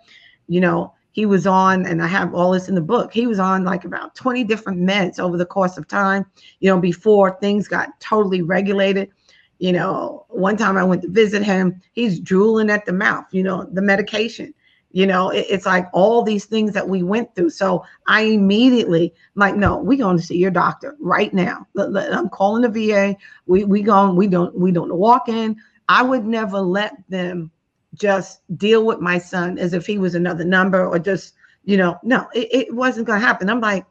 You 0.49 0.63
know, 0.63 0.95
he 1.19 1.27
was 1.27 1.49
on, 1.49 1.85
and 1.85 2.01
I 2.01 2.07
have 2.07 2.33
all 2.33 2.53
this 2.53 2.69
in 2.69 2.77
the 2.77 2.81
book. 2.81 3.13
He 3.13 3.27
was 3.27 3.41
on 3.41 3.65
like 3.65 3.85
about 3.85 4.15
20 4.15 4.45
different 4.45 4.79
meds 4.79 5.19
over 5.19 5.37
the 5.37 5.45
course 5.45 5.77
of 5.77 5.89
time, 5.89 6.25
you 6.61 6.71
know, 6.71 6.79
before 6.79 7.37
things 7.41 7.67
got 7.67 7.89
totally 7.99 8.41
regulated. 8.41 9.11
You 9.59 9.73
know, 9.73 10.27
one 10.29 10.57
time 10.57 10.77
I 10.77 10.85
went 10.85 11.03
to 11.03 11.09
visit 11.09 11.43
him, 11.43 11.83
he's 11.91 12.21
drooling 12.21 12.71
at 12.71 12.87
the 12.87 12.93
mouth, 12.93 13.25
you 13.33 13.43
know, 13.43 13.69
the 13.73 13.83
medication. 13.83 14.55
You 14.93 15.09
know, 15.09 15.31
it, 15.31 15.47
it's 15.51 15.67
like 15.67 15.89
all 15.93 16.23
these 16.23 16.45
things 16.45 16.73
that 16.75 16.89
we 16.89 17.03
went 17.03 17.35
through. 17.35 17.51
So 17.51 17.85
I 18.07 18.21
immediately 18.21 19.13
like, 19.35 19.57
no, 19.57 19.77
we 19.77 19.97
going 19.97 20.19
to 20.19 20.23
see 20.23 20.39
your 20.39 20.53
doctor 20.53 20.95
right 21.01 21.35
now. 21.35 21.67
I'm 21.77 22.29
calling 22.29 22.63
the 22.63 22.69
VA. 22.69 23.17
We 23.47 23.65
we 23.65 23.83
going, 23.83 24.15
we 24.15 24.29
don't 24.29 24.57
we 24.57 24.71
don't 24.71 24.95
walk 24.95 25.29
in. 25.29 25.57
I 25.89 26.05
would 26.05 26.25
never 26.25 26.61
let 26.61 26.95
them 27.09 27.51
just 27.99 28.41
deal 28.57 28.85
with 28.85 29.01
my 29.01 29.19
son 29.19 29.59
as 29.59 29.73
if 29.73 29.87
he 29.87 29.99
was 29.99 30.15
another 30.15 30.45
number 30.45 30.87
or 30.87 30.99
just, 30.99 31.35
you 31.65 31.77
know, 31.77 31.99
no, 32.03 32.29
it, 32.35 32.49
it 32.51 32.75
wasn't 32.75 33.07
going 33.07 33.21
to 33.21 33.27
happen. 33.27 33.51
I'm 33.51 33.61
like, 33.61 33.85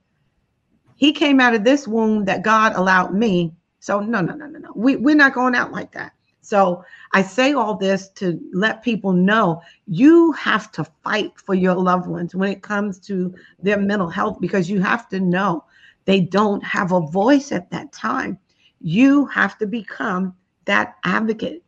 he 0.95 1.11
came 1.11 1.39
out 1.39 1.53
of 1.53 1.63
this 1.63 1.87
wound 1.87 2.27
that 2.27 2.43
God 2.43 2.73
allowed 2.75 3.13
me. 3.13 3.53
So 3.79 3.99
no, 3.99 4.21
no, 4.21 4.33
no, 4.33 4.47
no, 4.47 4.59
no. 4.59 4.71
We, 4.75 4.95
we're 4.95 5.15
not 5.15 5.33
going 5.33 5.55
out 5.55 5.71
like 5.71 5.91
that. 5.93 6.13
So 6.41 6.83
I 7.11 7.23
say 7.23 7.53
all 7.53 7.75
this 7.75 8.07
to 8.11 8.39
let 8.53 8.81
people 8.81 9.11
know 9.11 9.61
you 9.85 10.31
have 10.31 10.71
to 10.73 10.85
fight 11.03 11.33
for 11.35 11.53
your 11.53 11.75
loved 11.75 12.07
ones 12.07 12.33
when 12.33 12.49
it 12.49 12.63
comes 12.63 12.99
to 12.99 13.35
their 13.61 13.77
mental 13.77 14.09
health 14.09 14.39
because 14.39 14.69
you 14.69 14.79
have 14.81 15.09
to 15.09 15.19
know 15.19 15.65
they 16.05 16.21
don't 16.21 16.63
have 16.63 16.93
a 16.93 17.01
voice 17.01 17.51
at 17.51 17.69
that 17.71 17.91
time. 17.91 18.39
You 18.79 19.25
have 19.25 19.57
to 19.57 19.67
become 19.67 20.35
that 20.65 20.95
advocate, 21.03 21.63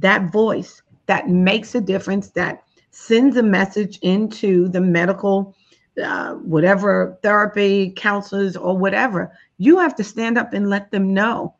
that 0.00 0.32
voice 0.32 0.82
that 1.10 1.28
makes 1.28 1.74
a 1.74 1.80
difference, 1.80 2.30
that 2.30 2.62
sends 2.92 3.36
a 3.36 3.42
message 3.42 3.98
into 4.02 4.68
the 4.68 4.80
medical, 4.80 5.56
uh, 6.02 6.34
whatever 6.34 7.18
therapy, 7.20 7.92
counselors, 7.96 8.56
or 8.56 8.78
whatever. 8.78 9.32
You 9.58 9.78
have 9.78 9.96
to 9.96 10.04
stand 10.04 10.38
up 10.38 10.52
and 10.52 10.70
let 10.70 10.92
them 10.92 11.12
know 11.12 11.54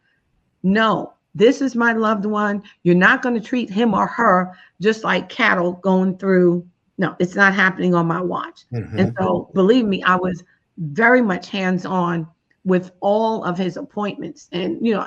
no, 0.62 1.14
this 1.34 1.62
is 1.62 1.74
my 1.74 1.92
loved 1.92 2.26
one. 2.26 2.62
You're 2.82 2.94
not 2.94 3.22
going 3.22 3.34
to 3.34 3.40
treat 3.40 3.70
him 3.70 3.94
or 3.94 4.06
her 4.06 4.52
just 4.80 5.04
like 5.04 5.28
cattle 5.28 5.72
going 5.74 6.18
through. 6.18 6.66
No, 6.98 7.16
it's 7.18 7.34
not 7.34 7.54
happening 7.54 7.94
on 7.94 8.06
my 8.06 8.20
watch. 8.20 8.66
Mhm. 8.72 8.98
And 8.98 9.14
so, 9.18 9.50
believe 9.54 9.86
me, 9.86 10.02
I 10.02 10.16
was 10.16 10.44
very 10.78 11.22
much 11.22 11.48
hands 11.48 11.86
on 11.86 12.26
with 12.64 12.92
all 13.00 13.42
of 13.44 13.56
his 13.56 13.78
appointments. 13.78 14.48
And, 14.52 14.86
you 14.86 14.92
know, 14.92 15.06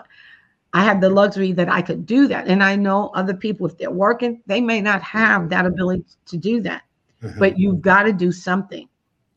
I 0.74 0.84
had 0.84 1.01
the 1.01 1.09
luxury 1.09 1.51
that 1.53 1.69
I 1.69 1.82
could 1.82 2.05
do 2.05 2.28
that. 2.28 2.47
And 2.47 2.63
I 2.63 2.76
know 2.76 3.09
other 3.09 3.34
people, 3.34 3.67
if 3.67 3.78
they're 3.78 3.91
working, 3.91 4.41
they 4.47 4.59
may 4.59 4.82
not 4.82 5.01
have 5.03 5.49
that 5.49 5.65
ability 5.65 6.05
to 6.26 6.38
do 6.38 6.61
that. 6.61 6.84
Mhm. 7.21 7.39
But 7.39 7.59
you've 7.59 7.82
got 7.82 8.03
to 8.03 8.13
do 8.13 8.32
something. 8.32 8.88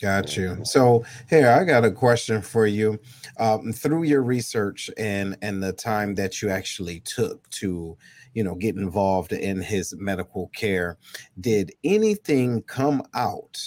Got 0.00 0.36
you. 0.36 0.58
So 0.64 1.04
here, 1.30 1.48
I 1.48 1.64
got 1.64 1.84
a 1.84 1.90
question 1.90 2.42
for 2.42 2.66
you. 2.66 2.98
Um, 3.38 3.72
through 3.72 4.02
your 4.02 4.22
research 4.22 4.90
and 4.98 5.38
and 5.40 5.62
the 5.62 5.72
time 5.72 6.14
that 6.16 6.42
you 6.42 6.50
actually 6.50 7.00
took 7.00 7.48
to, 7.50 7.96
you 8.34 8.44
know, 8.44 8.54
get 8.54 8.76
involved 8.76 9.32
in 9.32 9.62
his 9.62 9.94
medical 9.96 10.48
care, 10.48 10.98
did 11.40 11.72
anything 11.82 12.62
come 12.62 13.02
out 13.14 13.58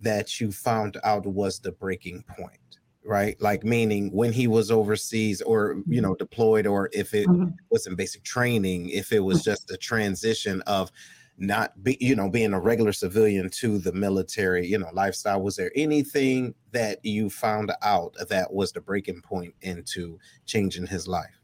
that 0.00 0.40
you 0.40 0.52
found 0.52 0.96
out 1.04 1.26
was 1.26 1.58
the 1.58 1.72
breaking 1.72 2.24
point? 2.38 2.58
Right, 3.06 3.38
like 3.38 3.64
meaning 3.64 4.10
when 4.12 4.32
he 4.32 4.46
was 4.48 4.70
overseas 4.70 5.42
or 5.42 5.82
you 5.90 6.00
know 6.00 6.14
deployed, 6.14 6.66
or 6.66 6.88
if 6.94 7.12
it 7.12 7.26
Mhm. 7.28 7.54
was 7.70 7.86
in 7.86 7.96
basic 7.96 8.22
training, 8.22 8.88
if 8.88 9.12
it 9.12 9.20
was 9.20 9.44
just 9.44 9.70
a 9.70 9.76
transition 9.76 10.62
of 10.62 10.90
not 11.36 11.82
be 11.82 11.98
you 12.00 12.16
know 12.16 12.30
being 12.30 12.54
a 12.54 12.60
regular 12.60 12.92
civilian 12.92 13.50
to 13.50 13.76
the 13.78 13.92
military 13.92 14.66
you 14.66 14.78
know 14.78 14.88
lifestyle. 14.94 15.42
Was 15.42 15.56
there 15.56 15.70
anything 15.76 16.54
that 16.72 17.04
you 17.04 17.28
found 17.28 17.72
out 17.82 18.16
that 18.30 18.54
was 18.54 18.72
the 18.72 18.80
breaking 18.80 19.20
point 19.20 19.54
into 19.60 20.18
changing 20.46 20.86
his 20.86 21.06
life? 21.06 21.42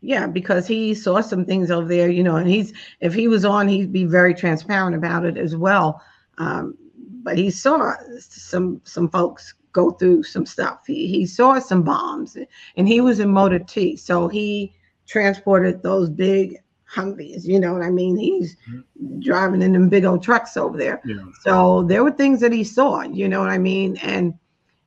Yeah, 0.00 0.26
because 0.26 0.66
he 0.66 0.94
saw 0.94 1.20
some 1.20 1.44
things 1.44 1.70
over 1.70 1.88
there, 1.88 2.10
you 2.10 2.22
know, 2.22 2.36
and 2.36 2.48
he's 2.48 2.72
if 3.00 3.14
he 3.14 3.28
was 3.28 3.44
on, 3.44 3.68
he'd 3.68 3.92
be 3.92 4.04
very 4.04 4.34
transparent 4.34 4.94
about 4.96 5.24
it 5.24 5.38
as 5.38 5.56
well. 5.56 6.02
Um, 6.38 6.76
but 7.22 7.38
he 7.38 7.50
saw 7.50 7.94
some 8.18 8.80
some 8.84 9.08
folks 9.08 9.54
go 9.74 9.90
through 9.90 10.22
some 10.22 10.46
stuff. 10.46 10.86
He 10.86 11.06
he 11.06 11.26
saw 11.26 11.58
some 11.58 11.82
bombs, 11.82 12.38
and 12.76 12.88
he 12.88 13.02
was 13.02 13.20
in 13.20 13.28
Motor 13.28 13.58
T, 13.58 13.96
so 13.96 14.28
he 14.28 14.72
transported 15.06 15.82
those 15.82 16.08
big 16.08 16.56
Humvees. 16.94 17.44
You 17.44 17.60
know 17.60 17.72
what 17.72 17.82
I 17.82 17.90
mean? 17.90 18.16
He's 18.16 18.56
mm-hmm. 18.68 19.20
driving 19.20 19.62
in 19.62 19.72
them 19.72 19.88
big 19.88 20.04
old 20.04 20.22
trucks 20.22 20.56
over 20.56 20.78
there. 20.78 21.02
Yeah. 21.04 21.24
So 21.42 21.82
there 21.82 22.04
were 22.04 22.12
things 22.12 22.40
that 22.40 22.52
he 22.52 22.64
saw, 22.64 23.02
you 23.02 23.28
know 23.28 23.40
what 23.40 23.50
I 23.50 23.58
mean? 23.58 23.96
And 23.98 24.34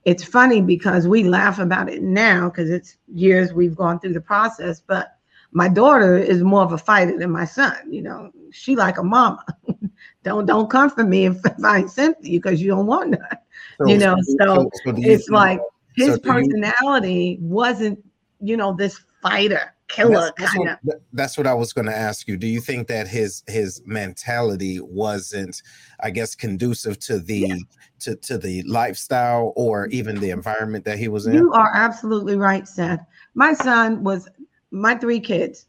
it's 0.05 0.23
funny 0.23 0.61
because 0.61 1.07
we 1.07 1.23
laugh 1.23 1.59
about 1.59 1.89
it 1.89 2.01
now 2.01 2.49
because 2.49 2.69
it's 2.69 2.97
years 3.13 3.51
we've 3.51 3.75
gone 3.75 3.99
through 3.99 4.13
the 4.13 4.21
process. 4.21 4.79
But 4.79 5.17
my 5.51 5.67
daughter 5.67 6.17
is 6.17 6.43
more 6.43 6.61
of 6.61 6.71
a 6.71 6.77
fighter 6.77 7.17
than 7.17 7.31
my 7.31 7.45
son. 7.45 7.75
You 7.91 8.03
know, 8.03 8.31
she 8.51 8.75
like 8.75 8.97
a 8.97 9.03
mama. 9.03 9.43
don't 10.23 10.45
don't 10.45 10.69
come 10.69 10.89
for 10.89 11.03
me 11.03 11.25
if, 11.25 11.45
if 11.45 11.63
I 11.63 11.79
ain't 11.79 11.91
sent 11.91 12.23
you 12.23 12.39
because 12.39 12.61
you 12.61 12.69
don't 12.69 12.85
want 12.85 13.11
none. 13.11 13.37
You 13.85 13.97
know, 13.97 14.15
so 14.39 14.69
so 14.83 14.95
you 14.95 15.11
It's 15.11 15.29
like 15.29 15.59
his 15.95 16.07
so 16.07 16.17
do 16.17 16.27
you- 16.27 16.33
personality 16.33 17.37
wasn't, 17.41 18.03
you 18.39 18.57
know, 18.57 18.73
this 18.73 18.99
fighter 19.21 19.73
killer 19.87 20.31
that's, 20.37 20.51
kind 20.51 20.59
what, 20.59 20.69
of. 20.73 20.77
that- 20.83 21.01
that's 21.13 21.37
what 21.37 21.47
I 21.47 21.53
was 21.53 21.71
going 21.73 21.85
to 21.87 21.95
ask 21.95 22.27
you. 22.27 22.37
Do 22.37 22.47
you 22.47 22.59
think 22.59 22.87
that 22.87 23.07
his 23.07 23.43
his 23.47 23.81
mentality 23.85 24.79
wasn't, 24.81 25.61
I 26.01 26.09
guess, 26.09 26.35
conducive 26.35 26.99
to 26.99 27.19
the 27.19 27.63
to 27.99 28.15
to 28.15 28.37
the 28.37 28.63
lifestyle 28.63 29.53
or 29.55 29.87
even 29.87 30.19
the 30.19 30.31
environment 30.31 30.83
that 30.85 30.97
he 30.99 31.07
was 31.07 31.25
in? 31.27 31.35
You 31.35 31.53
are 31.53 31.71
absolutely 31.73 32.35
right, 32.35 32.67
Seth. 32.67 33.05
My 33.35 33.53
son 33.53 34.03
was 34.03 34.27
my 34.71 34.95
three 34.95 35.19
kids. 35.19 35.67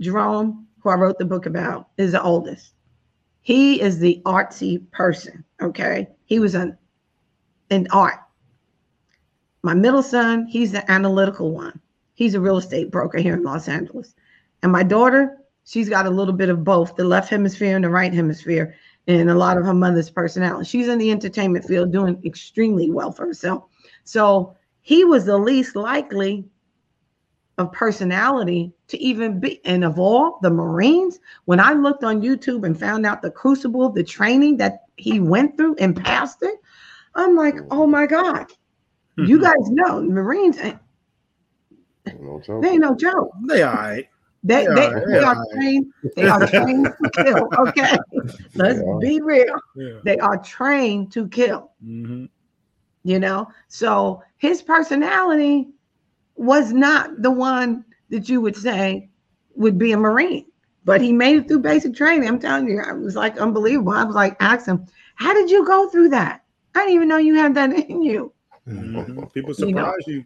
Jerome, 0.00 0.66
who 0.80 0.90
I 0.90 0.94
wrote 0.94 1.18
the 1.18 1.24
book 1.24 1.46
about, 1.46 1.88
is 1.96 2.12
the 2.12 2.22
oldest. 2.22 2.72
He 3.42 3.80
is 3.80 3.98
the 3.98 4.20
artsy 4.24 4.88
person. 4.92 5.44
Okay. 5.60 6.06
He 6.28 6.38
was 6.38 6.54
an 6.54 6.76
in 7.70 7.88
art. 7.90 8.20
My 9.62 9.72
middle 9.72 10.02
son, 10.02 10.46
he's 10.46 10.72
the 10.72 10.88
analytical 10.90 11.52
one. 11.52 11.80
He's 12.12 12.34
a 12.34 12.40
real 12.40 12.58
estate 12.58 12.90
broker 12.90 13.16
here 13.16 13.32
in 13.32 13.42
Los 13.42 13.66
Angeles. 13.66 14.14
And 14.62 14.70
my 14.70 14.82
daughter, 14.82 15.38
she's 15.64 15.88
got 15.88 16.04
a 16.04 16.10
little 16.10 16.34
bit 16.34 16.50
of 16.50 16.64
both 16.64 16.96
the 16.96 17.04
left 17.04 17.30
hemisphere 17.30 17.76
and 17.76 17.84
the 17.84 17.88
right 17.88 18.12
hemisphere, 18.12 18.74
and 19.06 19.30
a 19.30 19.34
lot 19.34 19.56
of 19.56 19.64
her 19.64 19.72
mother's 19.72 20.10
personality. 20.10 20.68
She's 20.68 20.88
in 20.88 20.98
the 20.98 21.10
entertainment 21.10 21.64
field 21.64 21.92
doing 21.92 22.20
extremely 22.26 22.90
well 22.90 23.10
for 23.10 23.24
herself. 23.24 23.64
So 24.04 24.54
he 24.82 25.04
was 25.04 25.24
the 25.24 25.38
least 25.38 25.76
likely 25.76 26.44
of 27.58 27.72
personality 27.72 28.72
to 28.88 28.98
even 28.98 29.40
be. 29.40 29.60
And 29.64 29.84
of 29.84 29.98
all 29.98 30.38
the 30.42 30.50
Marines, 30.50 31.18
when 31.44 31.60
I 31.60 31.72
looked 31.72 32.04
on 32.04 32.22
YouTube 32.22 32.64
and 32.64 32.78
found 32.78 33.04
out 33.04 33.20
the 33.22 33.30
crucible, 33.30 33.90
the 33.90 34.04
training 34.04 34.56
that 34.58 34.82
he 34.96 35.20
went 35.20 35.56
through 35.56 35.76
and 35.76 35.96
passed 35.96 36.42
it, 36.42 36.54
I'm 37.14 37.34
like, 37.36 37.56
oh 37.70 37.86
my 37.86 38.06
God. 38.06 38.46
You 39.16 39.40
guys 39.42 39.68
know 39.70 40.00
Marines, 40.02 40.58
ain't- 40.58 40.78
No 42.20 42.40
joke. 42.40 42.62
they 42.62 42.68
ain't 42.70 42.80
no 42.80 42.94
joke. 42.94 43.32
They 43.48 43.62
all 43.62 43.74
right. 43.74 44.08
They, 44.44 44.66
They 44.66 44.74
they, 44.74 44.86
are, 44.86 45.06
they 45.06 45.12
they 45.18 45.24
are 45.24 45.34
are. 45.34 45.46
trained. 45.54 45.92
They 46.14 46.28
are 46.28 46.46
trained 46.46 46.86
to 46.86 47.10
kill. 47.10 47.48
Okay, 47.58 47.98
let's 48.54 48.80
be 49.00 49.20
real. 49.20 49.56
Yeah. 49.74 49.98
They 50.04 50.18
are 50.18 50.38
trained 50.38 51.10
to 51.12 51.26
kill. 51.28 51.72
hmm 51.82 52.26
You 53.02 53.18
know, 53.18 53.48
so 53.66 54.22
his 54.36 54.62
personality 54.62 55.68
was 56.38 56.72
not 56.72 57.20
the 57.20 57.30
one 57.30 57.84
that 58.10 58.28
you 58.28 58.40
would 58.40 58.56
say 58.56 59.10
would 59.54 59.76
be 59.76 59.92
a 59.92 59.96
Marine, 59.96 60.46
but 60.84 61.00
he 61.00 61.12
made 61.12 61.36
it 61.36 61.48
through 61.48 61.58
basic 61.60 61.94
training. 61.94 62.28
I'm 62.28 62.38
telling 62.38 62.68
you, 62.68 62.80
it 62.80 62.98
was 62.98 63.16
like 63.16 63.38
unbelievable. 63.38 63.92
I 63.92 64.04
was 64.04 64.14
like, 64.14 64.36
ask 64.40 64.66
him, 64.66 64.86
how 65.16 65.34
did 65.34 65.50
you 65.50 65.66
go 65.66 65.88
through 65.90 66.10
that? 66.10 66.44
I 66.74 66.80
didn't 66.80 66.94
even 66.94 67.08
know 67.08 67.16
you 67.16 67.34
had 67.34 67.54
that 67.54 67.72
in 67.72 68.02
you. 68.02 68.32
hmm 68.64 69.22
People 69.34 69.54
You 69.58 69.72
know. 69.72 69.82
surprise 69.82 70.06
you. 70.06 70.24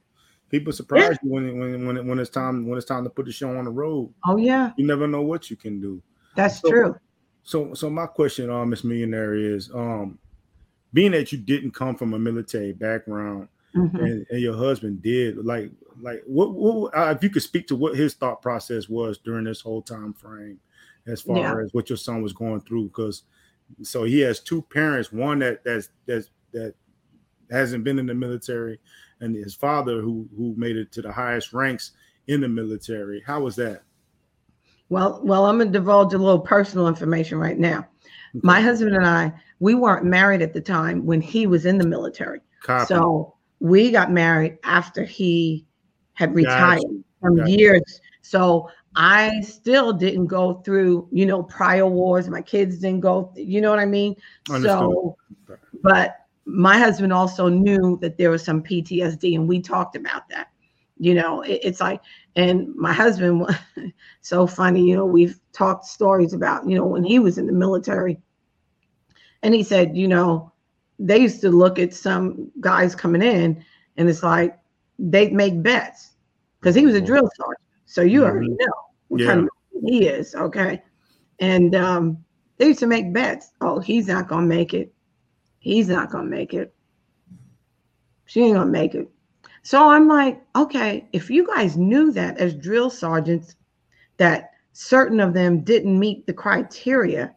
People 0.51 0.73
surprise 0.73 1.17
you 1.23 1.31
when 1.31 1.59
when 1.59 1.87
when 1.87 2.07
when 2.07 2.19
it's 2.19 2.29
time 2.29 2.67
when 2.69 2.77
it's 2.77 2.87
time 2.87 3.05
to 3.05 3.11
put 3.11 3.25
the 3.25 3.33
show 3.33 3.57
on 3.57 3.65
the 3.65 3.71
road. 3.71 4.13
Oh 4.27 4.37
yeah, 4.37 4.73
You 4.77 4.87
never 4.87 5.07
know 5.09 5.23
what 5.23 5.49
you 5.51 5.57
can 5.57 5.81
do. 5.81 6.03
that's 6.37 6.61
So- 6.61 6.69
true. 6.69 6.97
So 7.43 7.73
so 7.75 7.89
my 7.91 8.07
question, 8.07 8.51
uh, 8.51 8.65
Miss 8.67 8.85
Millionaire, 8.85 9.35
is 9.35 9.71
um, 9.75 10.19
being 10.93 11.13
that 11.13 11.33
you 11.33 11.39
didn't 11.39 11.73
come 11.73 11.97
from 11.97 12.13
a 12.15 12.19
military 12.19 12.73
background 12.73 13.49
Mhm. 13.75 13.99
and, 14.01 14.27
and 14.31 14.41
your 14.41 14.57
husband 14.57 15.03
did, 15.03 15.39
like 15.45 15.71
like 16.01 16.23
what, 16.27 16.53
what 16.53 16.97
uh, 16.97 17.13
if 17.17 17.23
you 17.23 17.31
could 17.31 17.43
speak 17.43 17.67
to 17.69 17.77
what 17.77 17.97
his 17.97 18.15
thought 18.15 18.43
process 18.43 18.89
was 18.89 19.19
during 19.19 19.45
this 19.45 19.61
whole 19.61 19.83
time 19.83 20.13
frame, 20.13 20.59
as 21.07 21.23
far 21.23 21.39
Yeah. 21.39 21.65
as 21.65 21.73
what 21.73 21.89
your 21.89 21.97
son 21.97 22.23
was 22.23 22.33
going 22.33 22.61
through, 22.61 22.87
because 22.89 23.23
so 23.83 24.05
he 24.05 24.21
has 24.21 24.41
two 24.41 24.63
parents, 24.63 25.13
one 25.13 25.39
that 25.41 25.65
that's 25.65 25.89
that's 26.07 26.31
that 26.53 26.75
hasn't 27.51 27.85
been 27.85 27.99
in 27.99 28.07
the 28.07 28.15
military, 28.15 28.79
and 29.21 29.35
his 29.35 29.55
father 29.55 30.01
who 30.01 30.29
who 30.37 30.55
made 30.57 30.77
it 30.77 30.93
to 30.93 31.03
the 31.03 31.13
highest 31.13 31.53
ranks 31.53 31.93
in 32.27 32.41
the 32.41 32.49
military. 32.49 33.23
How 33.27 33.41
was 33.41 33.57
that? 33.57 33.83
Well, 34.91 35.21
well, 35.25 35.47
I'm 35.47 35.59
gonna 35.59 35.71
divulge 35.71 36.13
a 36.13 36.19
little 36.19 36.41
personal 36.41 36.89
information 36.89 37.39
right 37.39 37.59
now. 37.59 37.87
My 38.43 38.61
husband 38.61 38.95
and 38.97 39.07
I, 39.07 39.33
we 39.61 39.75
weren't 39.75 40.05
married 40.05 40.43
at 40.43 40.53
the 40.53 40.61
time 40.61 41.05
when 41.07 41.21
he 41.21 41.47
was 41.47 41.65
in 41.67 41.79
the 41.79 41.87
military. 41.87 42.41
Copy. 42.63 42.87
So 42.87 43.35
we 43.63 43.93
got 43.93 44.11
married 44.11 44.59
after 44.65 45.05
he 45.05 45.65
had 46.15 46.35
retired 46.35 46.83
Gotcha. 46.83 47.03
from 47.21 47.37
Gotcha. 47.37 47.51
years. 47.51 48.01
So 48.23 48.69
I 48.97 49.41
still 49.41 49.93
didn't 49.93 50.27
go 50.27 50.55
through, 50.65 51.09
you 51.13 51.27
know, 51.27 51.45
prior 51.45 51.87
wars. 51.87 52.29
My 52.29 52.43
kids 52.43 52.79
didn't 52.81 53.01
go, 53.01 53.33
you 53.37 53.61
know 53.61 53.71
what 53.71 53.79
I 53.79 53.87
mean? 53.87 54.17
Understood. 54.51 54.81
So, 54.81 55.17
but 55.83 56.17
my 56.45 56.77
husband 56.77 57.13
also 57.13 57.49
knew 57.49 57.99
that 58.03 58.19
there 58.19 58.31
was 58.31 58.45
some 58.45 58.63
PTSD, 58.63 59.37
and 59.37 59.49
we 59.49 59.61
talked 59.61 59.95
about 59.95 60.29
that. 60.31 60.49
You 60.99 61.15
know, 61.15 61.43
it- 61.43 61.61
it's 61.63 61.81
like, 61.81 62.01
and 62.35 62.75
my 62.75 62.93
husband, 62.93 63.47
so 64.23 64.47
funny, 64.47 64.85
you 64.89 64.97
know, 64.97 65.07
we've 65.07 65.39
talked 65.53 65.85
stories 65.85 66.33
about, 66.33 66.69
you 66.69 66.77
know, 66.77 66.87
when 66.87 67.05
he 67.05 67.21
was 67.21 67.39
in 67.39 67.47
the 67.47 67.53
military. 67.53 68.21
And 69.45 69.55
he 69.55 69.63
said, 69.63 69.97
you 69.97 70.09
know, 70.09 70.52
they 70.99 71.19
used 71.19 71.41
to 71.43 71.51
look 71.51 71.79
at 71.79 71.95
some 71.95 72.51
guys 72.61 72.95
coming 72.95 73.23
in, 73.23 73.65
and 73.97 74.09
it's 74.09 74.23
like 74.23 74.59
they'd 74.99 75.33
make 75.33 75.63
bets 75.63 76.13
because 76.61 76.75
he 76.75 76.87
was 76.87 76.95
a 76.95 77.01
drill 77.01 77.29
sergeant. 77.37 77.59
So 77.87 78.03
you 78.03 78.25
already 78.25 78.49
know 78.49 78.73
what 79.09 79.21
Yeah. 79.21 79.27
kind 79.27 79.41
of 79.41 79.49
he 79.85 80.07
is, 80.07 80.35
okay? 80.35 80.83
And 81.41 81.75
um, 81.75 82.25
they 82.59 82.69
used 82.69 82.81
to 82.81 82.87
make 82.87 83.13
bets. 83.13 83.51
Oh, 83.61 83.81
he's 83.81 84.09
not 84.09 84.29
gonna 84.29 84.47
make 84.47 84.75
it. 84.75 84.95
He's 85.59 85.89
not 85.89 86.11
gonna 86.11 86.29
make 86.29 86.55
it. 86.55 86.75
She 88.27 88.43
ain't 88.43 88.55
gonna 88.55 88.71
make 88.71 88.95
it. 88.95 89.11
So 89.63 89.89
I'm 89.91 90.09
like, 90.09 90.43
okay, 90.57 91.09
if 91.13 91.31
you 91.31 91.47
guys 91.47 91.77
knew 91.77 92.13
that 92.13 92.39
as 92.39 92.55
drill 92.55 92.91
sergeants, 92.91 93.57
that 94.17 94.51
certain 94.73 95.21
of 95.21 95.35
them 95.35 95.61
didn't 95.63 95.99
meet 95.99 96.27
the 96.27 96.33
criteria, 96.33 97.35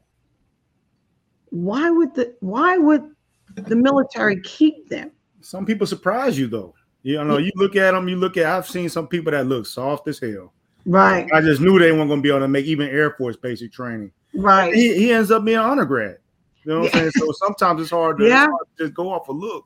why 1.49 1.89
would 1.89 2.13
the 2.15 2.35
why 2.39 2.77
would 2.77 3.14
the 3.55 3.75
military 3.75 4.39
keep 4.41 4.89
them? 4.89 5.11
Some 5.41 5.65
people 5.65 5.87
surprise 5.87 6.37
you 6.37 6.47
though. 6.47 6.73
You 7.03 7.23
know, 7.23 7.37
you 7.37 7.51
look 7.55 7.75
at 7.75 7.91
them, 7.91 8.07
you 8.09 8.15
look 8.15 8.35
at 8.37 8.45
I've 8.47 8.67
seen 8.67 8.89
some 8.89 9.07
people 9.07 9.31
that 9.31 9.45
look 9.45 9.65
soft 9.65 10.07
as 10.07 10.19
hell. 10.19 10.53
Right, 10.87 11.27
I 11.33 11.41
just 11.41 11.61
knew 11.61 11.79
they 11.79 11.91
weren't 11.91 12.09
gonna 12.09 12.21
be 12.21 12.29
able 12.29 12.39
to 12.41 12.47
make 12.47 12.65
even 12.65 12.87
Air 12.89 13.11
Force 13.11 13.35
basic 13.37 13.71
training. 13.71 14.11
right. 14.35 14.73
He, 14.73 14.93
he 14.95 15.11
ends 15.11 15.31
up 15.31 15.43
being 15.45 15.57
an 15.57 15.63
honor 15.63 15.85
grad. 15.85 16.17
You 16.63 16.71
know 16.73 16.79
what 16.81 16.95
I'm 16.95 16.99
saying? 16.99 17.11
So 17.11 17.31
sometimes 17.33 17.81
it's 17.81 17.91
hard 17.91 18.17
to, 18.17 18.25
it's 18.25 18.29
Yeah. 18.31 18.45
hard 18.47 18.67
to 18.77 18.83
just 18.83 18.93
go 18.93 19.09
off 19.11 19.27
a 19.29 19.31
look. 19.31 19.65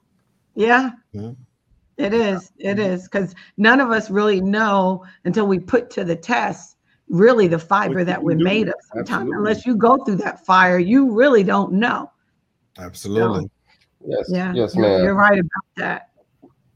Yeah, 0.55 0.91
Mhm. 1.15 1.35
it 1.97 2.13
is. 2.13 2.51
It 2.57 2.77
is 2.79 3.03
because 3.03 3.33
none 3.57 3.79
of 3.81 3.89
us 3.91 4.09
really 4.09 4.41
know 4.41 5.05
until 5.25 5.47
we 5.47 5.59
put 5.59 5.89
to 5.91 6.03
the 6.03 6.15
test 6.15 6.75
really 7.09 7.47
the 7.47 7.57
fiber 7.59 7.99
What 7.99 8.05
that 8.07 8.21
we're 8.23 8.37
do. 8.37 8.43
made 8.43 8.67
of. 8.67 8.75
Sometimes, 8.93 9.09
Absolutely. 9.09 9.37
unless 9.37 9.65
you 9.65 9.75
go 9.75 9.97
through 10.03 10.17
that 10.17 10.45
fire, 10.45 10.77
you 10.77 11.11
really 11.11 11.43
don't 11.43 11.71
know. 11.73 12.11
Absolutely. 12.77 13.49
Yes, 14.05 14.29
Yeah, 14.29 14.53
yes, 14.53 14.75
you're, 14.75 14.83
ma'am. 14.85 15.03
you're 15.03 15.15
right 15.15 15.39
about 15.39 15.65
that. 15.77 16.09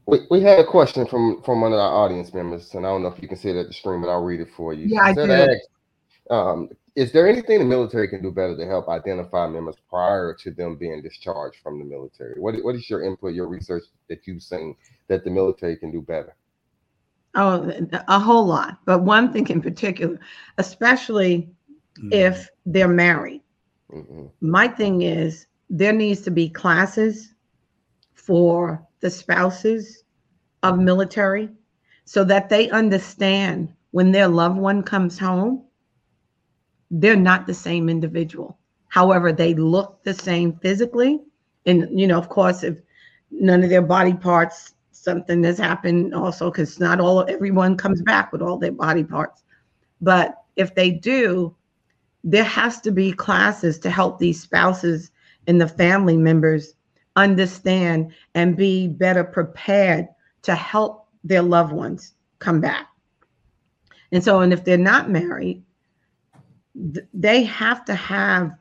We, 0.06 0.20
we 0.30 0.40
had 0.42 0.58
a 0.58 0.64
question 0.66 1.06
from 1.06 1.42
from 1.42 1.62
one 1.62 1.72
of 1.72 1.78
our 1.78 1.92
audience 2.04 2.34
members, 2.34 2.74
and 2.74 2.84
I 2.86 2.90
don't 2.90 3.02
know 3.02 3.08
if 3.08 3.22
you 3.22 3.28
can 3.28 3.38
see 3.38 3.48
it 3.50 3.56
at 3.56 3.68
the 3.68 3.72
stream, 3.72 4.02
but 4.02 4.08
I'll 4.10 4.22
read 4.22 4.40
it 4.40 4.48
for 4.54 4.74
you. 4.74 4.86
Yeah, 4.86 5.02
I 5.02 5.14
do. 5.14 5.22
asked, 5.32 5.68
um, 6.30 6.68
is 6.94 7.10
there 7.10 7.26
anything 7.26 7.58
the 7.58 7.64
military 7.64 8.06
can 8.08 8.20
do 8.22 8.30
better 8.30 8.54
to 8.56 8.66
help 8.66 8.88
identify 8.88 9.48
members 9.48 9.76
prior 9.88 10.34
to 10.42 10.50
them 10.50 10.76
being 10.76 11.00
discharged 11.02 11.56
from 11.62 11.78
the 11.78 11.84
military? 11.86 12.38
What 12.38 12.54
what 12.62 12.74
is 12.74 12.90
your 12.90 13.02
input, 13.02 13.32
your 13.32 13.48
research 13.48 13.84
that 14.10 14.26
you've 14.26 14.42
seen 14.42 14.76
that 15.08 15.24
the 15.24 15.30
military 15.30 15.76
can 15.76 15.90
do 15.90 16.02
better? 16.02 16.36
Oh, 17.34 17.72
a 18.08 18.18
whole 18.18 18.44
lot. 18.46 18.78
But 18.84 19.00
one 19.02 19.32
thing 19.32 19.48
in 19.48 19.62
particular, 19.62 20.18
especially 20.58 21.48
Mm. 22.02 22.12
if 22.12 22.48
they're 22.66 22.88
married. 22.88 23.40
Mhm. 23.92 24.28
My 24.40 24.66
thing 24.66 25.02
is 25.02 25.46
there 25.76 25.92
needs 25.92 26.20
to 26.20 26.30
be 26.30 26.48
classes 26.48 27.34
for 28.14 28.80
the 29.00 29.10
spouses 29.10 30.04
of 30.62 30.78
military 30.78 31.48
so 32.04 32.22
that 32.22 32.48
they 32.48 32.70
understand 32.70 33.74
when 33.90 34.12
their 34.12 34.28
loved 34.28 34.56
one 34.56 34.84
comes 34.84 35.18
home, 35.18 35.64
they're 36.92 37.16
not 37.16 37.48
the 37.48 37.54
same 37.54 37.88
individual. 37.88 38.56
However, 38.86 39.32
they 39.32 39.52
look 39.54 40.00
the 40.04 40.14
same 40.14 40.52
physically. 40.62 41.20
And, 41.66 41.98
you 41.98 42.06
know, 42.06 42.18
of 42.18 42.28
course, 42.28 42.62
if 42.62 42.78
none 43.32 43.64
of 43.64 43.70
their 43.70 43.82
body 43.82 44.14
parts, 44.14 44.74
something 44.92 45.42
has 45.42 45.58
happened 45.58 46.14
also, 46.14 46.52
because 46.52 46.78
not 46.78 47.00
all, 47.00 47.28
everyone 47.28 47.76
comes 47.76 48.00
back 48.02 48.30
with 48.30 48.42
all 48.42 48.58
their 48.58 48.70
body 48.70 49.02
parts. 49.02 49.42
But 50.00 50.36
if 50.54 50.72
they 50.76 50.92
do, 50.92 51.56
there 52.22 52.44
has 52.44 52.80
to 52.82 52.92
be 52.92 53.10
classes 53.10 53.80
to 53.80 53.90
help 53.90 54.20
these 54.20 54.40
spouses 54.40 55.10
and 55.46 55.60
the 55.60 55.68
family 55.68 56.16
members 56.16 56.74
understand 57.16 58.12
and 58.34 58.56
be 58.56 58.88
better 58.88 59.24
prepared 59.24 60.08
to 60.42 60.54
help 60.54 61.08
their 61.22 61.42
loved 61.42 61.72
ones 61.72 62.14
come 62.38 62.60
back. 62.60 62.88
And 64.12 64.22
so, 64.22 64.40
and 64.40 64.52
if 64.52 64.64
they're 64.64 64.76
not 64.78 65.10
married, 65.10 65.62
th- 66.92 67.06
they 67.12 67.44
have 67.44 67.84
to 67.86 67.94
have 67.94 68.52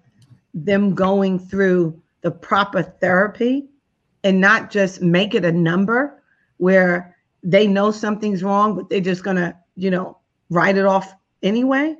them 0.53 0.93
going 0.93 1.39
through 1.39 2.01
the 2.21 2.31
proper 2.31 2.83
therapy 2.83 3.67
and 4.23 4.39
not 4.39 4.71
just 4.71 5.01
make 5.01 5.35
it 5.35 5.43
a 5.45 5.51
number 5.51 6.21
where 6.57 7.15
they 7.43 7.67
know 7.67 7.91
something's 7.91 8.43
wrong, 8.43 8.75
but 8.75 8.89
they're 8.89 9.01
just 9.01 9.23
going 9.23 9.35
to, 9.35 9.55
you 9.75 9.91
know, 9.91 10.17
write 10.49 10.77
it 10.77 10.85
off 10.85 11.13
anyway, 11.41 11.95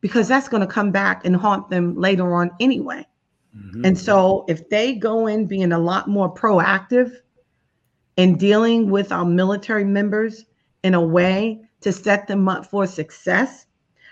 because 0.00 0.26
that's 0.26 0.48
going 0.48 0.62
to 0.62 0.66
come 0.66 0.90
back 0.90 1.24
and 1.24 1.36
haunt 1.36 1.70
them 1.70 1.96
later 1.96 2.34
on 2.34 2.50
anyway. 2.58 3.06
Mhm. 3.56 3.86
And 3.86 3.98
so 3.98 4.44
if 4.48 4.68
they 4.68 4.94
go 4.94 5.26
in 5.26 5.46
being 5.46 5.72
a 5.72 5.78
lot 5.78 6.08
more 6.08 6.32
proactive 6.32 7.12
in 8.16 8.36
dealing 8.36 8.90
with 8.90 9.12
our 9.12 9.24
military 9.24 9.84
members 9.84 10.44
in 10.82 10.94
a 10.94 11.00
way 11.00 11.60
to 11.80 11.92
set 11.92 12.26
them 12.26 12.48
up 12.48 12.66
for 12.66 12.86
success, 12.86 13.66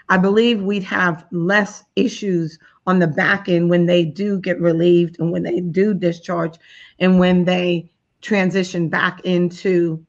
I 0.08 0.18
believe 0.18 0.62
we'd 0.62 0.84
have 0.84 1.26
less 1.32 1.84
issues 1.96 2.58
on 2.86 2.98
the 2.98 3.06
back 3.06 3.48
end 3.48 3.70
when 3.70 3.86
they 3.86 4.04
do 4.04 4.38
get 4.38 4.60
relieved 4.60 5.18
and 5.18 5.32
when 5.32 5.42
they 5.42 5.60
do 5.60 5.94
discharge 5.94 6.56
and 6.98 7.18
when 7.18 7.44
they 7.44 7.90
transition 8.20 8.88
back 8.88 9.20
into 9.24 10.04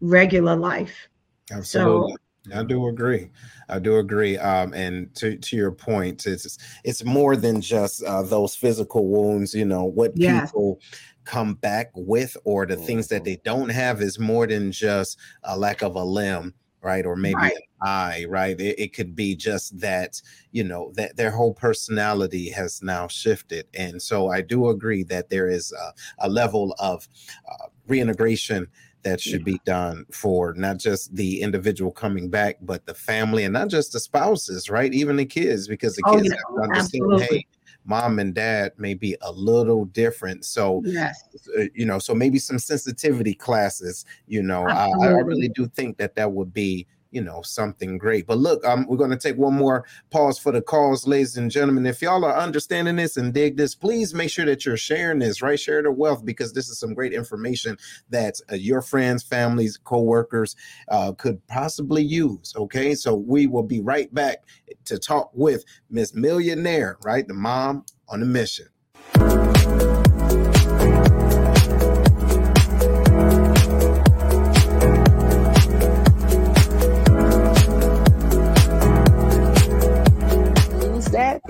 regular 0.00 0.56
life. 0.56 1.08
Absolutely. 1.50 2.14
I 2.54 2.62
do 2.64 2.88
agree. 2.88 3.30
I 3.68 3.78
do 3.78 3.98
agree. 3.98 4.38
Um, 4.38 4.72
and 4.72 5.14
to, 5.16 5.36
to 5.36 5.56
your 5.56 5.72
point, 5.72 6.26
it's 6.26 6.58
it's 6.84 7.04
more 7.04 7.36
than 7.36 7.60
just 7.60 8.02
uh, 8.02 8.22
those 8.22 8.56
physical 8.56 9.06
wounds. 9.08 9.54
You 9.54 9.66
know 9.66 9.84
what 9.84 10.14
Yes. 10.14 10.50
people 10.50 10.80
come 11.24 11.54
back 11.54 11.90
with, 11.94 12.36
or 12.44 12.64
the 12.64 12.76
things 12.76 13.08
that 13.08 13.24
they 13.24 13.36
don't 13.44 13.68
have, 13.68 14.00
is 14.00 14.18
more 14.18 14.46
than 14.46 14.72
just 14.72 15.18
a 15.44 15.56
lack 15.58 15.82
of 15.82 15.96
a 15.96 16.02
limb, 16.02 16.54
right? 16.82 17.04
Or 17.04 17.14
maybe 17.14 17.36
Right. 17.42 17.56
an 17.56 17.62
eye, 17.82 18.24
right? 18.26 18.58
It, 18.58 18.78
it 18.80 18.94
could 18.94 19.14
be 19.14 19.36
just 19.36 19.78
that 19.78 20.20
you 20.50 20.64
know 20.64 20.92
that 20.96 21.16
their 21.16 21.30
whole 21.30 21.52
personality 21.52 22.48
has 22.50 22.82
now 22.82 23.06
shifted, 23.06 23.66
and 23.74 24.00
so 24.00 24.28
I 24.28 24.40
do 24.40 24.68
agree 24.70 25.02
that 25.04 25.28
there 25.28 25.50
is 25.50 25.72
a, 25.72 25.92
a 26.26 26.28
level 26.30 26.74
of 26.78 27.06
uh, 27.46 27.66
reintegration 27.86 28.66
that 29.02 29.20
should 29.20 29.44
be 29.44 29.60
done 29.64 30.04
for 30.12 30.54
not 30.54 30.78
just 30.78 31.14
the 31.14 31.40
individual 31.40 31.90
coming 31.90 32.28
back, 32.28 32.56
but 32.60 32.84
the 32.86 32.94
family 32.94 33.44
and 33.44 33.52
not 33.52 33.68
just 33.68 33.92
the 33.92 34.00
spouses, 34.00 34.68
right? 34.68 34.92
Even 34.92 35.16
the 35.16 35.24
kids, 35.24 35.68
because 35.68 35.96
the 35.96 36.02
Oh, 36.04 36.16
kids 36.16 36.28
yeah, 36.28 36.36
have 36.36 36.54
to 36.56 36.62
understand, 36.62 37.20
hey, 37.20 37.46
mom 37.84 38.18
and 38.18 38.34
dad 38.34 38.72
may 38.76 38.94
be 38.94 39.16
a 39.22 39.32
little 39.32 39.86
different. 39.86 40.44
So, 40.44 40.82
Yes. 40.84 41.16
uh, 41.58 41.64
you 41.74 41.86
know, 41.86 41.98
so 41.98 42.14
maybe 42.14 42.38
some 42.38 42.58
sensitivity 42.58 43.34
classes, 43.34 44.04
you 44.26 44.42
know, 44.42 44.64
I, 44.68 44.88
I 45.02 45.08
really 45.08 45.48
do 45.48 45.66
think 45.66 45.96
that 45.98 46.14
that 46.16 46.32
would 46.32 46.52
be, 46.52 46.86
you 47.10 47.20
know, 47.20 47.42
something 47.42 47.98
great. 47.98 48.26
But 48.26 48.38
look, 48.38 48.64
um, 48.64 48.86
we're 48.88 48.96
going 48.96 49.10
to 49.10 49.16
take 49.16 49.36
one 49.36 49.54
more 49.54 49.84
pause 50.10 50.38
for 50.38 50.52
the 50.52 50.62
calls, 50.62 51.06
ladies 51.06 51.36
and 51.36 51.50
gentlemen. 51.50 51.86
If 51.86 52.02
y'all 52.02 52.24
are 52.24 52.36
understanding 52.36 52.96
this 52.96 53.16
and 53.16 53.34
dig 53.34 53.56
this, 53.56 53.74
please 53.74 54.14
make 54.14 54.30
sure 54.30 54.44
that 54.46 54.64
you're 54.64 54.76
sharing 54.76 55.18
this, 55.18 55.42
right? 55.42 55.58
Share 55.58 55.82
the 55.82 55.90
wealth 55.90 56.24
because 56.24 56.52
this 56.52 56.68
is 56.68 56.78
some 56.78 56.94
great 56.94 57.12
information 57.12 57.76
that 58.10 58.40
uh, 58.50 58.54
your 58.54 58.82
friends, 58.82 59.22
families, 59.22 59.78
co-workers 59.82 60.56
uh, 60.88 61.12
could 61.12 61.44
possibly 61.48 62.02
use. 62.02 62.54
Okay, 62.56 62.94
so 62.94 63.14
we 63.14 63.46
will 63.46 63.62
be 63.62 63.80
right 63.80 64.12
back 64.14 64.44
to 64.84 64.98
talk 64.98 65.30
with 65.34 65.64
Miss 65.90 66.14
Millionaire, 66.14 66.98
right? 67.02 67.26
The 67.26 67.34
mom 67.34 67.84
on 68.08 68.22
a 68.22 68.26
mission. 68.26 68.66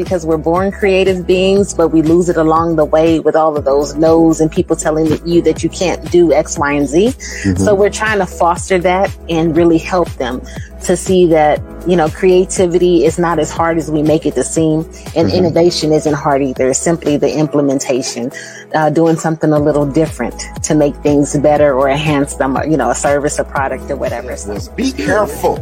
Because 0.02 0.24
we're 0.24 0.38
born 0.38 0.72
creative 0.72 1.26
beings, 1.26 1.74
but 1.74 1.88
we 1.88 2.00
lose 2.00 2.30
it 2.30 2.38
along 2.38 2.76
the 2.76 2.86
way 2.86 3.20
with 3.20 3.36
all 3.36 3.54
of 3.54 3.66
those 3.66 3.94
no's 3.96 4.40
and 4.40 4.50
people 4.50 4.74
telling 4.74 5.06
you 5.28 5.42
that 5.42 5.62
you 5.62 5.68
can't 5.68 6.10
do 6.10 6.32
X, 6.32 6.58
Y, 6.58 6.72
and 6.72 6.88
Z. 6.88 7.08
Mm-hmm. 7.08 7.62
So 7.62 7.74
we're 7.74 7.90
trying 7.90 8.18
to 8.18 8.26
foster 8.26 8.78
that 8.78 9.14
and 9.28 9.54
really 9.54 9.76
help 9.76 10.08
them 10.12 10.40
to 10.84 10.96
see 10.96 11.26
that, 11.26 11.60
you 11.86 11.96
know, 11.96 12.08
creativity 12.08 13.04
is 13.04 13.18
not 13.18 13.38
as 13.38 13.50
hard 13.50 13.76
as 13.76 13.90
we 13.90 14.02
make 14.02 14.24
it 14.24 14.34
to 14.36 14.42
seem 14.42 14.80
and 15.14 15.28
Mhm. 15.28 15.34
innovation 15.34 15.92
isn't 15.92 16.14
hard 16.14 16.40
either. 16.40 16.70
It's 16.70 16.78
simply 16.78 17.18
the 17.18 17.30
implementation, 17.30 18.32
uh, 18.74 18.88
doing 18.88 19.16
something 19.16 19.52
a 19.52 19.58
little 19.58 19.84
different 19.84 20.34
to 20.62 20.74
make 20.74 20.96
things 21.02 21.36
better 21.36 21.74
or 21.74 21.90
enhance 21.90 22.36
them, 22.36 22.56
you 22.66 22.78
know, 22.78 22.88
a 22.88 22.94
service, 22.94 23.38
a 23.38 23.44
product 23.44 23.90
or 23.90 23.96
whatever. 23.96 24.34
So 24.36 24.56
be 24.74 24.92
careful 24.92 25.56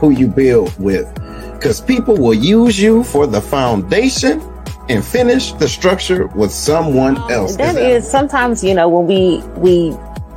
who 0.00 0.08
you 0.08 0.28
build 0.28 0.72
with 0.78 1.06
because 1.60 1.78
people 1.82 2.16
will 2.16 2.32
use 2.34 2.80
you 2.80 3.04
for 3.04 3.26
the 3.26 3.40
foundation 3.40 4.40
and 4.88 5.04
finish 5.04 5.52
the 5.52 5.68
structure 5.68 6.26
with 6.28 6.50
someone 6.50 7.18
else. 7.30 7.56
That 7.56 7.76
is 7.76 8.10
sometimes, 8.10 8.64
you 8.64 8.74
know, 8.74 8.88
when 8.88 9.06
we 9.06 9.42
we 9.58 9.94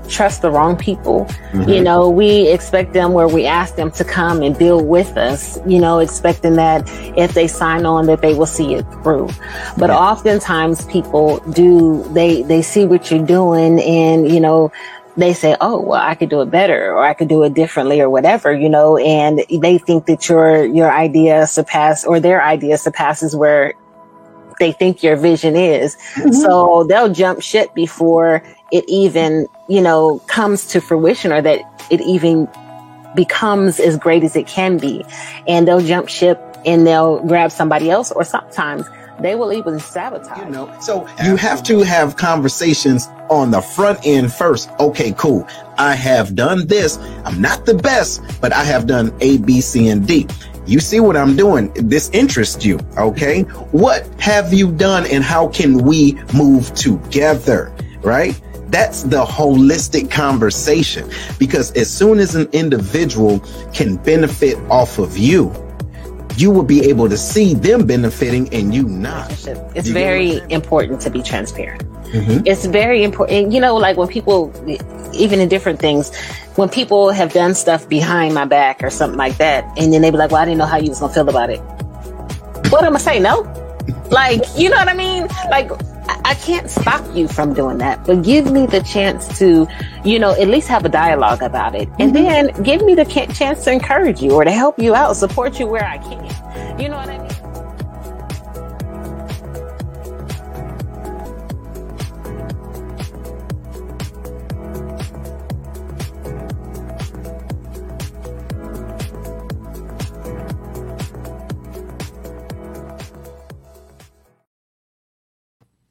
trust 0.09 0.41
the 0.41 0.51
wrong 0.51 0.76
people, 0.76 1.26
Mhm. 1.53 1.74
you 1.74 1.82
know, 1.82 2.09
we 2.09 2.49
expect 2.49 2.91
them 2.91 3.13
where 3.13 3.28
we 3.30 3.45
ask 3.45 3.78
them 3.78 3.89
to 3.91 4.03
come 4.03 4.41
and 4.43 4.55
build 4.57 4.86
with 4.86 5.15
us, 5.15 5.57
you 5.65 5.80
know, 5.80 5.99
expecting 5.99 6.57
that 6.57 6.84
if 7.15 7.34
they 7.34 7.47
sign 7.47 7.86
on 7.86 8.05
that 8.07 8.21
they 8.21 8.34
will 8.34 8.45
see 8.45 8.74
it 8.76 8.86
through. 9.01 9.30
But 9.78 9.89
Yeah. 9.89 9.97
oftentimes 9.97 10.84
people 10.88 11.41
do 11.53 12.03
they 12.11 12.41
they 12.43 12.61
see 12.61 12.86
what 12.86 13.09
you're 13.09 13.26
doing 13.26 13.80
and, 13.82 14.30
you 14.30 14.41
know, 14.41 14.71
they 15.16 15.34
say, 15.34 15.55
"Oh, 15.61 15.80
well, 15.80 16.01
I 16.01 16.16
could 16.16 16.30
do 16.30 16.41
it 16.41 16.49
better, 16.49 16.91
or 16.91 17.03
I 17.03 17.14
could 17.14 17.28
do 17.28 17.43
it 17.43 17.53
differently, 17.53 18.01
or 18.01 18.09
whatever," 18.09 18.51
you 18.53 18.70
know, 18.70 18.97
and 18.97 19.43
they 19.49 19.78
think 19.78 20.05
that 20.07 20.28
your 20.28 20.66
your 20.66 20.91
idea 20.91 21.47
surpass 21.47 22.05
or 22.05 22.20
their 22.20 22.41
idea 22.41 22.78
surpasses 22.78 23.36
where 23.36 23.74
they 24.59 24.72
think 24.72 25.03
your 25.03 25.16
vision 25.16 25.55
is. 25.55 25.95
Mm-hmm. 26.16 26.32
So 26.32 26.86
they'll 26.86 27.14
jump 27.14 27.41
ship 27.41 27.74
before 27.74 28.43
it 28.72 28.86
even, 28.88 29.47
you 29.68 29.82
know, 29.82 30.20
comes 30.28 30.66
to 30.68 30.82
fruition 30.82 31.32
or 31.32 31.41
that 31.41 31.61
it 31.91 32.01
even 32.01 32.47
becomes 33.16 33.80
as 33.80 33.97
great 33.97 34.24
as 34.24 34.36
it 34.36 34.47
can 34.47 34.78
be. 34.78 35.05
And 35.47 35.68
they'll 35.68 35.82
jump 35.82 36.09
ship 36.09 36.41
and 36.66 36.88
they'll 36.88 37.20
grab 37.26 37.51
somebody 37.51 37.89
else 37.89 38.11
or 38.11 38.24
sometimes 38.24 38.86
they 39.24 39.36
will 39.36 39.53
even 39.53 39.80
sabotage. 39.80 40.38
You 40.38 40.49
know, 40.49 40.76
so 40.80 41.07
you 41.24 41.36
have 41.38 41.63
to 41.63 41.80
have 41.82 42.15
conversations 42.15 43.07
on 43.30 43.51
the 43.51 43.61
front 43.61 43.99
end 44.05 44.34
first. 44.34 44.69
Okay, 44.80 45.13
cool. 45.13 45.47
I 45.78 45.95
have 45.95 46.36
done 46.36 46.67
this. 46.67 46.97
I'm 47.26 47.41
not 47.41 47.65
the 47.65 47.74
best, 47.74 48.21
but 48.41 48.53
I 48.53 48.63
have 48.63 48.86
done 48.86 49.15
A, 49.21 49.38
B, 49.38 49.61
C, 49.61 49.89
and 49.89 50.07
D. 50.07 50.28
You 50.65 50.80
see 50.80 50.99
what 50.99 51.17
I'm 51.17 51.36
doing? 51.36 51.74
This 51.74 52.09
interests 52.11 52.65
you. 52.65 52.80
Okay. 52.97 53.41
What 53.71 54.07
have 54.21 54.53
you 54.53 54.71
done 54.71 55.05
and 55.07 55.24
how 55.24 55.49
can 55.49 55.80
we 55.80 56.13
move 56.34 56.74
together? 56.74 57.74
Right? 58.01 58.39
That's 58.67 59.03
the 59.03 59.24
holistic 59.24 60.09
conversation 60.09 61.09
because 61.38 61.71
as 61.74 61.95
soon 61.95 62.17
as 62.19 62.34
an 62.34 62.47
individual 62.53 63.39
can 63.74 63.97
benefit 63.97 64.57
off 64.69 64.97
of 64.99 65.17
you, 65.17 65.53
you 66.38 66.52
will 66.52 66.64
be 66.64 66.90
able 66.90 67.10
to 67.10 67.18
see 67.18 67.54
them 67.54 67.86
benefiting 67.86 68.54
and 68.54 68.74
you 68.74 68.84
not. 68.84 69.32
It's 69.32 69.46
You 69.46 69.54
get 69.54 69.64
what 69.66 69.78
I'm 69.78 69.94
very 69.94 70.42
important 70.50 71.02
to 71.02 71.10
be 71.10 71.22
transparent. 71.22 71.84
Mhm. 72.14 72.44
It's 72.46 72.66
very 72.66 73.04
important. 73.04 73.52
You 73.52 73.60
know, 73.60 73.76
like 73.76 73.98
when 73.98 74.08
people, 74.08 74.52
even 75.14 75.40
in 75.40 75.50
different 75.50 75.80
things, 75.80 76.12
when 76.56 76.70
people 76.70 77.10
have 77.10 77.34
done 77.34 77.56
stuff 77.56 77.88
behind 77.90 78.34
my 78.34 78.46
back 78.46 78.84
or 78.84 78.90
something 78.90 79.18
like 79.18 79.38
that, 79.38 79.66
and 79.78 79.92
then 79.92 80.02
they 80.02 80.12
be 80.12 80.18
like, 80.18 80.32
well, 80.32 80.42
I 80.42 80.46
didn't 80.46 80.60
know 80.60 80.66
how 80.66 80.78
you 80.78 80.90
was 80.90 81.00
going 81.00 81.10
to 81.10 81.16
feel 81.16 81.30
about 81.30 81.50
it. 81.50 81.60
What 82.70 82.84
am 82.84 82.96
I 82.96 83.00
say? 83.00 83.20
No? 83.20 83.42
Like, 84.12 84.44
you 84.58 84.70
know 84.70 84.78
what 84.78 84.88
I 84.88 84.94
mean? 84.94 85.28
Like, 85.50 85.72
I, 86.08 86.22
I 86.26 86.34
can't 86.36 86.70
stop 86.70 87.04
you 87.16 87.28
from 87.28 87.54
doing 87.54 87.78
that, 87.80 88.06
but 88.06 88.24
give 88.24 88.51
me 88.51 88.66
the 88.66 88.82
chance 88.82 89.39
to, 89.39 89.68
you 90.04 90.20
know, 90.20 90.32
at 90.32 90.47
least 90.47 90.68
have 90.68 90.86
a 90.86 90.89
dialogue 90.89 91.41
about 91.41 91.76
it. 91.76 91.89
And 91.99 92.14
mm-hmm. 92.14 92.51
then 92.54 92.64
give 92.64 92.82
me 92.84 92.95
the 92.95 93.06
chance 93.06 93.64
to 93.64 93.72
encourage 93.72 94.22
you 94.22 94.32
or 94.32 94.43
to 94.43 94.51
help 94.51 94.80
you 94.80 94.95
out, 94.95 95.16
support 95.16 95.60
you 95.60 95.68
where 95.68 95.86
I 95.86 95.97
can. 95.97 96.80
You 96.80 96.89
know 96.89 96.97
what 96.97 97.10
I 97.10 97.18
mean? 97.20 97.33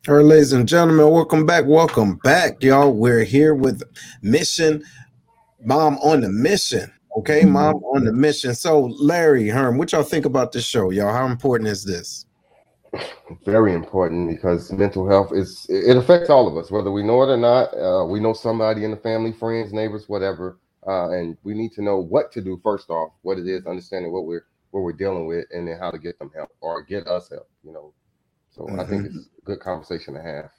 All 0.08 0.16
right, 0.16 0.24
ladies 0.24 0.52
and 0.52 0.66
gentlemen, 0.66 1.08
welcome 1.10 1.46
back. 1.46 1.64
Welcome 1.64 2.16
back, 2.24 2.60
y'all. 2.60 2.92
We're 2.92 3.22
here 3.22 3.54
with 3.54 3.84
Mission 4.20 4.82
Mom 5.64 5.96
on 5.98 6.22
the 6.22 6.28
Mission. 6.28 6.90
Okay, 7.18 7.44
Mom 7.44 7.76
on 7.84 8.04
the 8.06 8.12
Mission. 8.12 8.52
So, 8.56 8.86
Larry 8.98 9.48
Herm, 9.48 9.78
what 9.78 9.92
y'all 9.92 10.02
think 10.02 10.24
about 10.24 10.50
this 10.50 10.64
show, 10.64 10.90
y'all? 10.90 11.12
How 11.12 11.26
important 11.26 11.68
is 11.68 11.84
this? 11.84 12.26
very 13.44 13.74
important 13.74 14.28
because 14.28 14.72
mental 14.72 15.08
health 15.08 15.30
is 15.32 15.66
it 15.70 15.96
affects 15.96 16.28
all 16.28 16.46
of 16.46 16.58
us 16.62 16.70
whether 16.70 16.90
we 16.90 17.02
know 17.02 17.22
it 17.22 17.32
or 17.32 17.38
not 17.38 17.72
uh, 17.78 18.04
we 18.04 18.20
know 18.20 18.34
somebody 18.34 18.84
in 18.84 18.90
the 18.90 18.96
family 18.98 19.32
friends 19.32 19.72
neighbors 19.72 20.10
whatever 20.10 20.58
uh, 20.86 21.08
and 21.12 21.38
we 21.42 21.54
need 21.54 21.72
to 21.72 21.80
know 21.80 21.96
what 21.96 22.30
to 22.30 22.42
do 22.42 22.60
first 22.62 22.90
off 22.90 23.10
what 23.22 23.38
it 23.38 23.48
is 23.48 23.64
understanding 23.64 24.12
what 24.12 24.26
we're 24.26 24.44
what 24.72 24.82
we're 24.82 24.92
dealing 24.92 25.26
with 25.26 25.46
and 25.52 25.66
then 25.66 25.78
how 25.78 25.90
to 25.90 25.96
get 25.96 26.18
them 26.18 26.30
help 26.36 26.50
or 26.60 26.82
get 26.82 27.06
us 27.06 27.30
help 27.30 27.48
you 27.64 27.72
know 27.72 27.94
so 28.54 28.68
i 28.78 28.84
think 28.84 29.06
it's 29.06 29.16
a 29.16 29.44
good 29.44 29.60
conversation 29.60 30.14
to 30.14 30.22
have. 30.22 30.50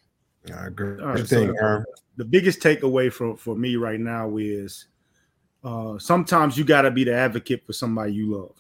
I 0.54 0.68
agree. 0.68 1.00
All 1.00 1.06
What 1.06 1.12
right, 1.12 1.20
you 1.20 1.26
think, 1.26 1.52
so- 1.52 1.56
Herm? 1.62 1.86
the 2.18 2.26
biggest 2.26 2.60
takeaway 2.60 3.12
for 3.12 3.38
for 3.38 3.56
me 3.56 3.76
right 3.78 4.00
now 4.00 4.36
is 4.38 4.88
uh 5.64 5.98
sometimes 6.00 6.58
you 6.58 6.66
got 6.66 6.82
to 6.82 6.91
be 6.91 7.06
the 7.06 7.14
advocate 7.14 7.66
for 7.66 7.72
somebody 7.74 8.14
you 8.14 8.36
love. 8.36 8.56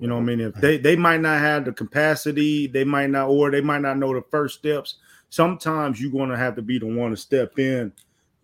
You 0.00 0.08
know 0.08 0.14
what 0.14 0.22
i 0.22 0.24
mean? 0.24 0.40
If 0.40 0.54
they 0.54 0.78
they 0.78 0.96
might 0.96 1.20
not 1.20 1.38
have 1.40 1.66
the 1.66 1.72
capacity 1.72 2.66
they 2.66 2.84
might 2.84 3.10
not 3.10 3.28
or 3.28 3.50
they 3.50 3.60
might 3.60 3.82
not 3.82 3.98
know 3.98 4.14
the 4.14 4.22
first 4.30 4.58
steps 4.58 4.96
sometimes 5.28 6.00
you're 6.00 6.10
going 6.10 6.30
to 6.30 6.36
have 6.36 6.56
to 6.56 6.62
be 6.62 6.78
the 6.78 6.86
one 6.86 7.10
to 7.10 7.16
step 7.16 7.58
in 7.58 7.92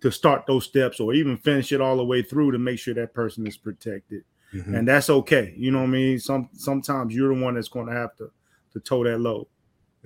to 0.02 0.10
start 0.12 0.44
those 0.46 0.64
steps 0.66 1.00
or 1.00 1.14
even 1.14 1.36
finish 1.38 1.72
it 1.72 1.80
all 1.80 1.96
the 1.96 2.04
way 2.04 2.20
through 2.22 2.52
to 2.52 2.58
make 2.58 2.78
sure 2.78 2.94
that 2.94 3.14
person 3.14 3.46
is 3.46 3.56
protected. 3.56 4.22
Mhm. 4.54 4.76
and 4.78 4.86
that's 4.88 5.08
okay 5.10 5.54
you 5.56 5.70
know 5.70 5.78
what 5.78 5.84
i 5.88 5.98
mean? 5.98 6.18
Some 6.20 6.48
sometimes 6.52 7.14
you're 7.14 7.34
the 7.34 7.40
one 7.42 7.54
that's 7.54 7.68
going 7.68 7.86
to 7.86 7.92
have 7.92 8.14
to 8.16 8.30
to 8.74 8.80
toe 8.80 9.02
that 9.04 9.18
load 9.18 9.46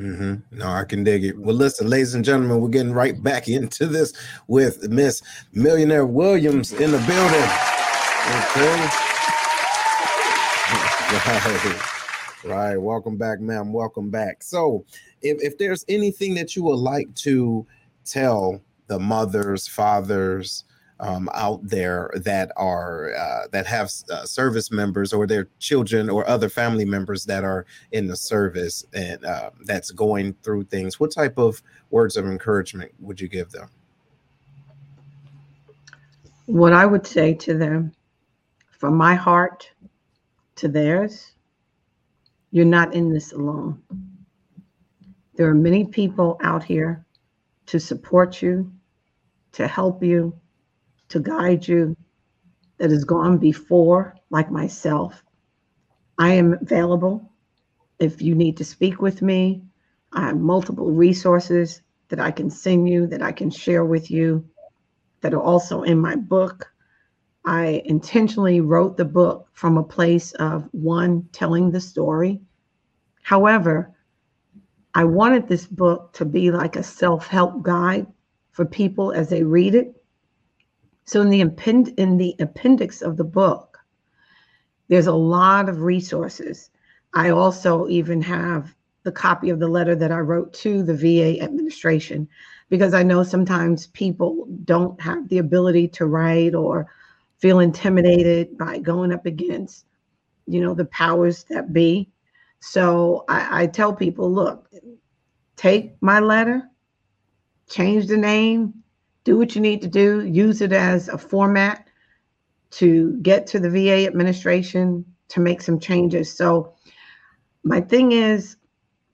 hmm 0.00 0.36
No, 0.50 0.66
I 0.66 0.84
can 0.84 1.04
dig 1.04 1.24
it. 1.24 1.38
Well, 1.38 1.54
listen, 1.54 1.86
ladies 1.86 2.14
and 2.14 2.24
gentlemen, 2.24 2.60
we're 2.62 2.70
getting 2.70 2.94
right 2.94 3.22
back 3.22 3.48
into 3.48 3.86
this 3.86 4.14
with 4.46 4.88
Miss 4.88 5.22
Million 5.52 5.90
Heir-Williams 5.90 6.72
in 6.72 6.90
the 6.90 6.98
building. 6.98 7.50
Okay. 8.46 8.88
Right. 11.10 11.80
Right. 12.44 12.76
Welcome 12.76 13.18
back, 13.18 13.40
ma'am. 13.40 13.72
Welcome 13.72 14.10
back. 14.10 14.44
So, 14.44 14.84
if, 15.22 15.42
if 15.42 15.58
there's 15.58 15.84
anything 15.88 16.34
that 16.36 16.54
you 16.54 16.62
would 16.62 16.78
like 16.78 17.12
to 17.16 17.66
tell 18.04 18.62
the 18.86 18.98
mothers, 18.98 19.66
fathers, 19.66 20.64
um, 21.00 21.28
out 21.34 21.60
there 21.62 22.10
that 22.14 22.52
are 22.56 23.14
uh, 23.14 23.48
that 23.52 23.66
have 23.66 23.90
uh, 24.10 24.24
service 24.24 24.70
members 24.70 25.12
or 25.12 25.26
their 25.26 25.48
children 25.58 26.08
or 26.10 26.28
other 26.28 26.48
family 26.48 26.84
members 26.84 27.24
that 27.24 27.44
are 27.44 27.66
in 27.92 28.06
the 28.06 28.16
service 28.16 28.84
and 28.92 29.24
uh, 29.24 29.50
that's 29.64 29.90
going 29.90 30.34
through 30.42 30.64
things 30.64 31.00
what 31.00 31.12
type 31.12 31.38
of 31.38 31.62
words 31.90 32.16
of 32.16 32.26
encouragement 32.26 32.92
would 33.00 33.20
you 33.20 33.28
give 33.28 33.50
them 33.50 33.68
What 36.50 36.72
I 36.72 36.84
would 36.84 37.06
say 37.06 37.34
to 37.34 37.56
them, 37.56 37.92
from 38.70 38.96
my 38.96 39.14
heart 39.14 39.70
to 40.56 40.66
theirs, 40.66 41.32
you're 42.50 42.64
not 42.64 42.92
in 42.92 43.12
this 43.12 43.32
alone. 43.32 43.80
There 45.36 45.48
are 45.48 45.54
many 45.54 45.84
people 45.84 46.38
out 46.42 46.64
here 46.64 47.06
to 47.66 47.78
support 47.78 48.42
you, 48.42 48.72
to 49.52 49.68
help 49.68 50.02
you, 50.02 50.34
to 51.10 51.20
guide 51.20 51.66
you, 51.68 51.96
that 52.78 52.90
has 52.90 53.04
gone 53.04 53.36
before, 53.36 54.16
like 54.30 54.50
myself. 54.50 55.22
I 56.18 56.32
am 56.32 56.54
available 56.54 57.30
if 57.98 58.22
you 58.22 58.34
need 58.34 58.56
to 58.56 58.64
speak 58.64 59.02
with 59.02 59.20
me. 59.20 59.62
I 60.12 60.28
have 60.28 60.38
multiple 60.38 60.90
resources 60.90 61.82
that 62.08 62.20
I 62.20 62.30
can 62.30 62.50
send 62.50 62.88
you, 62.88 63.06
that 63.08 63.22
I 63.22 63.32
can 63.32 63.50
share 63.50 63.84
with 63.84 64.10
you, 64.10 64.48
that 65.20 65.34
are 65.34 65.42
also 65.42 65.82
in 65.82 65.98
my 65.98 66.16
book. 66.16 66.72
I 67.44 67.82
intentionally 67.84 68.60
wrote 68.60 68.96
the 68.96 69.04
book 69.04 69.48
from 69.52 69.76
a 69.76 69.84
place 69.84 70.32
of 70.32 70.68
one, 70.72 71.28
telling 71.32 71.70
the 71.70 71.80
story. 71.80 72.40
However, 73.22 73.94
I 74.94 75.04
wanted 75.04 75.46
this 75.46 75.66
book 75.66 76.14
to 76.14 76.24
be 76.24 76.50
like 76.50 76.76
a 76.76 76.82
self 76.82 77.26
help 77.26 77.62
guide 77.62 78.06
for 78.52 78.64
people 78.64 79.12
as 79.12 79.28
they 79.28 79.42
read 79.42 79.74
it. 79.74 79.99
So, 81.04 81.20
in 81.22 81.30
the, 81.30 81.40
append- 81.40 81.94
in 81.98 82.16
the 82.16 82.36
appendix 82.38 83.02
of 83.02 83.16
the 83.16 83.24
book, 83.24 83.78
there's 84.88 85.06
a 85.06 85.12
lot 85.12 85.68
of 85.68 85.82
resources. 85.82 86.70
I 87.14 87.30
also 87.30 87.88
even 87.88 88.20
have 88.22 88.74
the 89.02 89.12
copy 89.12 89.50
of 89.50 89.58
the 89.58 89.68
letter 89.68 89.94
that 89.96 90.12
I 90.12 90.18
wrote 90.18 90.52
to 90.54 90.82
the 90.82 90.94
VA 90.94 91.40
administration 91.42 92.28
because 92.68 92.94
I 92.94 93.02
know 93.02 93.22
sometimes 93.22 93.88
people 93.88 94.46
don't 94.64 95.00
have 95.00 95.28
the 95.28 95.38
ability 95.38 95.88
to 95.88 96.06
write 96.06 96.54
or 96.54 96.86
feel 97.38 97.60
intimidated 97.60 98.58
by 98.58 98.78
going 98.78 99.12
up 99.12 99.26
against, 99.26 99.86
you 100.46 100.60
know, 100.60 100.74
the 100.74 100.84
powers 100.86 101.44
that 101.44 101.72
be. 101.72 102.10
So 102.60 103.24
I, 103.28 103.62
I 103.62 103.66
tell 103.66 103.92
people, 103.92 104.30
look, 104.30 104.68
take 105.56 105.94
my 106.00 106.20
letter, 106.20 106.68
change 107.68 108.06
the 108.06 108.18
name, 108.18 108.74
do 109.24 109.36
what 109.36 109.54
you 109.54 109.60
need 109.60 109.82
to 109.82 109.88
do, 109.88 110.24
use 110.26 110.60
it 110.60 110.72
as 110.72 111.08
a 111.08 111.18
format 111.18 111.88
to 112.70 113.18
get 113.22 113.46
to 113.48 113.58
the 113.58 113.70
VA 113.70 114.06
administration 114.06 115.04
to 115.28 115.40
make 115.40 115.60
some 115.60 115.78
changes. 115.78 116.32
So 116.32 116.74
my 117.62 117.80
thing 117.80 118.12
is, 118.12 118.56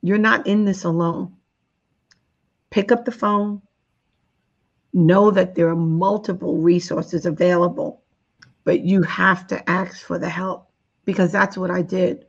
you're 0.03 0.19
not 0.19 0.47
in 0.47 0.65
this 0.65 0.85
alone. 0.85 1.35
Pick 2.71 2.93
up 2.93 3.05
the 3.05 3.13
phone. 3.13 3.63
Know 4.93 5.31
that 5.31 5.55
there 5.55 5.69
are 5.69 5.77
multiple 5.77 6.59
resources 6.59 7.27
available, 7.27 8.03
but 8.65 8.81
you 8.81 9.03
have 9.03 9.47
to 9.49 9.69
ask 9.69 10.07
for 10.07 10.19
the 10.19 10.29
help 10.29 10.71
because 11.05 11.33
that's 11.33 11.59
what 11.59 11.71
I 11.71 11.83
did. 11.83 12.25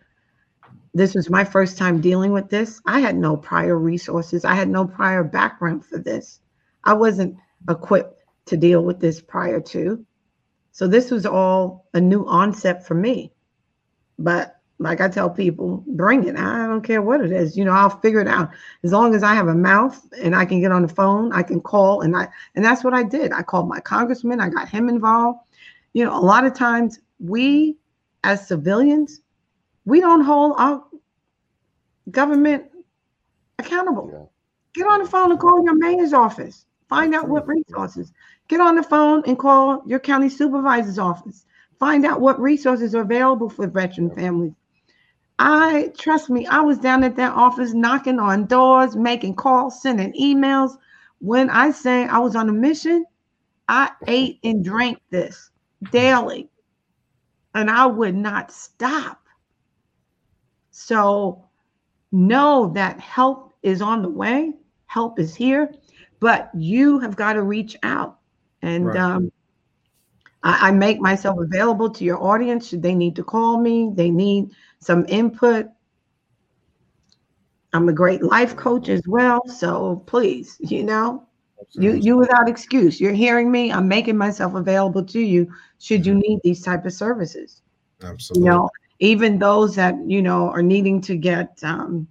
This 0.94 1.14
was 1.14 1.30
my 1.30 1.44
first 1.44 1.78
time 1.78 2.02
dealing 2.02 2.32
with 2.32 2.50
this. 2.50 2.82
I 2.86 3.00
had 3.00 3.16
no 3.16 3.38
prior 3.38 3.78
resources, 3.78 4.44
I 4.44 4.56
had 4.56 4.70
no 4.70 4.86
prior 4.86 5.24
background 5.24 5.86
for 5.86 6.00
this. 6.00 6.40
I 6.84 6.94
wasn't 6.94 7.38
equipped 7.70 8.24
to 8.46 8.58
deal 8.58 8.84
with 8.84 9.00
this 9.00 9.22
prior 9.22 9.60
to. 9.60 10.06
So 10.72 10.88
this 10.88 11.12
was 11.12 11.26
all 11.26 11.88
a 11.94 12.02
new 12.02 12.26
onset 12.26 12.86
for 12.86 12.94
me. 12.94 13.34
But 14.20 14.58
like 14.80 15.02
I 15.02 15.10
tell 15.10 15.30
people, 15.30 15.84
bring 15.88 16.28
it. 16.28 16.36
I 16.36 16.68
don't 16.68 16.84
care 16.84 17.02
what 17.02 17.22
it 17.22 17.32
is. 17.32 17.58
You 17.58 17.66
know, 17.66 17.72
I'll 17.72 17.90
figure 17.90 18.22
it 18.22 18.28
out. 18.28 18.52
As 18.84 18.92
long 18.92 19.16
as 19.16 19.24
I 19.24 19.34
have 19.34 19.48
a 19.48 19.56
mouth 19.56 20.00
and 20.22 20.36
I 20.36 20.46
can 20.46 20.62
get 20.62 20.72
on 20.72 20.84
the 20.84 20.88
phone, 20.88 21.34
I 21.34 21.42
can 21.42 21.62
call 21.62 22.02
and 22.02 22.16
I 22.16 22.28
and 22.56 22.64
that's 22.64 22.84
what 22.84 22.94
I 22.94 23.04
did. 23.04 23.32
I 23.32 23.42
called 23.42 23.68
my 23.68 23.80
congressman, 23.80 24.40
I 24.40 24.50
got 24.50 24.70
him 24.70 24.88
involved. 24.88 25.40
You 25.94 26.06
know, 26.06 26.16
a 26.16 26.22
lot 26.22 26.46
of 26.46 26.54
times 26.54 27.00
we 27.20 27.78
as 28.24 28.48
civilians, 28.48 29.22
we 29.86 30.00
don't 30.00 30.22
hold 30.22 30.54
our 30.58 30.84
government 32.12 32.66
accountable. 33.58 34.10
Yeah. 34.12 34.84
Get 34.84 34.92
on 34.92 35.02
the 35.02 35.10
phone 35.10 35.32
and 35.32 35.40
call 35.40 35.64
your 35.64 35.76
mayor's 35.76 36.14
office. 36.14 36.67
Find 36.90 37.14
out 37.14 37.28
what 37.28 37.48
resources. 37.48 38.14
Get 38.48 38.62
on 38.62 38.76
the 38.76 38.84
phone 38.84 39.24
and 39.28 39.38
call 39.38 39.84
your 39.86 40.00
county 40.00 40.30
supervisor's 40.30 41.00
office. 41.00 41.46
Find 41.80 42.06
out 42.06 42.22
what 42.22 42.40
resources 42.40 42.96
are 42.96 43.02
available 43.02 43.50
for 43.50 43.68
veteran 43.68 44.10
families. 44.16 44.54
I 45.40 45.92
trust 45.98 46.30
me, 46.30 46.48
I 46.48 46.62
was 46.62 46.80
down 46.80 47.04
at 47.04 47.16
that 47.18 47.34
office 47.34 47.74
knocking 47.74 48.20
on 48.20 48.48
doors, 48.48 48.96
making 48.96 49.36
calls, 49.36 49.82
sending 49.82 50.14
emails. 50.14 50.78
When 51.20 51.50
I 51.50 51.72
say 51.72 52.06
I 52.06 52.20
was 52.20 52.36
on 52.36 52.50
a 52.50 52.54
mission, 52.54 53.06
I 53.68 53.92
ate 54.08 54.40
and 54.44 54.64
drank 54.64 55.00
this 55.12 55.52
daily, 55.92 56.50
and 57.54 57.70
I 57.70 57.86
would 57.86 58.16
not 58.16 58.52
stop. 58.52 59.22
So, 60.72 61.44
know 62.12 62.72
that 62.74 63.00
help 63.00 63.54
is 63.62 63.82
on 63.82 64.02
the 64.02 64.10
way, 64.10 64.54
help 64.86 65.20
is 65.20 65.36
here, 65.36 65.74
but 66.20 66.50
you 66.56 67.00
have 67.00 67.16
got 67.16 67.34
to 67.34 67.44
reach 67.44 67.78
out. 67.84 68.20
And 68.62 68.86
Right. 68.86 68.98
um, 68.98 69.32
I, 70.44 70.70
I 70.70 70.72
make 70.72 71.00
myself 71.00 71.38
available 71.40 71.90
to 71.92 72.04
your 72.04 72.22
audience 72.22 72.70
should 72.70 72.82
they 72.82 72.96
need 72.96 73.16
to 73.18 73.24
call 73.24 73.60
me, 73.60 73.92
they 73.94 74.10
need 74.10 74.52
some 74.80 75.06
input. 75.08 75.68
I'm 77.74 77.90
a 77.90 77.94
great 77.94 78.24
life 78.24 78.56
coach 78.56 78.90
as 78.90 79.02
well. 79.08 79.46
So 79.48 80.04
please, 80.08 80.58
you 80.60 80.84
know, 80.84 81.28
you 81.74 81.94
you 81.94 82.18
without 82.18 82.48
excuse. 82.48 83.00
You're 83.00 83.14
hearing 83.14 83.52
me. 83.52 83.72
I'm 83.72 83.88
making 83.88 84.18
myself 84.18 84.56
available 84.56 85.04
to 85.04 85.20
you 85.20 85.52
should 85.80 86.06
you 86.06 86.16
need 86.16 86.40
these 86.44 86.62
type 86.62 86.86
of 86.86 86.94
services. 86.94 87.62
Absolutely. 88.02 88.48
You 88.48 88.52
know, 88.52 88.70
even 89.00 89.38
those 89.38 89.76
that 89.76 89.96
you 90.08 90.22
know 90.22 90.50
are 90.50 90.64
needing 90.64 91.02
to 91.02 91.16
get 91.16 91.60
um, 91.64 92.08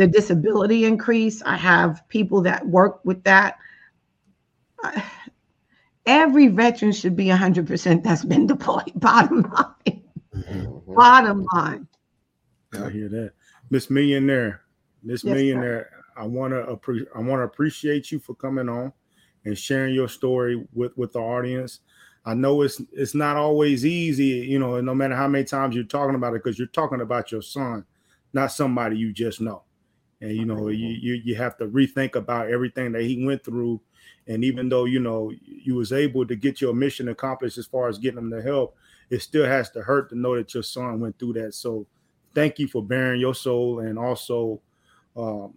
the 0.00 0.06
disability 0.06 0.86
increase. 0.86 1.42
I 1.42 1.56
have 1.56 2.08
people 2.08 2.40
that 2.40 2.66
work 2.66 3.04
with 3.04 3.22
that. 3.24 3.58
Every 6.06 6.46
veteran 6.48 6.92
should 6.92 7.14
be 7.14 7.26
100% 7.26 8.02
that's 8.02 8.24
been 8.24 8.46
deployed. 8.46 8.92
Bottom 8.94 9.42
line. 9.42 10.02
Mhm. 10.34 10.84
Mhm. 10.86 10.94
Bottom 10.94 11.46
line. 11.52 11.86
I 12.72 12.88
hear 12.88 13.10
that, 13.10 13.32
Miss 13.68 13.90
Millionaire. 13.90 14.62
Miss 15.02 15.22
Yes, 15.22 15.34
sir. 15.34 15.36
Millionaire, 15.36 15.90
I 16.16 16.24
want 16.24 16.54
to 16.54 16.62
appre- 16.74 17.06
I 17.14 17.18
want 17.18 17.40
to 17.40 17.44
appreciate 17.44 18.10
you 18.10 18.18
for 18.20 18.34
coming 18.34 18.70
on 18.70 18.94
and 19.44 19.58
sharing 19.58 19.94
your 19.94 20.08
story 20.08 20.66
with 20.72 20.96
with 20.96 21.12
the 21.12 21.18
audience. 21.20 21.80
I 22.24 22.32
know 22.32 22.62
it's 22.62 22.80
it's 22.90 23.14
not 23.14 23.36
always 23.36 23.84
easy, 23.84 24.46
you 24.48 24.58
know, 24.58 24.76
and 24.76 24.86
no 24.86 24.94
matter 24.94 25.14
how 25.14 25.28
many 25.28 25.44
times 25.44 25.74
you're 25.74 25.84
talking 25.84 26.14
about 26.14 26.32
it, 26.32 26.42
because 26.42 26.58
you're 26.58 26.68
talking 26.68 27.02
about 27.02 27.30
your 27.30 27.42
son, 27.42 27.84
not 28.32 28.50
somebody 28.50 28.96
you 28.96 29.12
just 29.12 29.42
know. 29.42 29.64
And 30.20 30.36
you 30.36 30.44
know, 30.44 30.68
you, 30.68 30.88
you 30.88 31.14
you 31.14 31.34
have 31.36 31.56
to 31.58 31.66
rethink 31.66 32.14
about 32.14 32.50
everything 32.50 32.92
that 32.92 33.02
he 33.02 33.24
went 33.24 33.44
through. 33.44 33.80
And 34.26 34.44
even 34.44 34.68
though 34.68 34.84
you 34.84 35.00
know 35.00 35.32
you 35.44 35.74
was 35.74 35.92
able 35.92 36.26
to 36.26 36.36
get 36.36 36.60
your 36.60 36.74
mission 36.74 37.08
accomplished 37.08 37.58
as 37.58 37.66
far 37.66 37.88
as 37.88 37.98
getting 37.98 38.18
him 38.18 38.30
the 38.30 38.42
help, 38.42 38.76
it 39.08 39.22
still 39.22 39.46
has 39.46 39.70
to 39.70 39.82
hurt 39.82 40.10
to 40.10 40.18
know 40.18 40.36
that 40.36 40.52
your 40.52 40.62
son 40.62 41.00
went 41.00 41.18
through 41.18 41.34
that. 41.34 41.54
So 41.54 41.86
thank 42.34 42.58
you 42.58 42.68
for 42.68 42.82
bearing 42.82 43.20
your 43.20 43.34
soul 43.34 43.80
and 43.80 43.98
also 43.98 44.60
um, 45.16 45.54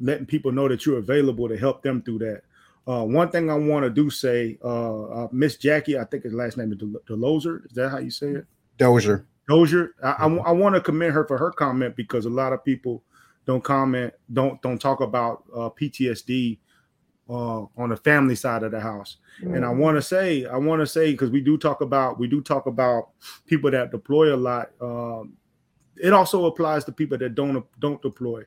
letting 0.00 0.26
people 0.26 0.52
know 0.52 0.68
that 0.68 0.84
you're 0.84 0.98
available 0.98 1.48
to 1.48 1.56
help 1.56 1.82
them 1.82 2.02
through 2.02 2.18
that. 2.18 2.42
Uh, 2.86 3.04
one 3.04 3.30
thing 3.30 3.48
I 3.48 3.54
want 3.54 3.84
to 3.84 3.90
do 3.90 4.10
say, 4.10 4.58
uh, 4.64 5.02
uh, 5.04 5.28
Miss 5.30 5.56
Jackie, 5.56 5.98
I 5.98 6.04
think 6.04 6.24
his 6.24 6.32
last 6.32 6.56
name 6.56 6.72
is 6.72 6.78
Del- 6.78 7.00
Delozer. 7.06 7.64
Is 7.66 7.72
that 7.72 7.90
how 7.90 7.98
you 7.98 8.10
say 8.10 8.28
it? 8.28 8.46
Dozier. 8.76 9.24
Dozier. 9.48 9.94
I, 10.02 10.24
I, 10.24 10.52
want 10.52 10.74
to 10.74 10.80
commend 10.80 11.12
her 11.12 11.24
for 11.24 11.38
her 11.38 11.50
comment 11.52 11.94
because 11.94 12.26
a 12.26 12.30
lot 12.30 12.52
of 12.52 12.64
people 12.64 13.04
don't 13.46 13.62
comment, 13.64 14.12
don't 14.32 14.60
don't 14.62 14.80
talk 14.80 15.00
about 15.00 15.44
uh, 15.54 15.68
PTSD 15.70 16.58
uh, 17.28 17.62
on 17.76 17.88
the 17.88 17.96
family 17.96 18.34
side 18.34 18.62
of 18.62 18.72
the 18.72 18.80
house. 18.80 19.16
And 19.40 19.64
I 19.64 19.70
want 19.70 19.96
to 19.96 20.02
say, 20.02 20.44
I 20.46 20.56
want 20.56 20.80
to 20.80 20.86
say 20.86 21.12
because 21.12 21.30
we 21.30 21.40
do 21.40 21.56
talk 21.56 21.80
about 21.80 22.18
we 22.18 22.26
do 22.28 22.40
talk 22.40 22.66
about 22.66 23.08
people 23.46 23.70
that 23.70 23.90
deploy 23.90 24.34
a 24.34 24.36
lot. 24.36 24.70
Um, 24.80 25.34
it 25.96 26.12
also 26.12 26.46
applies 26.46 26.84
to 26.84 26.92
people 26.92 27.18
that 27.18 27.34
don't 27.34 27.64
don't 27.80 28.00
deploy. 28.02 28.42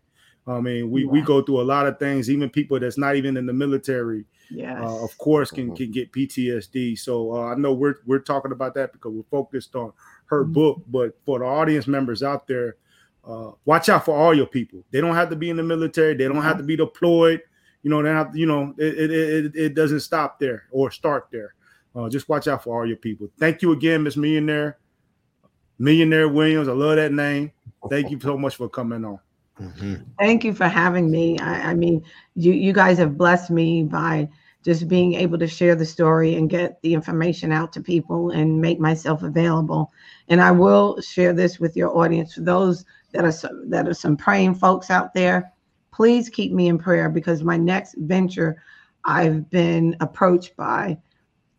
I 0.48 0.60
mean, 0.62 0.92
we 0.92 1.06
we 1.06 1.22
go 1.22 1.42
through 1.42 1.62
a 1.62 1.64
lot 1.64 1.88
of 1.88 1.98
things. 1.98 2.30
Even 2.30 2.50
people 2.50 2.80
that's 2.80 2.98
not 3.00 3.16
even 3.16 3.36
in 3.36 3.48
the 3.48 3.54
military, 3.54 4.26
Yes. 4.52 4.78
uh, 4.80 5.04
of 5.04 5.18
course, 5.18 5.50
can 5.50 5.72
Mhm. 5.72 5.76
can 5.78 5.92
get 5.92 6.12
PTSD. 6.12 6.96
So 6.96 7.36
uh, 7.36 7.46
I 7.48 7.56
know 7.56 7.74
we're 7.74 7.96
we're 8.06 8.20
talking 8.20 8.52
about 8.52 8.76
that 8.76 8.94
because 8.94 9.12
we're 9.12 9.24
focused 9.32 9.76
on 9.76 9.92
her 10.28 10.46
Mhm. 10.46 10.54
book. 10.54 10.82
But 10.88 11.18
for 11.26 11.40
the 11.40 11.46
audience 11.46 11.88
members 11.88 12.22
out 12.22 12.46
there, 12.48 12.76
uh, 13.28 13.52
watch 13.66 13.90
out 13.90 14.06
for 14.06 14.16
all 14.16 14.34
your 14.34 14.46
people. 14.46 14.84
They 14.92 15.02
don't 15.02 15.16
have 15.16 15.30
to 15.30 15.36
be 15.36 15.50
in 15.50 15.58
the 15.58 15.64
military. 15.64 16.16
They 16.16 16.28
don't 16.28 16.42
have 16.44 16.58
to 16.58 16.64
be 16.64 16.76
deployed. 16.76 17.42
You 17.84 17.90
know, 17.90 18.02
they 18.02 18.10
have 18.10 18.32
to, 18.34 18.40
you 18.40 18.46
know, 18.46 18.74
it, 18.78 19.12
it, 19.12 19.12
it, 19.12 19.56
it 19.56 19.74
doesn't 19.76 20.00
stop 20.00 20.40
there 20.40 20.64
or 20.72 20.92
start 20.92 21.28
there. 21.32 21.54
Uh, 21.96 22.10
just 22.10 22.28
watch 22.28 22.48
out 22.48 22.64
for 22.64 22.78
all 22.78 22.86
your 22.86 22.98
people. 22.98 23.30
Thank 23.40 23.62
you 23.62 23.72
again, 23.72 24.04
Miss 24.04 24.18
Millionaire. 24.18 24.78
Million 25.78 26.12
Heir-Williams. 26.12 26.68
I 26.68 26.72
love 26.74 26.96
that 26.96 27.12
name. 27.12 27.52
Thank 27.90 28.10
you 28.10 28.20
so 28.20 28.38
much 28.38 28.56
for 28.56 28.70
coming 28.70 29.06
on. 29.06 29.20
Mhm. 29.62 30.06
Thank 30.20 30.44
you 30.44 30.54
for 30.54 30.68
having 30.68 31.10
me. 31.10 31.38
I, 31.40 31.72
I 31.72 31.74
mean, 31.74 32.04
you 32.36 32.52
you 32.52 32.74
guys 32.74 32.98
have 32.98 33.18
blessed 33.18 33.50
me 33.52 33.84
by 33.84 34.28
just 34.66 34.88
being 34.88 35.14
able 35.14 35.38
to 35.38 35.48
share 35.48 35.76
the 35.76 35.86
story 35.86 36.36
and 36.36 36.50
get 36.50 36.82
the 36.82 36.96
information 36.96 37.52
out 37.52 37.72
to 37.72 37.82
people 37.82 38.32
and 38.32 38.60
make 38.60 38.80
myself 38.80 39.22
available. 39.22 39.92
And 40.28 40.42
I 40.42 40.50
will 40.50 41.00
share 41.02 41.34
this 41.34 41.60
with 41.60 41.78
your 41.78 41.96
audience. 41.96 42.34
For 42.34 42.42
those 42.42 42.84
that 43.14 43.24
are 43.24 43.32
some, 43.32 43.70
that 43.70 43.88
are 43.88 43.94
some 43.94 44.18
praying 44.18 44.56
folks 44.56 44.90
out 44.90 45.14
there, 45.14 45.54
please 45.94 46.30
keep 46.30 46.52
me 46.52 46.68
in 46.68 46.80
prayer 46.80 47.10
because 47.10 47.44
my 47.44 47.58
next 47.58 47.94
venture, 48.00 48.64
I've 49.04 49.48
been 49.52 49.96
approached 50.00 50.56
by 50.58 50.98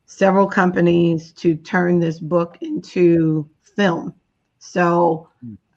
several 0.07 0.48
companies 0.48 1.32
to 1.34 1.54
turn 1.54 2.00
this 2.00 2.18
book 2.18 2.59
into 2.61 3.48
film. 3.76 4.14
So 4.59 5.28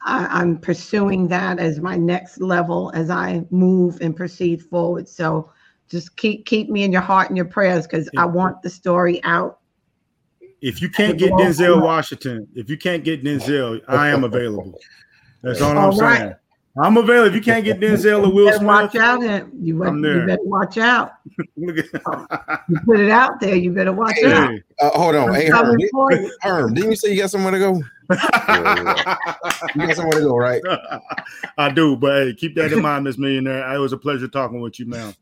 I, 0.02 0.26
I'm 0.26 0.58
pursuing 0.58 1.28
that 1.28 1.60
as 1.60 1.80
my 1.80 1.96
next 1.96 2.42
level 2.42 2.92
as 2.96 3.12
I 3.12 3.46
move 3.52 4.00
and 4.02 4.16
proceed 4.16 4.64
forward. 4.64 5.08
So 5.08 5.52
just 5.90 6.16
keep 6.18 6.46
keep 6.46 6.70
me 6.70 6.84
in 6.84 6.92
your 6.92 7.02
heart 7.02 7.30
and 7.30 7.38
your 7.38 7.46
prayers 7.46 7.88
because 7.88 8.10
I 8.18 8.26
want 8.26 8.62
the 8.62 8.70
story 8.70 9.22
out. 9.24 9.60
If 10.62 10.82
you 10.82 10.90
can't 10.90 11.18
get 11.18 11.34
Denzel 11.34 11.82
Washington, 11.82 12.48
if 12.54 12.70
you 12.70 12.78
can't 12.78 13.04
get 13.04 13.24
Denzel, 13.24 13.82
I 13.88 14.10
am 14.10 14.24
available. 14.24 14.74
That's 15.42 15.62
all 15.62 15.72
I'm 15.72 15.78
All 15.78 15.98
right. 15.98 16.20
saying. 16.20 16.34
I'm 16.82 16.98
available. 16.98 17.28
If 17.30 17.36
you 17.36 17.42
can't 17.42 17.66
get 17.66 17.80
Denzel 17.80 18.26
or 18.28 18.34
Will 18.34 18.46
You 18.46 18.52
better 18.52 18.66
watch 18.66 18.96
out. 18.96 19.24
and 19.24 19.52
You, 19.66 19.84
I'm 19.84 19.98
you 19.98 20.02
there. 20.02 20.26
better 20.28 20.44
watch 20.44 20.78
out. 20.78 21.14
You 22.70 22.78
put 22.86 23.00
it 23.00 23.10
out 23.10 23.40
there. 23.40 23.56
You 23.56 23.72
better 23.72 23.92
watch 23.92 24.24
out. 24.24 24.48
Uh, 24.80 24.90
hold 24.92 25.16
on. 25.16 25.30
I'm 25.30 25.36
Hey, 25.36 25.50
Herm, 25.50 25.66
coming 25.66 25.80
di- 25.80 25.90
for 25.92 26.12
you. 26.12 26.32
Herm, 26.42 26.74
didn't 26.76 26.92
you 26.92 26.96
say 26.98 27.12
you 27.12 27.22
got 27.22 27.32
somewhere 27.32 27.52
to 27.54 27.58
go? 27.58 27.82
yeah. 28.48 29.16
You 29.76 29.88
got 29.88 29.96
somewhere 29.96 30.20
to 30.20 30.22
go, 30.22 30.36
right? 30.36 30.62
I 31.58 31.70
do, 31.72 31.96
but 31.96 32.28
hey, 32.28 32.34
keep 32.36 32.56
that 32.56 32.72
in 32.72 32.82
mind, 32.82 33.06
Miss 33.06 33.18
Millionaire. 33.18 33.74
It 33.74 33.80
was 33.80 33.92
a 33.92 33.98
pleasure 33.98 34.28
talking 34.28 34.62
with 34.62 34.80
you, 34.80 34.86
ma'am. 34.86 35.16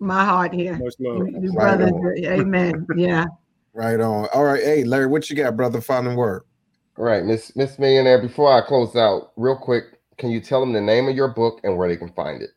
My 0.00 0.24
heart 0.24 0.52
here. 0.54 0.78
Much 0.78 0.94
love. 0.98 1.18
You 1.18 1.40
you 1.42 1.52
Right 1.52 1.76
brothers, 1.78 1.92
on. 1.92 2.24
amen. 2.24 2.86
Yeah. 2.96 3.26
Right 3.74 4.00
on. 4.00 4.28
All 4.34 4.44
right. 4.44 4.62
Hey, 4.62 4.82
Larry, 4.84 5.06
what 5.06 5.28
you 5.30 5.36
got, 5.36 5.56
brother? 5.56 5.80
Final 5.80 6.16
word. 6.16 6.42
All 6.98 7.04
right, 7.04 7.24
Miss 7.24 7.54
Miss 7.54 7.78
Millionaire. 7.78 8.20
Before 8.20 8.52
I 8.52 8.66
close 8.66 8.96
out, 8.96 9.32
real 9.36 9.56
quick, 9.56 9.84
can 10.18 10.30
you 10.30 10.40
tell 10.40 10.60
them 10.60 10.72
the 10.72 10.80
name 10.80 11.08
of 11.08 11.14
your 11.14 11.28
book 11.28 11.60
and 11.64 11.76
where 11.76 11.88
they 11.88 11.96
can 11.96 12.12
find 12.12 12.42
it? 12.42 12.50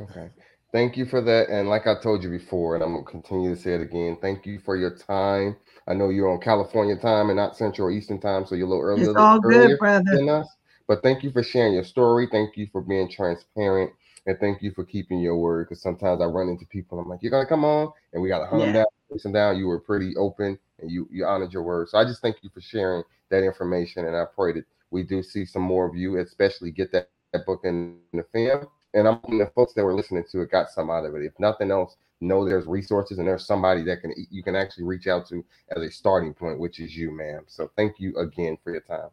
Okay. 0.00 0.30
Thank 0.72 0.96
you 0.96 1.04
for 1.04 1.20
that. 1.20 1.50
And 1.50 1.68
like 1.68 1.86
I 1.86 2.00
told 2.00 2.24
you 2.24 2.30
before, 2.30 2.74
and 2.74 2.82
I'm 2.82 2.92
gonna 2.94 3.04
continue 3.04 3.54
to 3.54 3.60
say 3.60 3.74
it 3.74 3.82
again. 3.82 4.16
Thank 4.22 4.46
you 4.46 4.58
for 4.58 4.76
your 4.76 4.96
time. 4.96 5.56
I 5.86 5.94
know 5.94 6.08
you're 6.08 6.30
on 6.30 6.40
California 6.40 6.96
time 6.96 7.28
and 7.28 7.36
not 7.36 7.56
Central 7.56 7.88
or 7.88 7.90
Eastern 7.90 8.20
time, 8.20 8.46
so 8.46 8.54
you're 8.54 8.66
a 8.66 8.70
little 8.70 8.84
earlier, 8.84 9.10
It's 9.10 9.18
all 9.18 9.40
earlier 9.44 9.76
good, 9.76 9.78
brother. 9.78 10.04
than 10.12 10.28
us. 10.30 10.48
But 10.88 11.02
thank 11.02 11.22
you 11.22 11.30
for 11.30 11.42
sharing 11.42 11.74
your 11.74 11.84
story. 11.84 12.26
Thank 12.30 12.56
you 12.56 12.68
for 12.72 12.80
being 12.80 13.08
transparent. 13.10 13.92
And 14.26 14.38
thank 14.40 14.62
you 14.62 14.70
for 14.72 14.84
keeping 14.84 15.18
your 15.20 15.36
word. 15.36 15.68
Because 15.68 15.82
sometimes 15.82 16.20
I 16.22 16.24
run 16.26 16.48
into 16.48 16.64
people, 16.66 16.98
I'm 16.98 17.08
like, 17.08 17.22
You're 17.22 17.30
gonna 17.32 17.46
come 17.46 17.64
on, 17.64 17.92
and 18.14 18.22
we 18.22 18.28
gotta 18.30 18.46
hunt 18.46 18.62
them 18.62 18.72
Yeah. 18.72 18.72
down, 18.72 18.86
them 19.22 19.32
down. 19.32 19.58
You 19.58 19.66
were 19.66 19.80
pretty 19.80 20.16
open 20.16 20.58
and 20.78 20.90
you 20.90 21.06
you 21.10 21.26
honored 21.26 21.52
your 21.52 21.64
word. 21.64 21.88
So 21.90 21.98
I 21.98 22.04
just 22.04 22.22
thank 22.22 22.36
you 22.42 22.48
for 22.48 22.62
sharing 22.62 23.02
that 23.30 23.44
information. 23.44 24.06
And 24.06 24.16
I 24.16 24.24
pray 24.24 24.52
that 24.54 24.64
we 24.90 25.02
do 25.02 25.22
see 25.22 25.44
some 25.44 25.62
more 25.62 25.86
of 25.86 25.94
you, 25.96 26.18
especially 26.18 26.70
get 26.70 26.92
that, 26.92 27.10
that 27.32 27.44
book 27.46 27.60
in 27.64 27.98
the 28.14 28.24
fam. 28.32 28.66
And 28.94 29.08
I'm 29.08 29.14
hoping 29.14 29.38
the 29.38 29.46
folks 29.54 29.72
that 29.74 29.84
were 29.84 29.94
listening 29.94 30.24
to 30.30 30.42
it 30.42 30.50
got 30.50 30.70
some 30.70 30.90
out 30.90 31.04
of 31.06 31.14
it. 31.14 31.24
If 31.24 31.38
nothing 31.38 31.70
else, 31.70 31.96
know 32.20 32.44
there's 32.44 32.66
resources 32.66 33.18
and 33.18 33.26
there's 33.26 33.46
somebody 33.46 33.82
that 33.82 34.00
can 34.00 34.12
you 34.30 34.42
can 34.42 34.54
actually 34.54 34.84
reach 34.84 35.06
out 35.06 35.26
to 35.28 35.44
as 35.74 35.82
a 35.82 35.90
starting 35.90 36.34
point, 36.34 36.58
which 36.58 36.80
is 36.80 36.96
you, 36.96 37.10
ma'am. 37.10 37.44
So 37.46 37.70
thank 37.76 37.98
you 37.98 38.16
again 38.16 38.58
for 38.62 38.70
your 38.70 38.82
time. 38.82 39.08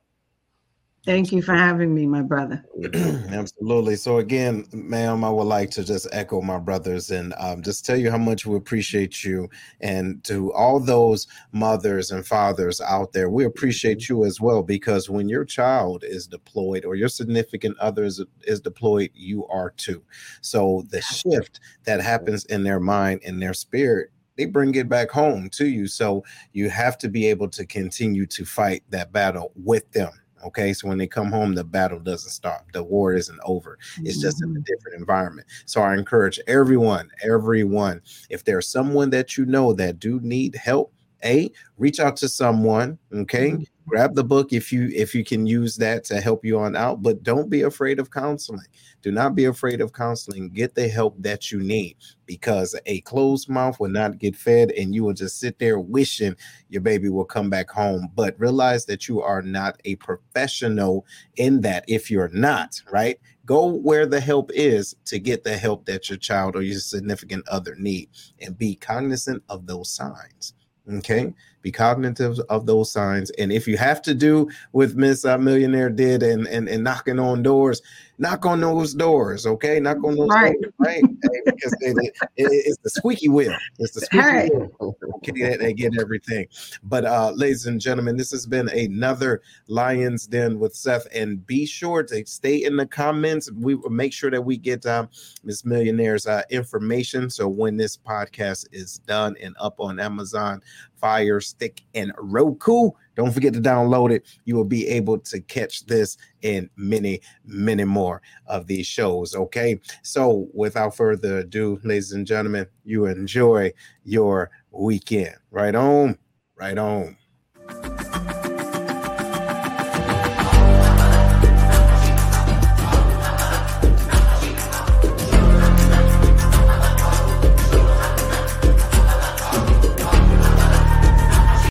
Thank 1.06 1.32
you 1.32 1.42
for 1.42 1.56
having 1.56 1.94
me, 1.96 2.06
my 2.06 2.22
brother. 2.22 2.64
Absolutely. 2.94 3.96
So 3.96 4.18
again, 4.18 4.66
ma'am, 4.74 5.24
I 5.24 5.30
would 5.30 5.44
like 5.44 5.72
to 5.72 5.84
just 5.84 6.08
echo 6.12 6.42
my 6.42 6.60
brothers 6.60 7.10
and 7.10 7.34
um, 7.38 7.62
just 7.64 7.86
tell 7.86 7.98
you 7.98 8.12
how 8.12 8.18
much 8.18 8.46
we 8.46 8.58
appreciate 8.58 9.24
you, 9.24 9.50
and 9.80 10.22
to 10.26 10.52
all 10.54 10.80
those 10.80 11.28
mothers 11.54 12.12
and 12.12 12.28
fathers 12.28 12.82
out 12.82 13.14
there, 13.14 13.30
we 13.30 13.46
appreciate 13.46 14.10
you 14.10 14.26
as 14.26 14.42
well 14.42 14.62
because 14.62 15.10
when 15.10 15.30
your 15.30 15.46
child 15.46 16.04
is 16.04 16.28
deployed 16.28 16.84
or 16.84 16.96
your 16.96 17.10
significant 17.10 17.78
other 17.80 18.04
is, 18.04 18.24
is 18.44 18.60
deployed, 18.60 19.10
you 19.14 19.48
are 19.48 19.72
too. 19.72 20.04
So 20.42 20.86
the 20.90 21.02
shift 21.02 21.62
that 21.86 22.02
happens 22.02 22.44
in 22.46 22.64
their 22.64 22.80
mind 22.80 23.22
and 23.26 23.42
their 23.42 23.54
spirit. 23.54 24.12
They 24.38 24.46
bring 24.46 24.74
it 24.76 24.88
back 24.88 25.12
home 25.12 25.50
to 25.52 25.68
you. 25.68 25.88
So 25.88 26.24
you 26.54 26.70
have 26.70 26.98
to 27.00 27.10
be 27.10 27.28
able 27.28 27.50
to 27.50 27.66
continue 27.66 28.26
to 28.28 28.46
fight 28.46 28.84
that 28.90 29.12
battle 29.12 29.52
with 29.56 29.92
them. 29.92 30.12
Okay. 30.46 30.74
So 30.74 30.88
when 30.88 30.98
they 30.98 31.08
come 31.08 31.32
home, 31.32 31.54
the 31.54 31.64
battle 31.64 32.00
doesn't 32.00 32.32
stop. 32.32 32.72
The 32.72 32.84
war 32.84 33.14
isn't 33.14 33.40
over. 33.44 33.78
It's 34.04 34.20
just 34.20 34.42
in 34.42 34.50
a 34.50 34.54
mm-hmm. 34.54 34.62
different 34.62 34.98
environment. 34.98 35.48
So 35.66 35.82
I 35.82 35.96
encourage 35.96 36.40
everyone, 36.48 37.10
everyone, 37.24 38.02
if 38.30 38.44
there's 38.44 38.68
someone 38.68 39.10
that 39.12 39.38
you 39.38 39.46
know 39.46 39.74
that 39.74 40.00
do 40.00 40.20
need 40.22 40.56
help, 40.56 40.94
a 41.24 41.52
reach 41.78 42.00
out 42.00 42.16
to 42.18 42.30
someone. 42.30 42.98
Okay. 43.14 43.52
Mhm. 43.52 43.66
Grab 43.88 44.14
the 44.14 44.24
book 44.24 44.54
if 44.54 44.72
you 44.72 44.90
if 44.94 45.16
you 45.16 45.24
can 45.24 45.48
use 45.48 45.76
that 45.78 46.04
to 46.06 46.22
help 46.22 46.46
you 46.46 46.60
on 46.60 46.76
out, 46.76 47.02
but 47.02 47.24
don't 47.24 47.50
be 47.50 47.64
afraid 47.64 48.00
of 48.00 48.12
counseling. 48.12 48.68
Do 49.02 49.12
not 49.12 49.34
be 49.34 49.46
afraid 49.46 49.82
of 49.82 49.94
counseling. 49.94 50.50
Get 50.50 50.76
the 50.76 50.88
help 50.88 51.16
that 51.24 51.52
you 51.52 51.60
need 51.60 51.96
because 52.28 52.76
a 52.86 53.02
closed 53.02 53.50
mouth 53.50 53.80
will 53.80 53.90
not 53.90 54.20
get 54.20 54.36
fed, 54.36 54.72
and 54.72 54.94
you 54.94 55.04
will 55.04 55.14
just 55.14 55.40
sit 55.40 55.58
there 55.58 55.80
wishing 55.80 56.36
your 56.70 56.82
baby 56.82 57.10
will 57.10 57.26
come 57.26 57.50
back 57.50 57.72
home. 57.72 58.10
But 58.14 58.40
realize 58.40 58.86
that 58.86 59.08
you 59.08 59.22
are 59.22 59.42
not 59.42 59.80
a 59.86 59.96
professional 59.96 61.06
in 61.38 61.62
that. 61.62 61.84
If 61.88 62.12
you're 62.12 62.30
not, 62.30 62.80
right? 62.92 63.20
Go 63.46 63.66
where 63.74 64.06
the 64.06 64.20
help 64.20 64.52
is 64.54 64.96
to 65.06 65.18
get 65.18 65.44
the 65.44 65.58
help 65.58 65.86
that 65.86 66.10
your 66.10 66.20
child 66.20 66.56
or 66.56 66.62
your 66.62 66.80
significant 66.80 67.48
other 67.48 67.76
need 67.76 68.10
and 68.40 68.56
be 68.56 68.76
cognizant 68.76 69.42
of 69.50 69.66
those 69.66 69.90
signs. 69.90 70.54
Okay. 70.92 71.34
Be 71.62 71.72
cognitive 71.72 72.40
of 72.50 72.66
those 72.66 72.92
signs. 72.92 73.32
And 73.32 73.52
if 73.52 73.68
you 73.68 73.78
have 73.78 74.02
to 74.04 74.14
do 74.14 74.50
with 74.72 74.96
Miss 74.96 75.26
uh, 75.26 75.38
Millionaire 75.38 75.90
did 75.90 76.24
and, 76.24 76.48
and 76.48 76.70
and 76.70 76.84
knocking 76.84 77.20
on 77.20 77.44
doors, 77.44 77.82
knock 78.20 78.46
on 78.46 78.62
those 78.62 78.94
doors. 78.94 79.48
Okay. 79.48 79.80
Knock 79.80 79.98
on 80.04 80.16
those 80.16 80.30
Right. 80.30 80.56
doors. 80.62 80.74
Right. 80.78 81.02
Hey, 81.04 81.42
because 81.46 81.74
it- 81.82 81.98
it- 81.98 82.14
it- 82.38 82.64
it's 82.68 82.78
the 82.84 82.90
squeaky 82.90 83.30
wheel. 83.30 83.56
It's 83.80 83.94
the 83.94 84.02
squeaky 84.02 84.24
Hey. 84.28 84.50
wheel. 84.50 84.96
Okay. 85.16 85.58
They 85.58 85.74
get 85.74 86.00
everything. 86.00 86.48
But 86.84 87.06
uh, 87.06 87.32
ladies 87.36 87.66
and 87.66 87.80
gentlemen, 87.82 88.18
this 88.18 88.32
has 88.32 88.46
been 88.46 88.70
another 88.70 89.42
Lions 89.68 90.28
Den 90.28 90.60
with 90.60 90.76
Seth. 90.76 91.08
And 91.14 91.46
be 91.48 91.66
sure 91.66 92.04
to 92.04 92.26
stay 92.26 92.64
in 92.64 92.76
the 92.78 92.86
comments. 92.86 93.52
We 93.52 93.76
will 93.76 93.90
make 93.90 94.14
sure 94.14 94.30
that 94.32 94.42
we 94.42 94.58
get 94.58 94.86
um, 94.86 95.10
Miss 95.44 95.64
Millionaire's 95.64 96.28
uh, 96.28 96.44
information. 96.50 97.30
So 97.30 97.48
when 97.48 97.78
this 97.78 97.98
podcast 97.98 98.68
is 98.72 99.00
done 99.08 99.36
and 99.42 99.56
up 99.60 99.80
on 99.80 100.00
Amazon, 100.00 100.62
Fire 101.00 101.40
Stick, 101.40 101.82
and 101.96 102.12
Roku, 102.18 102.92
don't 103.20 103.34
forget 103.34 103.52
to 103.54 103.60
download 103.60 104.12
it. 104.12 104.26
You 104.46 104.56
will 104.56 104.64
be 104.64 104.88
able 104.88 105.20
to 105.20 105.42
catch 105.42 105.86
this 105.86 106.18
and 106.42 106.70
many, 106.78 107.20
many 107.46 107.84
more 107.84 108.22
of 108.48 108.66
these 108.66 108.88
shows. 108.88 109.36
Okay. 109.36 109.78
So 110.04 110.48
without 110.54 110.96
further 110.96 111.40
ado, 111.40 111.82
ladies 111.84 112.14
and 112.14 112.26
gentlemen, 112.26 112.66
you 112.86 113.08
enjoy 113.08 113.74
your 114.06 114.52
weekend. 114.72 115.36
Right 115.52 115.76
on. 115.76 116.18
Right 116.56 116.78
on. 116.78 117.18